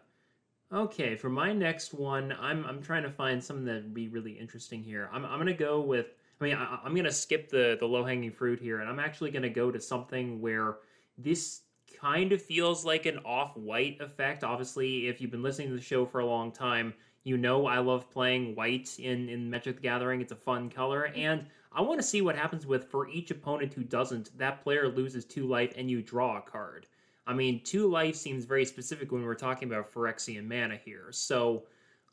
Okay, 0.72 1.16
for 1.16 1.28
my 1.28 1.52
next 1.52 1.94
one, 1.94 2.34
I'm 2.40 2.64
I'm 2.64 2.82
trying 2.82 3.02
to 3.02 3.10
find 3.10 3.42
something 3.42 3.64
that'd 3.64 3.94
be 3.94 4.08
really 4.08 4.32
interesting 4.32 4.82
here. 4.82 5.08
I'm 5.12 5.24
I'm 5.24 5.38
gonna 5.38 5.54
go 5.54 5.80
with 5.80 6.06
I 6.40 6.44
mean, 6.44 6.54
I, 6.54 6.80
going 6.84 7.04
to 7.04 7.12
skip 7.12 7.50
the 7.50 7.76
the 7.78 7.86
low 7.86 8.04
hanging 8.04 8.32
fruit 8.32 8.60
here, 8.60 8.80
and 8.80 8.88
I'm 8.88 8.98
actually 8.98 9.30
going 9.30 9.42
to 9.42 9.50
go 9.50 9.70
to 9.70 9.80
something 9.80 10.40
where 10.40 10.78
this 11.18 11.62
kind 11.98 12.32
of 12.32 12.42
feels 12.42 12.84
like 12.84 13.06
an 13.06 13.18
off 13.24 13.56
white 13.56 14.00
effect. 14.00 14.44
Obviously, 14.44 15.08
if 15.08 15.20
you've 15.20 15.30
been 15.30 15.42
listening 15.42 15.68
to 15.68 15.76
the 15.76 15.80
show 15.80 16.06
for 16.06 16.20
a 16.20 16.26
long 16.26 16.52
time, 16.52 16.94
you 17.24 17.36
know 17.36 17.66
I 17.66 17.78
love 17.78 18.10
playing 18.10 18.54
white 18.54 18.98
in 18.98 19.28
in 19.28 19.50
Magic 19.50 19.76
the 19.76 19.82
Gathering. 19.82 20.20
It's 20.20 20.32
a 20.32 20.36
fun 20.36 20.70
color, 20.70 21.08
mm-hmm. 21.08 21.20
and 21.20 21.46
I 21.72 21.82
want 21.82 22.00
to 22.00 22.06
see 22.06 22.22
what 22.22 22.36
happens 22.36 22.66
with 22.66 22.90
for 22.90 23.08
each 23.08 23.30
opponent 23.30 23.74
who 23.74 23.84
doesn't. 23.84 24.36
That 24.38 24.62
player 24.62 24.88
loses 24.88 25.24
two 25.24 25.46
life, 25.46 25.74
and 25.76 25.90
you 25.90 26.02
draw 26.02 26.38
a 26.38 26.42
card. 26.42 26.86
I 27.26 27.34
mean, 27.34 27.62
two 27.62 27.86
life 27.86 28.16
seems 28.16 28.44
very 28.44 28.64
specific 28.64 29.12
when 29.12 29.24
we're 29.24 29.34
talking 29.34 29.68
about 29.68 29.92
Phyrexian 29.92 30.48
mana 30.48 30.76
here. 30.76 31.08
So, 31.12 31.64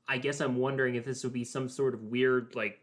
I 0.08 0.18
guess 0.18 0.42
I'm 0.42 0.58
wondering 0.58 0.96
if 0.96 1.06
this 1.06 1.24
would 1.24 1.34
be 1.34 1.44
some 1.44 1.70
sort 1.70 1.94
of 1.94 2.04
weird 2.04 2.56
like 2.56 2.80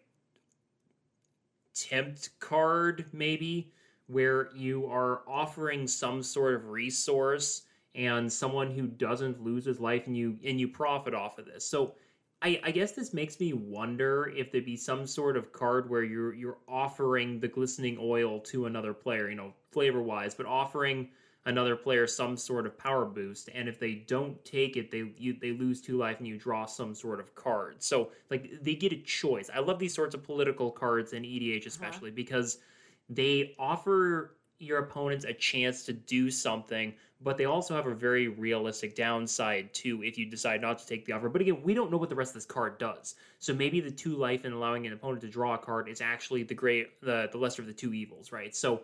tempt 1.75 2.31
card, 2.41 3.07
maybe, 3.13 3.73
where 4.07 4.49
you 4.55 4.87
are 4.87 5.23
offering 5.27 5.87
some 5.87 6.23
sort 6.23 6.55
of 6.55 6.69
resource 6.69 7.63
and 7.95 8.31
someone 8.33 8.71
who 8.71 8.87
doesn't 8.87 9.43
lose 9.43 9.65
his 9.65 9.81
life 9.81 10.07
and 10.07 10.17
you 10.17 10.39
and 10.45 10.59
you 10.61 10.69
profit 10.69 11.15
off 11.15 11.39
of 11.39 11.47
this. 11.47 11.67
So 11.67 11.95
I, 12.43 12.61
I 12.63 12.71
guess 12.73 12.93
this 12.93 13.15
makes 13.15 13.41
me 13.41 13.53
wonder 13.55 14.31
if 14.37 14.53
there'd 14.53 14.65
be 14.67 14.77
some 14.77 15.07
sort 15.07 15.37
of 15.37 15.53
card 15.53 15.89
where 15.89 16.03
you're 16.03 16.35
you're 16.35 16.59
offering 16.69 17.41
the 17.41 17.49
glistening 17.49 17.97
oil 18.01 18.41
to 18.41 18.67
another 18.67 18.93
player, 18.93 19.29
you 19.31 19.37
know, 19.37 19.53
flavor 19.71 20.03
wise, 20.03 20.35
but 20.35 20.47
offering 20.47 21.09
another 21.47 21.77
player 21.77 22.07
some 22.07 22.37
sort 22.37 22.67
of 22.67 22.77
power 22.79 23.05
boost, 23.05 23.51
and 23.55 23.69
if 23.69 23.79
they 23.79 23.95
don't 23.95 24.43
take 24.45 24.77
it, 24.77 24.91
they 24.91 25.13
you, 25.19 25.37
they 25.41 25.53
lose 25.53 25.81
two 25.81 25.97
life 25.97 26.19
and 26.19 26.27
you 26.27 26.37
draw 26.39 26.67
some 26.67 26.95
sort 26.95 27.21
of 27.21 27.35
card. 27.35 27.83
So 27.83 28.11
like 28.31 28.51
they 28.63 28.75
get 28.75 28.93
a 28.93 28.97
choice. 28.97 29.49
I 29.55 29.61
love 29.61 29.79
these 29.79 29.95
sorts 29.95 30.15
of 30.15 30.23
political 30.23 30.71
cards 30.71 31.13
in 31.13 31.23
EDH 31.23 31.59
Uh-huh. 31.61 31.69
especially 31.69 32.11
because 32.11 32.59
they 33.09 33.55
offer 33.59 34.37
your 34.59 34.79
opponents 34.79 35.25
a 35.25 35.33
chance 35.33 35.85
to 35.85 35.93
do 35.93 36.31
something, 36.31 36.95
but 37.21 37.37
they 37.37 37.45
also 37.45 37.75
have 37.75 37.87
a 37.87 37.95
very 37.95 38.29
realistic 38.29 38.95
downside 38.95 39.73
too 39.75 40.03
if 40.03 40.17
you 40.17 40.27
decide 40.27 40.61
not 40.61 40.79
to 40.79 40.87
take 40.87 41.05
the 41.05 41.13
offer. 41.13 41.29
But 41.29 41.41
again, 41.41 41.63
we 41.63 41.75
don't 41.75 41.91
know 41.91 41.97
what 41.97 42.09
the 42.09 42.15
rest 42.15 42.31
of 42.31 42.35
this 42.35 42.47
card 42.47 42.79
does. 42.79 43.15
So 43.39 43.53
maybe 43.53 43.81
the 43.81 43.91
two 43.91 44.17
life 44.17 44.45
and 44.45 44.55
allowing 44.55 44.87
an 44.87 44.93
opponent 44.93 45.23
to 45.23 45.29
draw 45.29 45.55
a 45.55 45.59
card 45.59 45.89
is 45.89 46.01
actually 46.01 46.45
the 46.45 46.55
great 46.55 47.01
the, 47.01 47.29
the 47.31 47.39
lesser 47.39 47.63
of 47.63 47.69
the 47.69 47.75
two 47.75 47.93
evils, 47.93 48.33
right? 48.33 48.55
So 48.55 48.83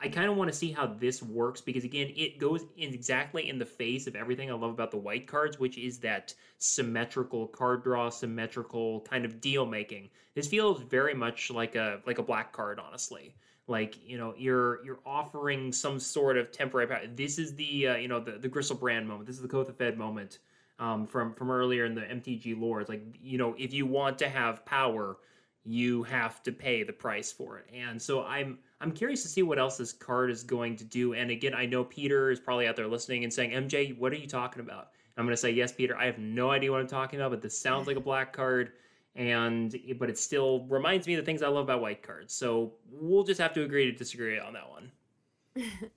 I 0.00 0.08
kind 0.08 0.28
of 0.28 0.36
want 0.36 0.50
to 0.50 0.56
see 0.56 0.72
how 0.72 0.86
this 0.86 1.22
works 1.22 1.60
because 1.60 1.84
again, 1.84 2.12
it 2.16 2.38
goes 2.38 2.64
in 2.76 2.92
exactly 2.92 3.48
in 3.48 3.58
the 3.58 3.66
face 3.66 4.08
of 4.08 4.16
everything 4.16 4.50
I 4.50 4.54
love 4.54 4.72
about 4.72 4.90
the 4.90 4.96
white 4.96 5.28
cards, 5.28 5.60
which 5.60 5.78
is 5.78 5.98
that 5.98 6.34
symmetrical 6.58 7.46
card 7.46 7.84
draw, 7.84 8.10
symmetrical 8.10 9.02
kind 9.02 9.24
of 9.24 9.40
deal 9.40 9.64
making. 9.64 10.10
This 10.34 10.48
feels 10.48 10.82
very 10.82 11.14
much 11.14 11.50
like 11.50 11.76
a 11.76 12.00
like 12.04 12.18
a 12.18 12.22
black 12.22 12.52
card, 12.52 12.80
honestly. 12.80 13.36
Like 13.68 13.96
you 14.06 14.18
know, 14.18 14.34
you're 14.36 14.84
you're 14.84 15.00
offering 15.06 15.72
some 15.72 16.00
sort 16.00 16.36
of 16.36 16.50
temporary 16.50 16.86
power. 16.88 17.06
This 17.14 17.38
is 17.38 17.54
the 17.54 17.88
uh, 17.88 17.96
you 17.96 18.08
know 18.08 18.20
the 18.20 18.32
the 18.32 18.48
Griselbrand 18.48 19.06
moment. 19.06 19.26
This 19.26 19.36
is 19.36 19.42
the 19.42 19.48
Kothophed 19.48 19.96
moment 19.96 20.38
um, 20.78 21.06
from 21.06 21.32
from 21.34 21.50
earlier 21.50 21.84
in 21.84 21.94
the 21.94 22.02
MTG 22.02 22.58
lore. 22.60 22.80
It's 22.80 22.90
like 22.90 23.02
you 23.22 23.38
know, 23.38 23.54
if 23.58 23.72
you 23.72 23.86
want 23.86 24.18
to 24.18 24.28
have 24.28 24.66
power, 24.66 25.18
you 25.64 26.02
have 26.04 26.42
to 26.42 26.52
pay 26.52 26.82
the 26.82 26.92
price 26.92 27.30
for 27.30 27.58
it. 27.58 27.66
And 27.72 28.00
so 28.00 28.24
I'm 28.24 28.58
I'm 28.80 28.90
curious 28.90 29.22
to 29.22 29.28
see 29.28 29.42
what 29.42 29.60
else 29.60 29.76
this 29.76 29.92
card 29.92 30.30
is 30.30 30.42
going 30.42 30.74
to 30.76 30.84
do. 30.84 31.14
And 31.14 31.30
again, 31.30 31.54
I 31.54 31.66
know 31.66 31.84
Peter 31.84 32.30
is 32.30 32.40
probably 32.40 32.66
out 32.66 32.74
there 32.74 32.88
listening 32.88 33.22
and 33.22 33.32
saying, 33.32 33.52
"MJ, 33.52 33.96
what 33.96 34.12
are 34.12 34.16
you 34.16 34.26
talking 34.26 34.60
about?" 34.60 34.88
I'm 35.16 35.24
going 35.24 35.34
to 35.34 35.40
say, 35.40 35.52
"Yes, 35.52 35.72
Peter. 35.72 35.96
I 35.96 36.06
have 36.06 36.18
no 36.18 36.50
idea 36.50 36.72
what 36.72 36.80
I'm 36.80 36.88
talking 36.88 37.20
about, 37.20 37.30
but 37.30 37.42
this 37.42 37.58
sounds 37.58 37.86
like 37.86 37.96
a 37.96 38.00
black 38.00 38.32
card." 38.32 38.72
And 39.14 39.74
but 39.98 40.08
it 40.10 40.18
still 40.18 40.66
reminds 40.68 41.06
me 41.06 41.14
of 41.14 41.20
the 41.20 41.26
things 41.26 41.42
I 41.42 41.48
love 41.48 41.64
about 41.64 41.82
white 41.82 42.02
cards. 42.02 42.32
So 42.34 42.74
we'll 42.90 43.24
just 43.24 43.40
have 43.40 43.52
to 43.54 43.62
agree 43.62 43.84
to 43.86 43.92
disagree 43.92 44.38
on 44.38 44.54
that 44.54 44.68
one. 44.70 44.92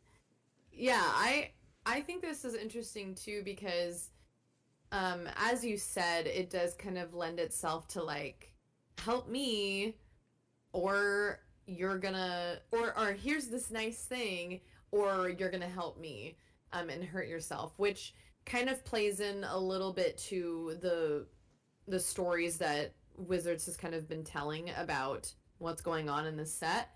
Yeah, 0.71 1.01
I 1.03 1.51
I 1.85 2.01
think 2.01 2.21
this 2.21 2.45
is 2.45 2.55
interesting 2.55 3.15
too 3.15 3.41
because 3.45 4.09
um 4.91 5.29
as 5.37 5.65
you 5.65 5.77
said, 5.77 6.27
it 6.27 6.49
does 6.49 6.75
kind 6.75 6.97
of 6.97 7.13
lend 7.13 7.39
itself 7.39 7.87
to 7.89 8.03
like 8.03 8.53
help 8.97 9.29
me 9.29 9.95
or 10.73 11.41
you're 11.67 11.99
gonna 11.99 12.59
or 12.71 12.97
or 12.99 13.13
here's 13.13 13.47
this 13.47 13.71
nice 13.71 14.05
thing 14.05 14.61
or 14.91 15.29
you're 15.29 15.51
gonna 15.51 15.67
help 15.69 15.99
me 15.99 16.37
um 16.73 16.89
and 16.89 17.03
hurt 17.03 17.27
yourself, 17.27 17.73
which 17.77 18.15
kind 18.45 18.69
of 18.69 18.85
plays 18.85 19.19
in 19.21 19.43
a 19.45 19.59
little 19.59 19.93
bit 19.93 20.17
to 20.17 20.77
the 20.81 21.27
the 21.87 21.99
stories 21.99 22.57
that 22.59 22.93
Wizards 23.17 23.65
has 23.65 23.77
kind 23.77 23.95
of 23.95 24.07
been 24.07 24.23
telling 24.23 24.71
about 24.77 25.31
what's 25.57 25.81
going 25.81 26.09
on 26.09 26.25
in 26.25 26.35
this 26.35 26.53
set. 26.53 26.89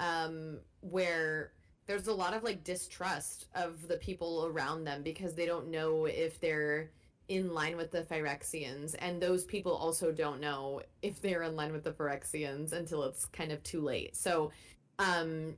Um 0.00 0.58
where 0.80 1.52
there's 1.86 2.08
a 2.08 2.12
lot 2.12 2.34
of 2.34 2.42
like 2.42 2.64
distrust 2.64 3.46
of 3.54 3.88
the 3.88 3.96
people 3.96 4.46
around 4.46 4.84
them 4.84 5.02
because 5.02 5.34
they 5.34 5.46
don't 5.46 5.68
know 5.68 6.06
if 6.06 6.40
they're 6.40 6.90
in 7.28 7.52
line 7.52 7.76
with 7.76 7.90
the 7.90 8.02
Phyrexians, 8.02 8.94
and 8.98 9.20
those 9.20 9.44
people 9.44 9.72
also 9.72 10.12
don't 10.12 10.40
know 10.40 10.80
if 11.02 11.20
they're 11.20 11.42
in 11.42 11.56
line 11.56 11.72
with 11.72 11.84
the 11.84 11.92
Phyrexians 11.92 12.72
until 12.72 13.02
it's 13.02 13.24
kind 13.26 13.50
of 13.50 13.62
too 13.62 13.80
late. 13.80 14.16
So, 14.16 14.52
um, 14.98 15.56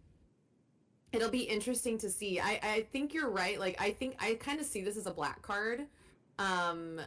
it'll 1.13 1.31
be 1.31 1.43
interesting 1.43 1.99
to 1.99 2.11
see. 2.11 2.41
I 2.41 2.59
I 2.63 2.87
think 2.93 3.13
you're 3.13 3.31
right. 3.31 3.59
Like 3.59 3.81
I 3.81 3.91
think 3.91 4.17
I 4.19 4.35
kind 4.35 4.61
of 4.61 4.67
see 4.67 4.83
this 4.83 4.97
as 4.97 5.07
a 5.07 5.13
black 5.13 5.43
card. 5.43 5.87
Um, 6.39 7.01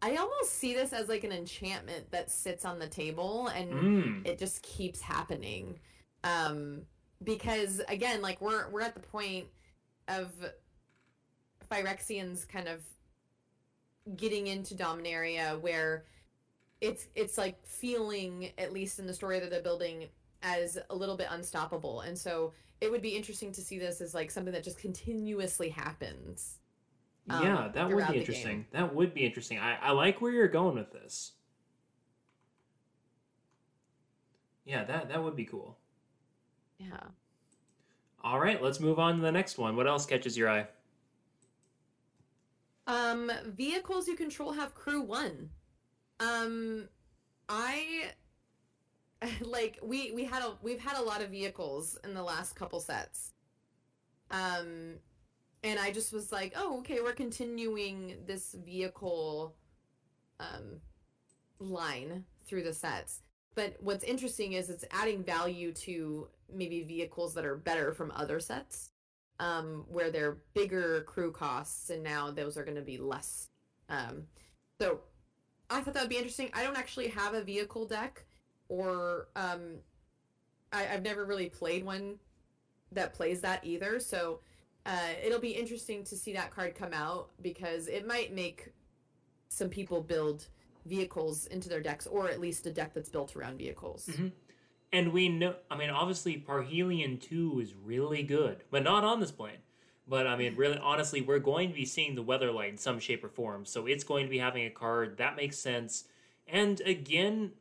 I 0.00 0.16
almost 0.16 0.52
see 0.54 0.74
this 0.74 0.92
as 0.92 1.08
like 1.08 1.24
an 1.24 1.32
enchantment 1.32 2.10
that 2.12 2.30
sits 2.30 2.64
on 2.64 2.78
the 2.78 2.86
table 2.86 3.48
and 3.48 3.72
Mm. 3.72 4.26
it 4.26 4.38
just 4.38 4.62
keeps 4.62 5.00
happening. 5.00 5.78
Um 6.24 6.82
because 7.24 7.80
again 7.88 8.22
like 8.22 8.40
we're 8.40 8.68
we're 8.70 8.80
at 8.82 8.94
the 8.94 9.00
point 9.00 9.46
of 10.06 10.30
Phyrexians 11.70 12.46
kind 12.48 12.68
of 12.68 12.82
getting 14.16 14.46
into 14.46 14.74
Dominaria 14.74 15.60
where 15.60 16.04
it's 16.80 17.08
it's 17.14 17.36
like 17.36 17.58
feeling 17.66 18.50
at 18.56 18.72
least 18.72 18.98
in 18.98 19.06
the 19.06 19.14
story 19.14 19.40
that 19.40 19.50
they're 19.50 19.60
building 19.62 20.06
as 20.42 20.78
a 20.90 20.94
little 20.94 21.16
bit 21.16 21.26
unstoppable. 21.30 22.00
And 22.02 22.16
so 22.16 22.52
it 22.80 22.90
would 22.90 23.02
be 23.02 23.16
interesting 23.16 23.50
to 23.52 23.60
see 23.60 23.78
this 23.78 24.00
as 24.00 24.14
like 24.14 24.30
something 24.30 24.52
that 24.52 24.62
just 24.62 24.78
continuously 24.78 25.68
happens 25.68 26.57
um, 27.30 27.42
yeah, 27.44 27.68
that 27.74 27.90
would 27.90 28.06
be 28.08 28.18
interesting. 28.18 28.66
That 28.72 28.94
would 28.94 29.14
be 29.14 29.24
interesting. 29.26 29.58
I, 29.58 29.76
I 29.76 29.90
like 29.92 30.20
where 30.20 30.32
you're 30.32 30.48
going 30.48 30.74
with 30.76 30.92
this. 30.92 31.32
Yeah, 34.64 34.84
that 34.84 35.08
that 35.08 35.22
would 35.22 35.36
be 35.36 35.44
cool. 35.44 35.78
yeah 36.78 37.08
All 38.22 38.38
right, 38.40 38.62
let's 38.62 38.80
move 38.80 38.98
on 38.98 39.16
to 39.16 39.22
the 39.22 39.32
next 39.32 39.58
one. 39.58 39.76
What 39.76 39.86
else 39.86 40.06
catches 40.06 40.36
your 40.36 40.50
eye? 40.50 40.66
Um, 42.86 43.30
vehicles 43.46 44.08
you 44.08 44.16
control 44.16 44.52
have 44.52 44.74
crew 44.74 45.02
one. 45.02 45.50
Um, 46.20 46.88
I 47.48 48.12
like 49.40 49.78
we 49.82 50.12
we 50.12 50.24
had 50.24 50.42
a 50.42 50.56
we've 50.62 50.80
had 50.80 50.96
a 50.96 51.02
lot 51.02 51.22
of 51.22 51.30
vehicles 51.30 51.98
in 52.04 52.14
the 52.14 52.22
last 52.22 52.54
couple 52.54 52.80
sets. 52.80 53.32
Um, 54.30 54.96
and 55.64 55.78
I 55.78 55.90
just 55.90 56.12
was 56.12 56.32
like, 56.32 56.52
oh, 56.56 56.78
okay, 56.80 57.00
we're 57.00 57.12
continuing 57.12 58.16
this 58.26 58.54
vehicle 58.64 59.54
um 60.40 60.80
line 61.58 62.24
through 62.46 62.62
the 62.62 62.72
sets. 62.72 63.22
But 63.54 63.76
what's 63.80 64.04
interesting 64.04 64.52
is 64.52 64.70
it's 64.70 64.84
adding 64.92 65.24
value 65.24 65.72
to 65.72 66.28
maybe 66.52 66.82
vehicles 66.84 67.34
that 67.34 67.44
are 67.44 67.56
better 67.56 67.92
from 67.92 68.12
other 68.14 68.38
sets 68.40 68.90
um, 69.40 69.84
where 69.88 70.10
they're 70.10 70.38
bigger 70.54 71.02
crew 71.02 71.32
costs, 71.32 71.90
and 71.90 72.02
now 72.02 72.30
those 72.30 72.56
are 72.56 72.64
going 72.64 72.76
to 72.76 72.82
be 72.82 72.98
less. 72.98 73.48
Um, 73.88 74.24
so 74.80 75.00
I 75.70 75.80
thought 75.80 75.94
that 75.94 76.02
would 76.02 76.10
be 76.10 76.16
interesting. 76.16 76.50
I 76.54 76.62
don't 76.62 76.78
actually 76.78 77.08
have 77.08 77.34
a 77.34 77.42
vehicle 77.42 77.86
deck, 77.86 78.24
or 78.68 79.28
um, 79.36 79.76
I, 80.72 80.88
I've 80.88 81.02
never 81.02 81.24
really 81.24 81.48
played 81.48 81.84
one 81.84 82.16
that 82.92 83.14
plays 83.14 83.40
that 83.42 83.64
either. 83.64 84.00
So 84.00 84.40
uh, 84.88 85.12
it'll 85.22 85.38
be 85.38 85.50
interesting 85.50 86.02
to 86.04 86.16
see 86.16 86.32
that 86.32 86.50
card 86.50 86.74
come 86.74 86.94
out 86.94 87.28
because 87.42 87.88
it 87.88 88.06
might 88.06 88.34
make 88.34 88.72
some 89.48 89.68
people 89.68 90.00
build 90.00 90.46
vehicles 90.86 91.46
into 91.46 91.68
their 91.68 91.82
decks, 91.82 92.06
or 92.06 92.28
at 92.30 92.40
least 92.40 92.66
a 92.66 92.70
deck 92.70 92.94
that's 92.94 93.10
built 93.10 93.36
around 93.36 93.58
vehicles. 93.58 94.06
Mhm. 94.06 94.32
And 94.90 95.12
we 95.12 95.28
know, 95.28 95.56
I 95.70 95.76
mean, 95.76 95.90
obviously, 95.90 96.40
Parhelion 96.40 97.20
2 97.20 97.60
is 97.60 97.74
really 97.74 98.22
good, 98.22 98.64
but 98.70 98.82
not 98.82 99.04
on 99.04 99.20
this 99.20 99.30
plane. 99.30 99.58
But 100.06 100.26
I 100.26 100.36
mean, 100.36 100.56
really, 100.56 100.78
honestly, 100.78 101.20
we're 101.20 101.38
going 101.38 101.68
to 101.68 101.74
be 101.74 101.84
seeing 101.84 102.14
the 102.14 102.24
Weatherlight 102.24 102.70
in 102.70 102.78
some 102.78 102.98
shape 102.98 103.22
or 103.22 103.28
form. 103.28 103.66
So 103.66 103.86
it's 103.86 104.04
going 104.04 104.24
to 104.24 104.30
be 104.30 104.38
having 104.38 104.64
a 104.64 104.70
card. 104.70 105.18
That 105.18 105.36
makes 105.36 105.58
sense. 105.58 106.04
And 106.46 106.80
again, 106.80 107.52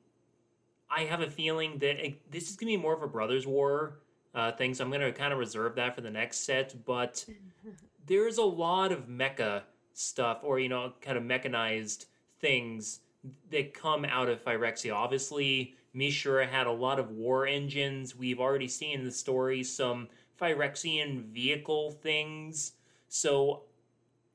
I 0.89 1.01
have 1.01 1.19
a 1.19 1.29
feeling 1.29 1.79
that 1.79 2.05
it, 2.05 2.31
this 2.31 2.49
is 2.49 2.55
going 2.55 2.71
to 2.71 2.77
be 2.77 2.81
more 2.81 2.93
of 2.93 3.03
a 3.03 3.07
Brothers 3.07 3.45
War 3.45 3.99
uh, 4.37 4.51
thing. 4.51 4.73
So 4.73 4.83
I'm 4.83 4.91
going 4.91 5.01
to 5.01 5.11
kind 5.11 5.33
of 5.33 5.39
reserve 5.39 5.75
that 5.75 5.95
for 5.95 6.01
the 6.01 6.11
next 6.11 6.41
set. 6.41 6.85
But 6.85 7.25
there's 8.05 8.37
a 8.37 8.43
lot 8.43 8.91
of 8.91 9.07
mecha 9.07 9.63
stuff 9.93 10.39
or, 10.43 10.59
you 10.59 10.69
know, 10.69 10.93
kind 11.01 11.17
of 11.17 11.23
mechanized 11.23 12.05
things 12.39 12.99
that 13.51 13.73
come 13.73 14.05
out 14.05 14.29
of 14.29 14.45
Phyrexia. 14.45 14.93
Obviously, 14.93 15.75
Mishra 15.93 16.45
had 16.45 16.67
a 16.67 16.71
lot 16.71 16.99
of 16.99 17.09
war 17.11 17.47
engines. 17.47 18.15
We've 18.15 18.39
already 18.39 18.67
seen 18.67 18.99
in 18.99 19.05
the 19.05 19.11
story 19.11 19.63
some 19.63 20.07
Phyrexian 20.39 21.23
vehicle 21.25 21.91
things. 21.91 22.73
So 23.09 23.63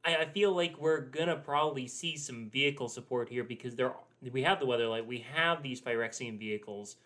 I, 0.05 0.17
I 0.17 0.25
feel 0.27 0.53
like 0.53 0.77
we're 0.79 1.01
gonna 1.01 1.37
probably 1.37 1.87
see 1.87 2.17
some 2.17 2.51
vehicle 2.51 2.89
support 2.89 3.29
here 3.29 3.45
because 3.45 3.77
there 3.77 3.95
we 4.33 4.43
have 4.43 4.61
the 4.61 4.67
Weatherlight, 4.67 5.07
we 5.07 5.25
have 5.35 5.63
these 5.63 5.81
Phyrexian 5.81 6.39
vehicles, 6.39 6.97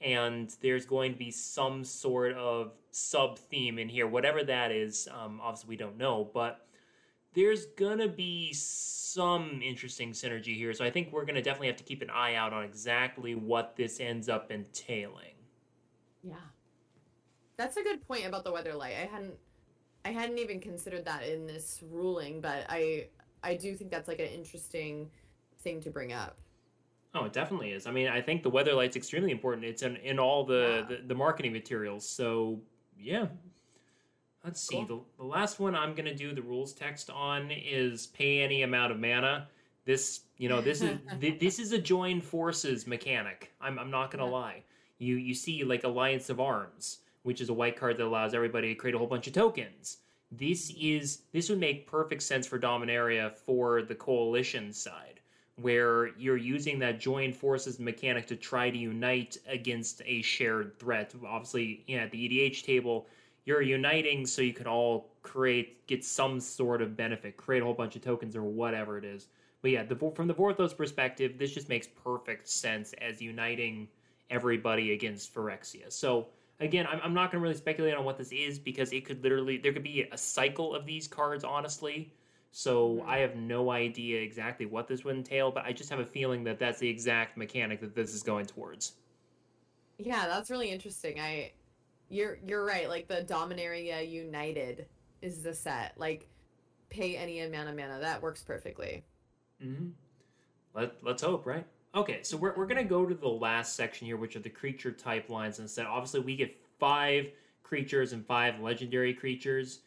and 0.00 0.54
there's 0.62 0.86
going 0.86 1.12
to 1.12 1.18
be 1.18 1.30
some 1.30 1.84
sort 1.84 2.34
of 2.34 2.72
sub 2.90 3.38
theme 3.38 3.78
in 3.78 3.88
here, 3.88 4.06
whatever 4.06 4.42
that 4.44 4.70
is. 4.70 5.08
Um, 5.12 5.40
obviously, 5.42 5.70
we 5.70 5.76
don't 5.76 5.96
know, 5.96 6.30
but 6.32 6.66
there's 7.34 7.66
gonna 7.66 8.08
be 8.08 8.52
some 8.52 9.60
interesting 9.62 10.12
synergy 10.12 10.56
here. 10.56 10.72
So 10.72 10.84
I 10.84 10.90
think 10.90 11.12
we're 11.12 11.24
gonna 11.24 11.42
definitely 11.42 11.68
have 11.68 11.76
to 11.76 11.84
keep 11.84 12.02
an 12.02 12.10
eye 12.10 12.34
out 12.34 12.52
on 12.52 12.64
exactly 12.64 13.34
what 13.34 13.76
this 13.76 14.00
ends 14.00 14.28
up 14.28 14.50
entailing. 14.50 15.34
Yeah. 16.22 16.34
That's 17.56 17.76
a 17.76 17.82
good 17.82 18.06
point 18.06 18.26
about 18.26 18.44
the 18.44 18.52
Weatherlight. 18.52 18.96
I 18.96 19.08
hadn't 19.10 19.34
I 20.04 20.10
hadn't 20.10 20.38
even 20.38 20.60
considered 20.60 21.04
that 21.04 21.26
in 21.26 21.46
this 21.46 21.82
ruling, 21.90 22.40
but 22.40 22.64
I 22.68 23.08
I 23.42 23.54
do 23.54 23.74
think 23.74 23.90
that's 23.90 24.08
like 24.08 24.20
an 24.20 24.26
interesting 24.28 25.10
thing 25.60 25.80
to 25.82 25.90
bring 25.90 26.12
up. 26.12 26.38
Oh, 27.14 27.24
it 27.24 27.32
definitely 27.32 27.70
is. 27.72 27.86
I 27.86 27.90
mean, 27.90 28.08
I 28.08 28.20
think 28.20 28.42
the 28.42 28.50
Weatherlight's 28.50 28.96
extremely 28.96 29.30
important. 29.30 29.64
It's 29.64 29.82
in, 29.82 29.96
in 29.96 30.18
all 30.18 30.44
the, 30.44 30.84
Yeah. 30.90 30.96
the, 30.96 31.02
the 31.08 31.14
marketing 31.14 31.52
materials. 31.52 32.08
So, 32.08 32.60
yeah. 32.98 33.26
Let's 34.44 34.60
see. 34.60 34.76
Cool. 34.76 35.04
The, 35.18 35.22
the 35.22 35.28
last 35.28 35.58
one 35.58 35.74
I'm 35.74 35.94
gonna 35.94 36.14
do 36.14 36.32
the 36.32 36.42
rules 36.42 36.72
text 36.72 37.10
on 37.10 37.50
is 37.50 38.06
pay 38.08 38.40
any 38.42 38.62
amount 38.62 38.92
of 38.92 38.98
mana. 39.00 39.48
This, 39.84 40.20
you 40.36 40.48
know, 40.48 40.60
this 40.60 40.80
is 40.80 40.98
this 41.20 41.58
is 41.58 41.72
a 41.72 41.78
join 41.78 42.20
forces 42.20 42.86
mechanic. 42.86 43.52
I'm 43.60 43.78
I'm 43.78 43.90
not 43.90 44.10
gonna 44.10 44.26
yeah. 44.26 44.30
lie. 44.30 44.62
You 44.98 45.16
you 45.16 45.34
see 45.34 45.64
like 45.64 45.84
Alliance 45.84 46.30
of 46.30 46.40
Arms, 46.40 46.98
which 47.24 47.40
is 47.40 47.48
a 47.48 47.52
white 47.54 47.76
card 47.76 47.96
that 47.98 48.04
allows 48.06 48.32
everybody 48.32 48.68
to 48.68 48.74
create 48.74 48.94
a 48.94 48.98
whole 48.98 49.06
bunch 49.08 49.26
of 49.26 49.32
tokens. 49.32 49.98
This 50.30 50.72
is 50.78 51.22
this 51.32 51.48
would 51.50 51.58
make 51.58 51.86
perfect 51.86 52.22
sense 52.22 52.46
for 52.46 52.58
Dominaria 52.60 53.34
for 53.34 53.82
the 53.82 53.94
coalition 53.94 54.72
side, 54.72 55.17
where 55.60 56.08
you're 56.16 56.36
using 56.36 56.78
that 56.78 57.00
join 57.00 57.32
forces 57.32 57.78
mechanic 57.80 58.26
to 58.26 58.36
try 58.36 58.70
to 58.70 58.78
unite 58.78 59.36
against 59.48 60.02
a 60.06 60.22
shared 60.22 60.78
threat. 60.78 61.14
Obviously, 61.26 61.82
you 61.86 61.96
know, 61.96 62.04
at 62.04 62.10
the 62.10 62.28
EDH 62.28 62.62
table, 62.62 63.06
you're 63.44 63.62
uniting 63.62 64.26
so 64.26 64.42
you 64.42 64.52
can 64.52 64.66
all 64.66 65.10
create 65.22 65.86
get 65.86 66.04
some 66.04 66.38
sort 66.38 66.80
of 66.82 66.96
benefit, 66.96 67.36
create 67.36 67.62
a 67.62 67.64
whole 67.64 67.74
bunch 67.74 67.96
of 67.96 68.02
tokens 68.02 68.36
or 68.36 68.42
whatever 68.42 68.98
it 68.98 69.04
is. 69.04 69.28
But 69.62 69.72
yeah, 69.72 69.82
the, 69.82 69.96
from 70.14 70.28
the 70.28 70.34
Vorthos 70.34 70.76
perspective, 70.76 71.38
this 71.38 71.52
just 71.52 71.68
makes 71.68 71.88
perfect 72.04 72.48
sense 72.48 72.94
as 73.00 73.20
uniting 73.20 73.88
everybody 74.30 74.92
against 74.92 75.34
Phyrexia. 75.34 75.90
So 75.90 76.28
again, 76.60 76.86
I'm, 76.90 77.00
I'm 77.02 77.14
not 77.14 77.32
going 77.32 77.40
to 77.40 77.42
really 77.42 77.56
speculate 77.56 77.94
on 77.94 78.04
what 78.04 78.18
this 78.18 78.32
is 78.32 78.58
because 78.58 78.92
it 78.92 79.04
could 79.04 79.22
literally 79.22 79.58
there 79.58 79.72
could 79.72 79.82
be 79.82 80.06
a 80.12 80.18
cycle 80.18 80.74
of 80.74 80.86
these 80.86 81.08
cards, 81.08 81.44
honestly. 81.44 82.12
So 82.50 82.96
mm-hmm. 82.96 83.08
I 83.08 83.18
have 83.18 83.36
no 83.36 83.70
idea 83.70 84.20
exactly 84.20 84.66
what 84.66 84.88
this 84.88 85.04
would 85.04 85.16
entail, 85.16 85.50
but 85.50 85.64
I 85.64 85.72
just 85.72 85.90
have 85.90 86.00
a 86.00 86.06
feeling 86.06 86.44
that 86.44 86.58
that's 86.58 86.78
the 86.78 86.88
exact 86.88 87.36
mechanic 87.36 87.80
that 87.80 87.94
this 87.94 88.14
is 88.14 88.22
going 88.22 88.46
towards. 88.46 88.94
Yeah, 89.98 90.26
that's 90.26 90.50
really 90.50 90.70
interesting. 90.70 91.20
I, 91.20 91.52
you're 92.08 92.38
you're 92.46 92.64
right. 92.64 92.88
Like 92.88 93.08
the 93.08 93.26
Dominaria 93.28 94.08
United 94.08 94.86
is 95.20 95.42
the 95.42 95.52
set. 95.52 95.92
Like, 95.96 96.28
pay 96.88 97.16
any 97.16 97.40
amount 97.40 97.68
of 97.68 97.76
mana. 97.76 97.98
That 98.00 98.22
works 98.22 98.42
perfectly. 98.42 99.04
Mm-hmm. 99.62 99.88
Let 100.74 100.94
Let's 101.02 101.22
hope, 101.22 101.46
right? 101.46 101.66
Okay, 101.94 102.20
so 102.22 102.36
we're, 102.36 102.54
we're 102.54 102.66
going 102.66 102.82
to 102.82 102.88
go 102.88 103.06
to 103.06 103.14
the 103.14 103.28
last 103.28 103.74
section 103.74 104.06
here, 104.06 104.16
which 104.16 104.36
are 104.36 104.40
the 104.40 104.50
creature 104.50 104.92
type 104.92 105.30
lines 105.30 105.58
instead. 105.58 105.86
Obviously, 105.86 106.20
we 106.20 106.36
get 106.36 106.54
five 106.78 107.30
creatures 107.62 108.12
and 108.12 108.24
five 108.26 108.60
legendary 108.60 109.12
creatures. 109.14 109.80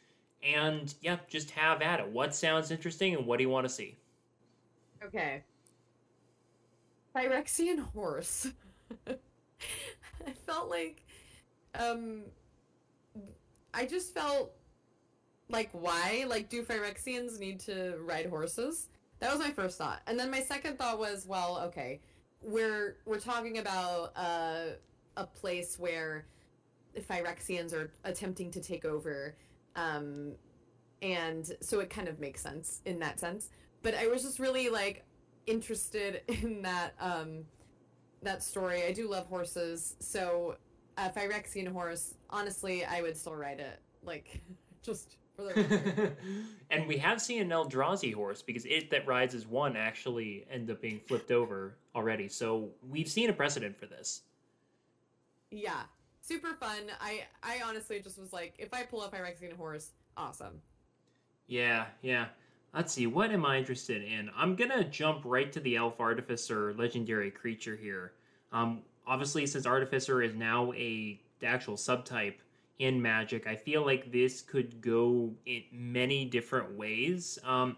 And 0.44 0.94
yeah, 1.02 1.18
just 1.30 1.52
have 1.52 1.82
at 1.82 2.00
it. 2.00 2.08
What 2.08 2.34
sounds 2.34 2.72
interesting 2.72 3.16
and 3.16 3.26
what 3.26 3.38
do 3.38 3.44
you 3.44 3.50
want 3.50 3.66
to 3.66 3.70
see? 3.74 3.98
Okay. 5.04 5.44
Phyrexian 7.16 7.80
horse. 7.80 8.48
I 9.08 10.32
felt 10.46 10.70
like 10.70 11.04
um 11.76 12.24
I 13.74 13.86
just 13.86 14.14
felt 14.14 14.54
like 15.50 15.70
why? 15.74 16.26
Like 16.28 16.50
do 16.50 16.64
Phyrexians 16.64 17.40
need 17.40 17.60
to 17.62 17.98
ride 18.02 18.28
horses? 18.28 18.88
That 19.20 19.32
was 19.32 19.40
my 19.40 19.52
first 19.52 19.78
thought. 19.78 20.02
And 20.08 20.20
then 20.20 20.32
my 20.32 20.42
second 20.42 20.80
thought 20.80 20.98
was, 20.98 21.28
well, 21.28 21.60
okay, 21.68 22.00
we're 22.42 22.98
we're 23.06 23.20
talking 23.20 23.60
about 23.60 24.12
uh, 24.16 24.74
a 25.16 25.26
place 25.26 25.78
where 25.78 26.26
Phyrexians 27.00 27.74
are 27.74 27.92
attempting 28.04 28.52
to 28.52 28.60
take 28.60 28.84
over, 28.84 29.36
um, 29.76 30.34
and 31.02 31.50
so 31.62 31.80
it 31.80 31.90
kind 31.90 32.08
of 32.08 32.20
makes 32.20 32.42
sense 32.42 32.82
in 32.86 33.00
that 33.00 33.20
sense. 33.20 33.50
But 33.82 33.96
I 33.96 34.08
was 34.08 34.22
just 34.22 34.40
really 34.40 34.70
like 34.70 35.04
interested 35.48 36.22
in 36.28 36.62
that 36.62 36.94
um, 37.00 37.46
that 38.22 38.44
story. 38.44 38.84
I 38.86 38.92
do 38.92 39.10
love 39.10 39.28
horses, 39.28 39.96
so 40.00 40.58
a 40.98 41.10
Phyrexian 41.10 41.68
horse. 41.68 42.16
Honestly, 42.30 42.86
I 42.86 43.02
would 43.02 43.18
still 43.18 43.36
ride 43.36 43.60
it. 43.60 43.80
Like, 44.04 44.42
just 44.84 45.18
for 45.36 45.44
the 45.44 45.54
record. 45.54 46.18
and 46.70 46.88
we 46.88 46.98
have 46.98 47.22
seen 47.22 47.42
an 47.42 47.50
Eldrazi 47.50 48.14
horse 48.14 48.42
because 48.42 48.66
it 48.66 48.90
that 48.92 49.08
rides 49.08 49.34
as 49.34 49.48
one 49.48 49.76
actually 49.76 50.46
end 50.52 50.70
up 50.70 50.82
being 50.82 51.00
flipped 51.08 51.32
over 51.32 51.76
already. 51.96 52.28
So 52.28 52.70
we've 52.88 53.10
seen 53.10 53.30
a 53.30 53.34
precedent 53.34 53.78
for 53.80 53.86
this. 53.86 54.22
Yeah, 55.50 55.82
super 56.32 56.56
fun. 56.56 56.92
I 57.00 57.24
I 57.44 57.62
honestly 57.66 58.00
just 58.00 58.20
was 58.20 58.34
like, 58.34 58.54
if 58.58 58.74
I 58.74 58.84
pull 58.84 59.02
up 59.02 59.14
Phyrexian 59.14 59.56
horse, 59.56 59.92
awesome. 60.18 60.62
Yeah, 61.48 61.86
yeah. 62.02 62.28
Let's 62.74 62.94
see, 62.94 63.06
what 63.06 63.32
am 63.32 63.46
I 63.46 63.58
interested 63.58 64.02
in? 64.04 64.30
I'm 64.36 64.56
gonna 64.56 64.84
jump 64.86 65.24
right 65.26 65.52
to 65.52 65.60
the 65.60 65.76
Elf 65.76 66.00
Artificer 66.00 66.74
legendary 66.76 67.32
creature 67.32 67.76
here. 67.76 68.14
Um, 68.54 68.84
obviously, 69.06 69.46
since 69.46 69.66
Artificer 69.66 70.22
is 70.22 70.36
now 70.36 70.72
a 70.74 71.20
the 71.40 71.48
actual 71.48 71.76
subtype, 71.76 72.36
in 72.82 73.00
Magic. 73.00 73.46
I 73.46 73.56
feel 73.56 73.86
like 73.86 74.12
this 74.12 74.42
could 74.42 74.82
go 74.82 75.32
in 75.46 75.64
many 75.72 76.26
different 76.26 76.76
ways. 76.76 77.38
Um, 77.46 77.78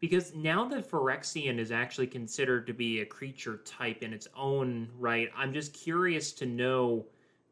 because 0.00 0.34
now 0.34 0.64
that 0.68 0.90
Phyrexian 0.90 1.58
is 1.58 1.70
actually 1.70 2.06
considered 2.06 2.66
to 2.66 2.72
be 2.72 3.00
a 3.00 3.06
creature 3.06 3.60
type 3.66 4.02
in 4.02 4.14
its 4.14 4.26
own 4.34 4.88
right, 4.98 5.28
I'm 5.36 5.52
just 5.52 5.74
curious 5.74 6.32
to 6.32 6.46
know 6.46 7.04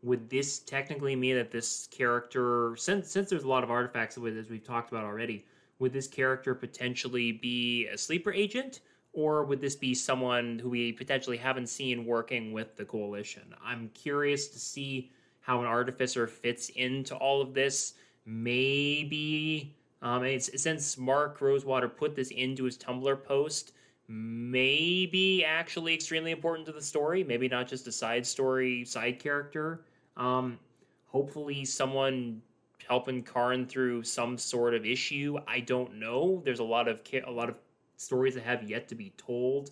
would 0.02 0.30
this 0.30 0.60
technically 0.60 1.14
mean 1.14 1.36
that 1.36 1.50
this 1.50 1.88
character, 1.90 2.74
since 2.76 3.10
since 3.10 3.28
there's 3.30 3.44
a 3.44 3.48
lot 3.48 3.62
of 3.64 3.70
artifacts 3.70 4.16
with 4.16 4.36
as 4.36 4.48
we've 4.48 4.64
talked 4.64 4.90
about 4.90 5.04
already, 5.04 5.44
would 5.78 5.92
this 5.92 6.06
character 6.06 6.54
potentially 6.54 7.32
be 7.32 7.86
a 7.88 7.98
sleeper 7.98 8.32
agent? 8.32 8.80
Or 9.12 9.44
would 9.44 9.60
this 9.60 9.74
be 9.74 9.92
someone 9.94 10.60
who 10.60 10.70
we 10.70 10.92
potentially 10.92 11.36
haven't 11.36 11.66
seen 11.66 12.06
working 12.06 12.52
with 12.52 12.76
the 12.76 12.84
coalition? 12.84 13.42
I'm 13.64 13.90
curious 13.92 14.46
to 14.48 14.58
see 14.60 15.10
how 15.40 15.60
an 15.60 15.66
artificer 15.66 16.28
fits 16.28 16.68
into 16.68 17.16
all 17.16 17.42
of 17.42 17.52
this. 17.52 17.94
Maybe 18.24 19.74
um, 20.00 20.24
since 20.38 20.96
Mark 20.96 21.40
Rosewater 21.40 21.88
put 21.88 22.14
this 22.14 22.30
into 22.30 22.64
his 22.64 22.78
Tumblr 22.78 23.24
post, 23.24 23.72
maybe 24.06 25.44
actually 25.44 25.94
extremely 25.94 26.30
important 26.30 26.66
to 26.66 26.72
the 26.72 26.82
story. 26.82 27.24
Maybe 27.24 27.48
not 27.48 27.66
just 27.66 27.88
a 27.88 27.92
side 27.92 28.24
story, 28.24 28.84
side 28.84 29.18
character. 29.18 29.82
Um, 30.16 30.58
hopefully, 31.06 31.64
someone 31.64 32.42
helping 32.88 33.22
Karn 33.22 33.66
through 33.66 34.02
some 34.02 34.36
sort 34.36 34.74
of 34.74 34.84
issue. 34.84 35.38
I 35.46 35.60
don't 35.60 35.94
know. 35.94 36.42
There's 36.44 36.58
a 36.58 36.64
lot 36.64 36.88
of 36.88 37.00
a 37.26 37.30
lot 37.30 37.48
of 37.48 37.56
stories 37.96 38.34
that 38.34 38.42
have 38.44 38.68
yet 38.68 38.88
to 38.88 38.94
be 38.94 39.12
told. 39.16 39.70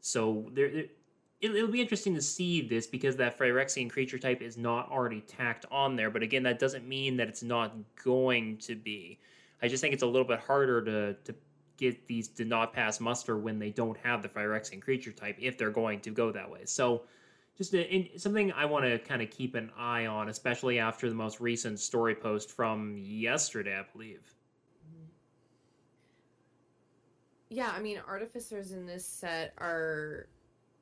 So 0.00 0.46
there, 0.52 0.66
it, 0.66 0.90
will 1.52 1.68
be 1.68 1.80
interesting 1.80 2.14
to 2.14 2.22
see 2.22 2.60
this 2.60 2.86
because 2.86 3.16
that 3.16 3.38
Phyrexian 3.38 3.88
creature 3.90 4.18
type 4.18 4.42
is 4.42 4.56
not 4.56 4.90
already 4.90 5.20
tacked 5.22 5.64
on 5.70 5.96
there. 5.96 6.10
But 6.10 6.22
again, 6.22 6.42
that 6.42 6.58
doesn't 6.58 6.86
mean 6.86 7.16
that 7.16 7.28
it's 7.28 7.42
not 7.42 7.74
going 8.04 8.58
to 8.58 8.74
be. 8.74 9.18
I 9.62 9.68
just 9.68 9.80
think 9.80 9.94
it's 9.94 10.02
a 10.02 10.06
little 10.06 10.26
bit 10.26 10.40
harder 10.40 10.84
to 10.84 11.14
to 11.14 11.34
get 11.78 12.06
these 12.08 12.28
to 12.28 12.44
not 12.44 12.72
pass 12.72 13.00
muster 13.00 13.38
when 13.38 13.58
they 13.58 13.70
don't 13.70 13.96
have 13.98 14.22
the 14.22 14.28
Phyrexian 14.28 14.82
creature 14.82 15.12
type 15.12 15.36
if 15.38 15.56
they're 15.56 15.70
going 15.70 16.00
to 16.00 16.10
go 16.10 16.32
that 16.32 16.50
way. 16.50 16.64
So 16.64 17.04
just 17.58 17.74
a, 17.74 17.82
in, 17.92 18.18
something 18.18 18.52
I 18.52 18.64
want 18.64 18.84
to 18.84 18.98
kind 18.98 19.20
of 19.20 19.30
keep 19.30 19.54
an 19.54 19.70
eye 19.76 20.06
on, 20.06 20.28
especially 20.28 20.78
after 20.78 21.08
the 21.08 21.14
most 21.14 21.40
recent 21.40 21.80
story 21.80 22.14
post 22.14 22.50
from 22.50 22.96
yesterday, 22.96 23.76
I 23.76 23.84
believe. 23.92 24.34
Yeah, 27.50 27.72
I 27.74 27.80
mean, 27.80 28.00
artificers 28.06 28.72
in 28.72 28.86
this 28.86 29.04
set 29.04 29.54
are 29.58 30.28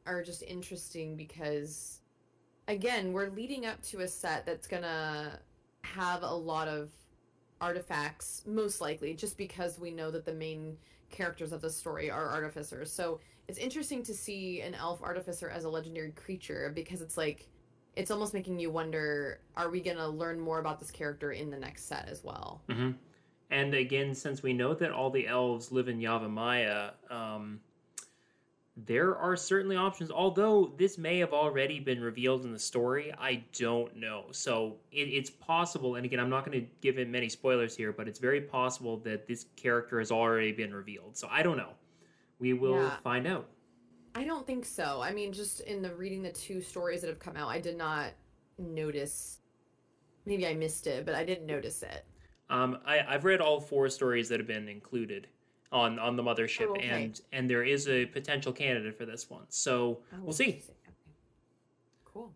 are 0.04 0.22
just 0.22 0.42
interesting 0.42 1.16
because 1.16 2.00
again, 2.68 3.12
we're 3.12 3.30
leading 3.30 3.66
up 3.66 3.80
to 3.82 4.00
a 4.00 4.08
set 4.08 4.44
that's 4.44 4.66
gonna 4.66 5.40
have 5.82 6.22
a 6.22 6.34
lot 6.34 6.68
of 6.68 6.90
artifacts, 7.60 8.42
most 8.46 8.80
likely, 8.80 9.14
just 9.14 9.38
because 9.38 9.78
we 9.78 9.90
know 9.90 10.10
that 10.10 10.24
the 10.24 10.34
main 10.34 10.76
characters 11.10 11.52
of 11.52 11.60
the 11.60 11.70
story 11.70 12.10
are 12.10 12.28
artificers. 12.28 12.92
So 12.92 13.20
it's 13.48 13.58
interesting 13.58 14.02
to 14.04 14.14
see 14.14 14.60
an 14.60 14.74
elf 14.74 15.02
artificer 15.02 15.48
as 15.48 15.64
a 15.64 15.68
legendary 15.68 16.12
creature 16.12 16.72
because 16.74 17.00
it's 17.00 17.16
like 17.16 17.48
it's 17.94 18.10
almost 18.10 18.34
making 18.34 18.58
you 18.58 18.70
wonder: 18.70 19.40
Are 19.56 19.70
we 19.70 19.80
gonna 19.80 20.08
learn 20.08 20.38
more 20.40 20.58
about 20.58 20.78
this 20.78 20.90
character 20.90 21.32
in 21.32 21.50
the 21.50 21.58
next 21.58 21.86
set 21.88 22.08
as 22.08 22.24
well? 22.24 22.62
Mm-hmm. 22.68 22.92
And 23.50 23.74
again, 23.74 24.14
since 24.14 24.42
we 24.42 24.52
know 24.52 24.74
that 24.74 24.90
all 24.90 25.10
the 25.10 25.26
elves 25.28 25.70
live 25.70 25.88
in 25.88 26.00
Yavimaya, 26.00 26.92
um, 27.10 27.60
there 28.76 29.16
are 29.16 29.36
certainly 29.36 29.76
options. 29.76 30.10
Although 30.10 30.74
this 30.76 30.98
may 30.98 31.18
have 31.18 31.32
already 31.32 31.78
been 31.78 32.00
revealed 32.00 32.44
in 32.44 32.52
the 32.52 32.58
story, 32.58 33.14
I 33.18 33.44
don't 33.56 33.96
know. 33.96 34.24
So 34.32 34.76
it, 34.90 35.08
it's 35.08 35.30
possible, 35.30 35.94
and 35.94 36.04
again, 36.04 36.20
I'm 36.20 36.28
not 36.28 36.44
going 36.44 36.60
to 36.60 36.66
give 36.82 36.98
it 36.98 37.08
many 37.08 37.28
spoilers 37.28 37.76
here, 37.76 37.92
but 37.92 38.08
it's 38.08 38.18
very 38.18 38.40
possible 38.40 38.98
that 38.98 39.26
this 39.26 39.46
character 39.56 39.98
has 40.00 40.10
already 40.10 40.52
been 40.52 40.74
revealed. 40.74 41.16
So 41.16 41.28
I 41.30 41.42
don't 41.42 41.56
know. 41.56 41.70
We 42.38 42.52
will 42.52 42.82
yeah. 42.82 42.96
find 43.02 43.26
out. 43.26 43.48
I 44.14 44.24
don't 44.24 44.46
think 44.46 44.64
so. 44.64 45.00
I 45.02 45.12
mean, 45.12 45.32
just 45.32 45.60
in 45.60 45.82
the 45.82 45.94
reading 45.94 46.22
the 46.22 46.32
two 46.32 46.60
stories 46.60 47.02
that 47.02 47.08
have 47.08 47.18
come 47.18 47.36
out, 47.36 47.48
I 47.48 47.60
did 47.60 47.76
not 47.76 48.12
notice. 48.58 49.40
Maybe 50.24 50.46
I 50.46 50.54
missed 50.54 50.86
it, 50.86 51.04
but 51.04 51.14
I 51.14 51.24
didn't 51.24 51.46
notice 51.46 51.82
it. 51.82 52.04
Um, 52.48 52.78
I, 52.86 53.00
I've 53.06 53.24
read 53.24 53.40
all 53.40 53.60
four 53.60 53.88
stories 53.88 54.28
that 54.28 54.40
have 54.40 54.46
been 54.46 54.68
included 54.68 55.28
on 55.72 55.98
on 55.98 56.16
the 56.16 56.22
mothership, 56.22 56.68
oh, 56.68 56.76
okay. 56.76 56.88
and 56.88 57.20
and 57.32 57.50
there 57.50 57.64
is 57.64 57.88
a 57.88 58.06
potential 58.06 58.52
candidate 58.52 58.96
for 58.96 59.04
this 59.04 59.28
one. 59.28 59.44
So 59.48 60.00
oh, 60.12 60.18
we'll 60.22 60.32
see. 60.32 60.48
Okay. 60.48 60.94
Cool. 62.04 62.32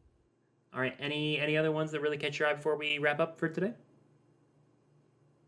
All 0.75 0.81
right. 0.81 0.97
Any 0.99 1.39
any 1.39 1.57
other 1.57 1.73
ones 1.73 1.93
that 1.93 2.01
really 2.01 2.19
catch 2.19 2.39
your 2.39 2.49
eye 2.49 2.55
before 2.55 2.77
we 2.77 2.99
wrap 2.99 3.21
up 3.21 3.39
for 3.39 3.49
today? 3.49 3.73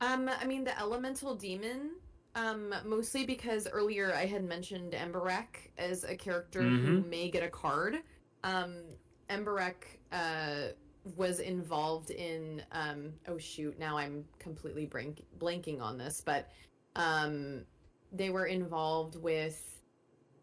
Um, 0.01 0.31
I 0.41 0.45
mean 0.47 0.65
the 0.65 0.79
elemental 0.79 1.35
demon. 1.35 1.91
Um, 2.35 2.75
mostly 2.87 3.27
because 3.27 3.69
earlier 3.69 4.15
I 4.15 4.25
had 4.27 4.43
mentioned 4.45 4.93
Emberek 4.95 5.71
as 5.77 6.05
a 6.05 6.17
character 6.17 6.63
who 6.63 7.01
Mhm. 7.03 7.07
may 7.09 7.29
get 7.31 7.43
a 7.43 7.51
card. 7.51 8.03
Um, 8.43 8.85
Emberek 9.29 9.99
uh, 10.13 10.69
was 11.17 11.41
involved 11.41 12.11
in. 12.11 12.63
Um, 12.73 13.13
oh 13.29 13.37
shoot! 13.39 13.79
Now 13.79 13.99
I'm 13.99 14.25
completely 14.39 14.87
blank- 14.87 15.25
blanking 15.39 15.81
on 15.81 15.99
this, 15.99 16.21
but 16.21 16.49
um, 16.97 17.67
they 18.13 18.31
were 18.31 18.47
involved 18.47 19.17
with 19.17 19.81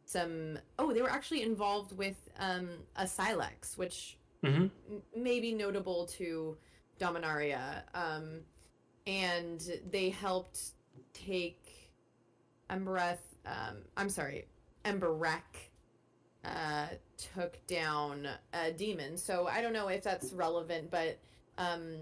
some. 0.06 0.60
Oh, 0.78 0.94
they 0.94 1.02
were 1.02 1.10
actually 1.12 1.42
involved 1.44 1.98
with 1.98 2.30
um, 2.38 2.70
a 2.96 3.08
Silex, 3.08 3.78
which 3.78 4.16
Mm-hmm. 4.44 4.68
m- 4.94 5.04
may 5.18 5.40
be 5.42 5.54
notable 5.54 6.06
to 6.08 6.58
Dominaria. 6.98 7.84
Um, 7.94 8.40
and 9.06 9.60
they 9.92 10.10
helped 10.12 10.72
take 11.14 11.69
Embereth. 12.70 13.20
Um, 13.46 13.78
I'm 13.98 14.10
sorry, 14.10 14.48
Emberek 14.86 15.70
uh, 16.46 16.88
took 17.18 17.66
down 17.68 18.28
a 18.54 18.72
demon. 18.72 19.18
So 19.18 19.48
I 19.48 19.62
don't 19.62 19.74
know 19.74 19.88
if 19.88 20.04
that's 20.04 20.34
relevant, 20.34 20.90
but 20.92 21.20
um, 21.58 21.96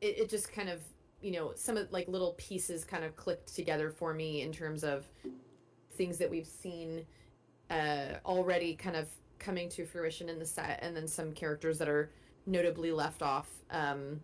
it, 0.00 0.18
it 0.18 0.30
just 0.30 0.52
kind 0.52 0.68
of 0.68 0.80
you 1.20 1.32
know 1.32 1.52
some 1.54 1.76
of 1.76 1.90
like 1.92 2.08
little 2.08 2.32
pieces 2.32 2.84
kind 2.84 3.04
of 3.04 3.16
clicked 3.16 3.54
together 3.54 3.90
for 3.90 4.12
me 4.12 4.42
in 4.42 4.52
terms 4.52 4.84
of 4.84 5.06
things 5.92 6.18
that 6.18 6.30
we've 6.30 6.46
seen 6.46 7.04
uh, 7.70 8.16
already 8.24 8.74
kind 8.74 8.96
of 8.96 9.08
coming 9.38 9.68
to 9.70 9.84
fruition 9.84 10.28
in 10.28 10.38
the 10.38 10.46
set, 10.46 10.78
and 10.82 10.96
then 10.96 11.08
some 11.08 11.32
characters 11.32 11.78
that 11.78 11.88
are 11.88 12.10
notably 12.46 12.92
left 12.92 13.22
off 13.22 13.48
um, 13.70 14.20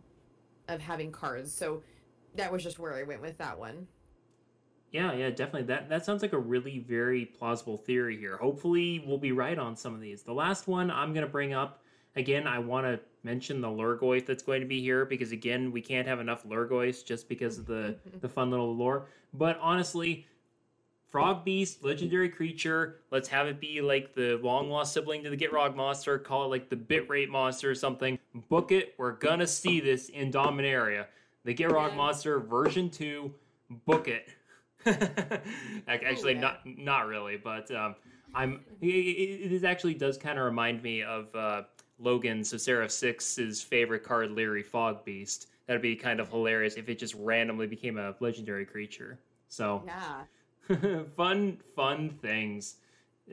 of 0.68 0.80
having 0.80 1.10
cards. 1.10 1.52
So 1.52 1.82
that 2.34 2.52
was 2.52 2.62
just 2.62 2.78
where 2.78 2.94
I 2.94 3.02
went 3.02 3.22
with 3.22 3.38
that 3.38 3.58
one. 3.58 3.86
Yeah, 4.90 5.12
yeah, 5.12 5.30
definitely. 5.30 5.64
That 5.64 5.88
that 5.90 6.04
sounds 6.04 6.22
like 6.22 6.32
a 6.32 6.38
really 6.38 6.78
very 6.78 7.26
plausible 7.26 7.76
theory 7.76 8.16
here. 8.16 8.36
Hopefully, 8.36 9.04
we'll 9.06 9.18
be 9.18 9.32
right 9.32 9.58
on 9.58 9.76
some 9.76 9.94
of 9.94 10.00
these. 10.00 10.22
The 10.22 10.32
last 10.32 10.66
one 10.66 10.90
I'm 10.90 11.12
going 11.12 11.26
to 11.26 11.30
bring 11.30 11.52
up 11.52 11.82
again. 12.16 12.46
I 12.46 12.58
want 12.58 12.86
to 12.86 13.00
mention 13.22 13.60
the 13.60 13.68
Lhurgoyf 13.68 14.24
that's 14.24 14.42
going 14.42 14.60
to 14.60 14.66
be 14.66 14.80
here 14.80 15.04
because 15.04 15.32
again, 15.32 15.72
we 15.72 15.82
can't 15.82 16.08
have 16.08 16.20
enough 16.20 16.44
Lhurgoyfs 16.44 17.04
just 17.04 17.28
because 17.28 17.58
of 17.58 17.66
the 17.66 17.96
the 18.20 18.28
fun 18.28 18.50
little 18.50 18.74
lore. 18.74 19.08
But 19.34 19.58
honestly, 19.60 20.26
Frog 21.10 21.44
Beast, 21.44 21.82
legendary 21.82 22.28
creature. 22.30 23.00
Let's 23.10 23.28
have 23.28 23.46
it 23.46 23.60
be 23.60 23.82
like 23.82 24.14
the 24.14 24.38
long 24.42 24.70
lost 24.70 24.94
sibling 24.94 25.22
to 25.24 25.30
the 25.30 25.36
Gitrog 25.36 25.74
monster. 25.74 26.18
Call 26.18 26.44
it 26.44 26.48
like 26.48 26.70
the 26.70 26.76
Bitrate 26.76 27.28
monster 27.28 27.70
or 27.70 27.74
something. 27.74 28.18
Book 28.48 28.72
it. 28.72 28.94
We're 28.96 29.12
gonna 29.12 29.46
see 29.46 29.80
this 29.80 30.08
in 30.08 30.32
Dominaria. 30.32 31.06
The 31.44 31.54
Gitrog 31.54 31.94
monster 31.94 32.40
version 32.40 32.88
two. 32.88 33.34
Book 33.70 34.08
it. 34.08 34.28
Ac- 34.86 35.42
actually, 35.86 36.34
yeah. 36.34 36.40
not 36.40 36.60
not 36.64 37.06
really, 37.06 37.36
but 37.36 37.70
um, 37.70 37.94
I'm. 38.34 38.60
It, 38.80 38.86
it 38.86 39.52
it 39.52 39.64
actually 39.64 39.94
does 39.94 40.16
kind 40.16 40.38
of 40.38 40.44
remind 40.44 40.82
me 40.82 41.02
of 41.02 41.34
uh, 41.34 41.62
Logan 41.98 42.44
so 42.44 42.56
Seraph 42.56 42.90
Six's 42.90 43.62
favorite 43.62 44.04
card, 44.04 44.30
Leery 44.30 44.62
Fogbeast. 44.62 45.46
That'd 45.66 45.82
be 45.82 45.96
kind 45.96 46.20
of 46.20 46.28
hilarious 46.30 46.74
if 46.76 46.88
it 46.88 46.98
just 46.98 47.14
randomly 47.14 47.66
became 47.66 47.98
a 47.98 48.14
legendary 48.20 48.64
creature. 48.64 49.18
So 49.48 49.82
Yeah. 49.86 51.02
fun, 51.16 51.58
fun 51.74 52.10
things. 52.22 52.76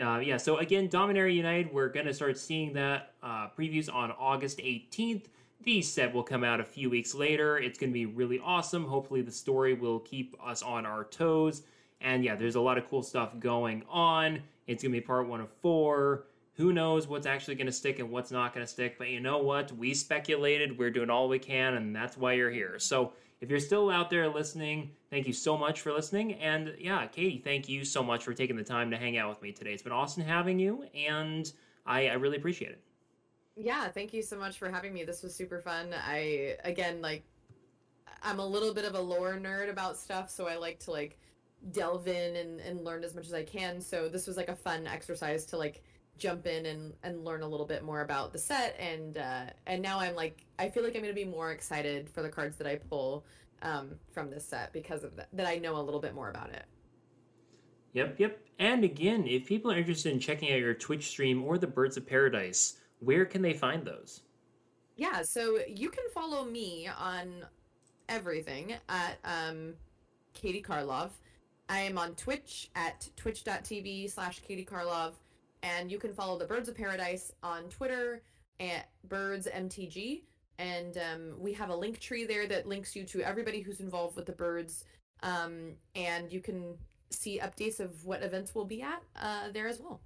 Uh, 0.02 0.20
yeah, 0.20 0.36
so 0.38 0.58
again, 0.58 0.90
Dominaria 0.90 1.34
United, 1.34 1.74
we're 1.74 1.88
going 1.88 2.06
to 2.06 2.14
start 2.14 2.38
seeing 2.38 2.74
that 2.74 3.14
uh, 3.24 3.48
previews 3.58 3.94
on 3.94 4.12
August 4.12 4.58
18th. 4.58 5.26
The 5.66 5.82
set 5.82 6.14
will 6.14 6.24
come 6.24 6.44
out 6.44 6.60
a 6.60 6.64
few 6.64 6.92
weeks 6.92 7.16
later. 7.16 7.58
It's 7.58 7.80
going 7.80 7.90
to 7.90 7.94
be 7.94 8.06
really 8.06 8.40
awesome. 8.40 8.86
Hopefully, 8.86 9.24
the 9.24 9.32
story 9.32 9.74
will 9.74 10.00
keep 10.00 10.36
us 10.44 10.62
on 10.62 10.86
our 10.86 11.04
toes. 11.06 11.64
And 12.02 12.24
yeah, 12.24 12.36
there's 12.36 12.54
a 12.54 12.62
lot 12.62 12.78
of 12.78 12.88
cool 12.88 13.02
stuff 13.02 13.40
going 13.40 13.84
on. 13.90 14.42
It's 14.68 14.84
going 14.84 14.94
to 14.94 15.00
be 15.00 15.06
part 15.06 15.28
one 15.28 15.42
of 15.42 15.50
four. 15.64 16.28
Who 16.54 16.72
knows 16.72 17.08
what's 17.08 17.26
actually 17.26 17.56
going 17.56 17.66
to 17.66 17.74
stick 17.74 17.98
and 17.98 18.12
what's 18.12 18.32
not 18.32 18.54
going 18.54 18.64
to 18.64 18.72
stick? 18.72 19.00
But 19.00 19.10
you 19.10 19.20
know 19.20 19.40
what? 19.40 19.72
We 19.72 19.96
speculated. 19.96 20.78
We're 20.78 20.92
doing 20.92 21.10
all 21.10 21.28
we 21.28 21.40
can, 21.40 21.74
and 21.74 21.96
that's 21.96 22.16
why 22.16 22.34
you're 22.34 22.52
here. 22.52 22.78
So 22.78 23.14
if 23.42 23.50
you're 23.50 23.60
still 23.60 23.90
out 23.90 24.12
there 24.12 24.30
listening, 24.30 24.92
thank 25.10 25.26
you 25.26 25.34
so 25.34 25.58
much 25.58 25.82
for 25.82 25.92
listening. 25.92 26.36
And 26.36 26.76
yeah, 26.80 27.08
Katie, 27.08 27.42
thank 27.44 27.68
you 27.68 27.84
so 27.84 28.04
much 28.04 28.24
for 28.24 28.36
taking 28.36 28.56
the 28.56 28.64
time 28.64 28.92
to 28.92 28.98
hang 28.98 29.18
out 29.18 29.30
with 29.30 29.42
me 29.42 29.52
today. 29.52 29.74
It's 29.74 29.84
been 29.84 29.92
awesome 29.92 30.24
having 30.24 30.60
you, 30.60 30.86
and 30.96 31.52
I, 31.88 32.08
I 32.10 32.14
really 32.14 32.38
appreciate 32.38 32.72
it. 32.72 32.85
Yeah, 33.56 33.88
thank 33.88 34.14
you 34.14 34.22
so 34.22 34.38
much 34.38 34.58
for 34.58 34.70
having 34.70 34.94
me. 34.94 35.04
This 35.04 35.24
was 35.24 35.34
super 35.34 35.62
fun. 35.62 35.94
I 35.94 36.58
again 36.64 37.02
like 37.02 37.24
I'm 38.22 38.40
a 38.40 38.46
little 38.46 38.74
bit 38.74 38.86
of 38.86 38.96
a 38.96 39.00
lore 39.00 39.36
nerd 39.36 39.70
about 39.70 39.98
stuff, 39.98 40.30
so 40.30 40.48
I 40.48 40.56
like 40.56 40.80
to 40.82 40.92
like 40.92 41.18
delve 41.72 42.08
in 42.08 42.36
and, 42.36 42.60
and 42.60 42.84
learn 42.84 43.04
as 43.04 43.16
much 43.16 43.28
as 43.28 43.34
I 43.34 43.44
can. 43.44 43.80
So 43.80 44.10
this 44.10 44.28
was 44.28 44.38
like 44.38 44.50
a 44.50 44.56
fun 44.56 44.88
exercise 44.88 45.46
to 45.48 45.58
like 45.58 45.84
jump 46.18 46.48
in 46.48 46.66
and, 46.66 46.94
and 47.04 47.26
learn 47.26 47.42
a 47.42 47.48
little 47.48 47.66
bit 47.66 47.84
more 47.84 48.02
about 48.02 48.32
the 48.32 48.40
set 48.40 48.76
and 48.80 49.18
uh, 49.18 49.46
and 49.68 49.82
now 49.82 50.00
I'm 50.00 50.16
like 50.16 50.46
I 50.60 50.70
feel 50.70 50.84
like 50.84 50.96
I'm 50.96 51.02
gonna 51.02 51.14
be 51.14 51.26
more 51.26 51.52
excited 51.52 52.10
for 52.10 52.22
the 52.22 52.30
cards 52.30 52.58
that 52.58 52.68
I 52.68 52.76
pull 52.76 53.26
um, 53.62 53.92
from 54.12 54.30
this 54.30 54.46
set 54.46 54.74
because 54.74 55.04
of 55.04 55.16
that 55.16 55.30
that 55.34 55.48
I 55.48 55.58
know 55.58 55.78
a 55.78 55.82
little 55.82 56.00
bit 56.02 56.14
more 56.14 56.30
about 56.30 56.50
it. 56.50 56.66
Yep, 57.94 58.20
yep. 58.20 58.40
And 58.60 58.84
again, 58.84 59.26
if 59.26 59.46
people 59.46 59.72
are 59.72 59.78
interested 59.78 60.12
in 60.12 60.20
checking 60.20 60.52
out 60.52 60.60
your 60.60 60.74
Twitch 60.74 61.08
stream 61.08 61.44
or 61.44 61.58
the 61.58 61.68
Birds 61.68 61.96
of 61.96 62.06
Paradise, 62.06 62.76
where 63.00 63.26
can 63.26 63.42
they 63.42 63.54
find 63.54 63.86
those? 63.86 64.22
Yeah, 64.96 65.24
so 65.24 65.60
you 65.68 65.90
can 65.90 66.06
follow 66.14 66.46
me 66.46 66.90
on 66.98 67.46
everything 68.08 68.76
at 68.88 69.18
um, 69.24 69.74
Katie 70.34 70.62
Karlov. 70.62 71.10
I 71.68 71.80
am 71.80 71.98
on 71.98 72.16
Twitch 72.16 72.70
at 72.76 73.10
twitch.tv 73.16 74.12
slash 74.12 74.40
Katie 74.40 74.66
Karlov. 74.66 75.14
And 75.64 75.92
you 75.92 75.98
can 75.98 76.14
follow 76.14 76.38
the 76.38 76.46
Birds 76.46 76.70
of 76.70 76.76
Paradise 76.76 77.32
on 77.42 77.64
Twitter 77.70 78.22
at 78.60 78.90
BirdsMTG. 79.08 80.22
And 80.60 80.98
um, 80.98 81.34
we 81.40 81.54
have 81.54 81.70
a 81.70 81.76
link 81.76 82.00
tree 82.00 82.24
there 82.24 82.48
that 82.48 82.68
links 82.68 82.96
you 82.96 83.04
to 83.06 83.22
everybody 83.22 83.62
who's 83.62 83.80
involved 83.80 84.16
with 84.16 84.28
the 84.28 84.32
birds. 84.32 84.86
Um, 85.24 85.74
and 85.96 86.32
you 86.32 86.40
can 86.40 86.78
see 87.10 87.40
updates 87.40 87.80
of 87.80 88.06
what 88.06 88.22
events 88.22 88.54
we'll 88.54 88.66
be 88.66 88.82
at 88.82 89.02
uh, 89.20 89.50
there 89.52 89.68
as 89.68 89.80
well. 89.80 90.02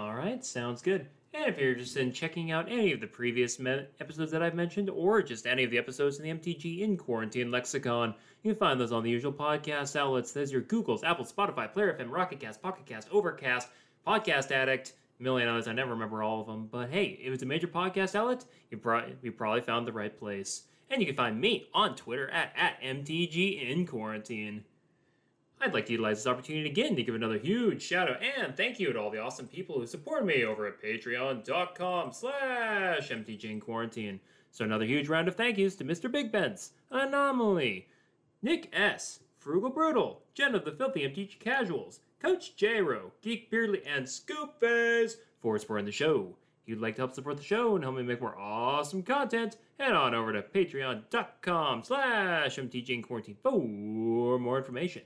All 0.00 0.14
right, 0.14 0.42
sounds 0.42 0.80
good. 0.80 1.08
And 1.34 1.44
if 1.44 1.58
you're 1.58 1.72
interested 1.72 2.00
in 2.00 2.10
checking 2.10 2.50
out 2.52 2.72
any 2.72 2.90
of 2.94 3.02
the 3.02 3.06
previous 3.06 3.58
me- 3.58 3.84
episodes 4.00 4.32
that 4.32 4.42
I've 4.42 4.54
mentioned, 4.54 4.88
or 4.88 5.20
just 5.20 5.46
any 5.46 5.62
of 5.62 5.70
the 5.70 5.76
episodes 5.76 6.18
in 6.18 6.24
the 6.24 6.30
MTG 6.30 6.80
in 6.80 6.96
Quarantine 6.96 7.50
Lexicon, 7.50 8.14
you 8.42 8.52
can 8.52 8.58
find 8.58 8.80
those 8.80 8.92
on 8.92 9.02
the 9.02 9.10
usual 9.10 9.30
podcast 9.30 9.96
outlets. 9.96 10.32
There's 10.32 10.52
your 10.52 10.62
Googles, 10.62 11.04
Apple, 11.04 11.26
Spotify, 11.26 11.70
Player 11.70 11.98
FM, 12.00 12.10
Rocket 12.10 12.40
Cast, 12.40 12.62
Pocket 12.62 12.86
Cast, 12.86 13.08
Overcast, 13.12 13.68
Podcast 14.06 14.50
Addict, 14.52 14.94
a 15.20 15.22
million 15.22 15.50
others. 15.50 15.68
I 15.68 15.74
never 15.74 15.90
remember 15.90 16.22
all 16.22 16.40
of 16.40 16.46
them. 16.46 16.66
But 16.72 16.88
hey, 16.88 17.18
if 17.22 17.34
it's 17.34 17.42
a 17.42 17.46
major 17.46 17.68
podcast 17.68 18.14
outlet, 18.14 18.46
you, 18.70 18.78
pro- 18.78 19.12
you 19.20 19.32
probably 19.32 19.60
found 19.60 19.86
the 19.86 19.92
right 19.92 20.18
place. 20.18 20.62
And 20.88 21.02
you 21.02 21.06
can 21.08 21.16
find 21.16 21.38
me 21.38 21.68
on 21.74 21.94
Twitter 21.94 22.30
at, 22.30 22.54
at 22.56 22.80
MTG 22.80 23.70
in 23.70 23.86
Quarantine. 23.86 24.64
I'd 25.62 25.74
like 25.74 25.84
to 25.86 25.92
utilize 25.92 26.18
this 26.18 26.26
opportunity 26.26 26.70
again 26.70 26.96
to 26.96 27.02
give 27.02 27.14
another 27.14 27.36
huge 27.36 27.82
shout 27.82 28.08
out 28.08 28.22
and 28.22 28.56
thank 28.56 28.80
you 28.80 28.94
to 28.94 28.98
all 28.98 29.10
the 29.10 29.20
awesome 29.20 29.46
people 29.46 29.78
who 29.78 29.86
support 29.86 30.24
me 30.24 30.42
over 30.42 30.66
at 30.66 30.82
patreon.com 30.82 32.12
slash 32.14 33.12
quarantine. 33.60 34.20
So 34.50 34.64
another 34.64 34.86
huge 34.86 35.10
round 35.10 35.28
of 35.28 35.36
thank 35.36 35.58
yous 35.58 35.76
to 35.76 35.84
Mr. 35.84 36.10
Big 36.10 36.32
Bens, 36.32 36.72
Anomaly, 36.90 37.88
Nick 38.40 38.70
S., 38.72 39.20
Frugal 39.38 39.68
Brutal, 39.68 40.22
Jen 40.32 40.54
of 40.54 40.64
the 40.64 40.72
Filthy 40.72 41.02
MTG 41.02 41.38
Casuals, 41.38 42.00
Coach 42.20 42.56
J-Ro, 42.56 43.12
Geek 43.20 43.50
Beardly, 43.50 43.82
and 43.86 44.08
Scoop 44.08 44.58
Fizz 44.60 45.18
for 45.42 45.58
supporting 45.58 45.84
the 45.84 45.92
show. 45.92 46.36
If 46.62 46.70
you'd 46.70 46.80
like 46.80 46.96
to 46.96 47.02
help 47.02 47.12
support 47.12 47.36
the 47.36 47.42
show 47.42 47.74
and 47.74 47.84
help 47.84 47.96
me 47.96 48.02
make 48.02 48.22
more 48.22 48.38
awesome 48.38 49.02
content, 49.02 49.58
head 49.78 49.92
on 49.92 50.14
over 50.14 50.32
to 50.32 50.40
patreon.com 50.40 51.82
slash 51.84 52.58
quarantine 53.02 53.36
for 53.42 54.38
more 54.38 54.58
information. 54.58 55.02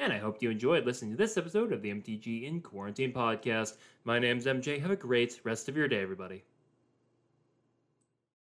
And 0.00 0.12
I 0.12 0.18
hope 0.18 0.40
you 0.40 0.48
enjoyed 0.48 0.86
listening 0.86 1.10
to 1.10 1.16
this 1.16 1.36
episode 1.36 1.72
of 1.72 1.82
the 1.82 1.92
MTG 1.92 2.44
in 2.44 2.60
Quarantine 2.60 3.12
podcast. 3.12 3.78
My 4.04 4.20
name's 4.20 4.46
MJ. 4.46 4.80
Have 4.80 4.92
a 4.92 4.96
great 4.96 5.40
rest 5.42 5.68
of 5.68 5.76
your 5.76 5.88
day, 5.88 6.00
everybody. 6.00 6.44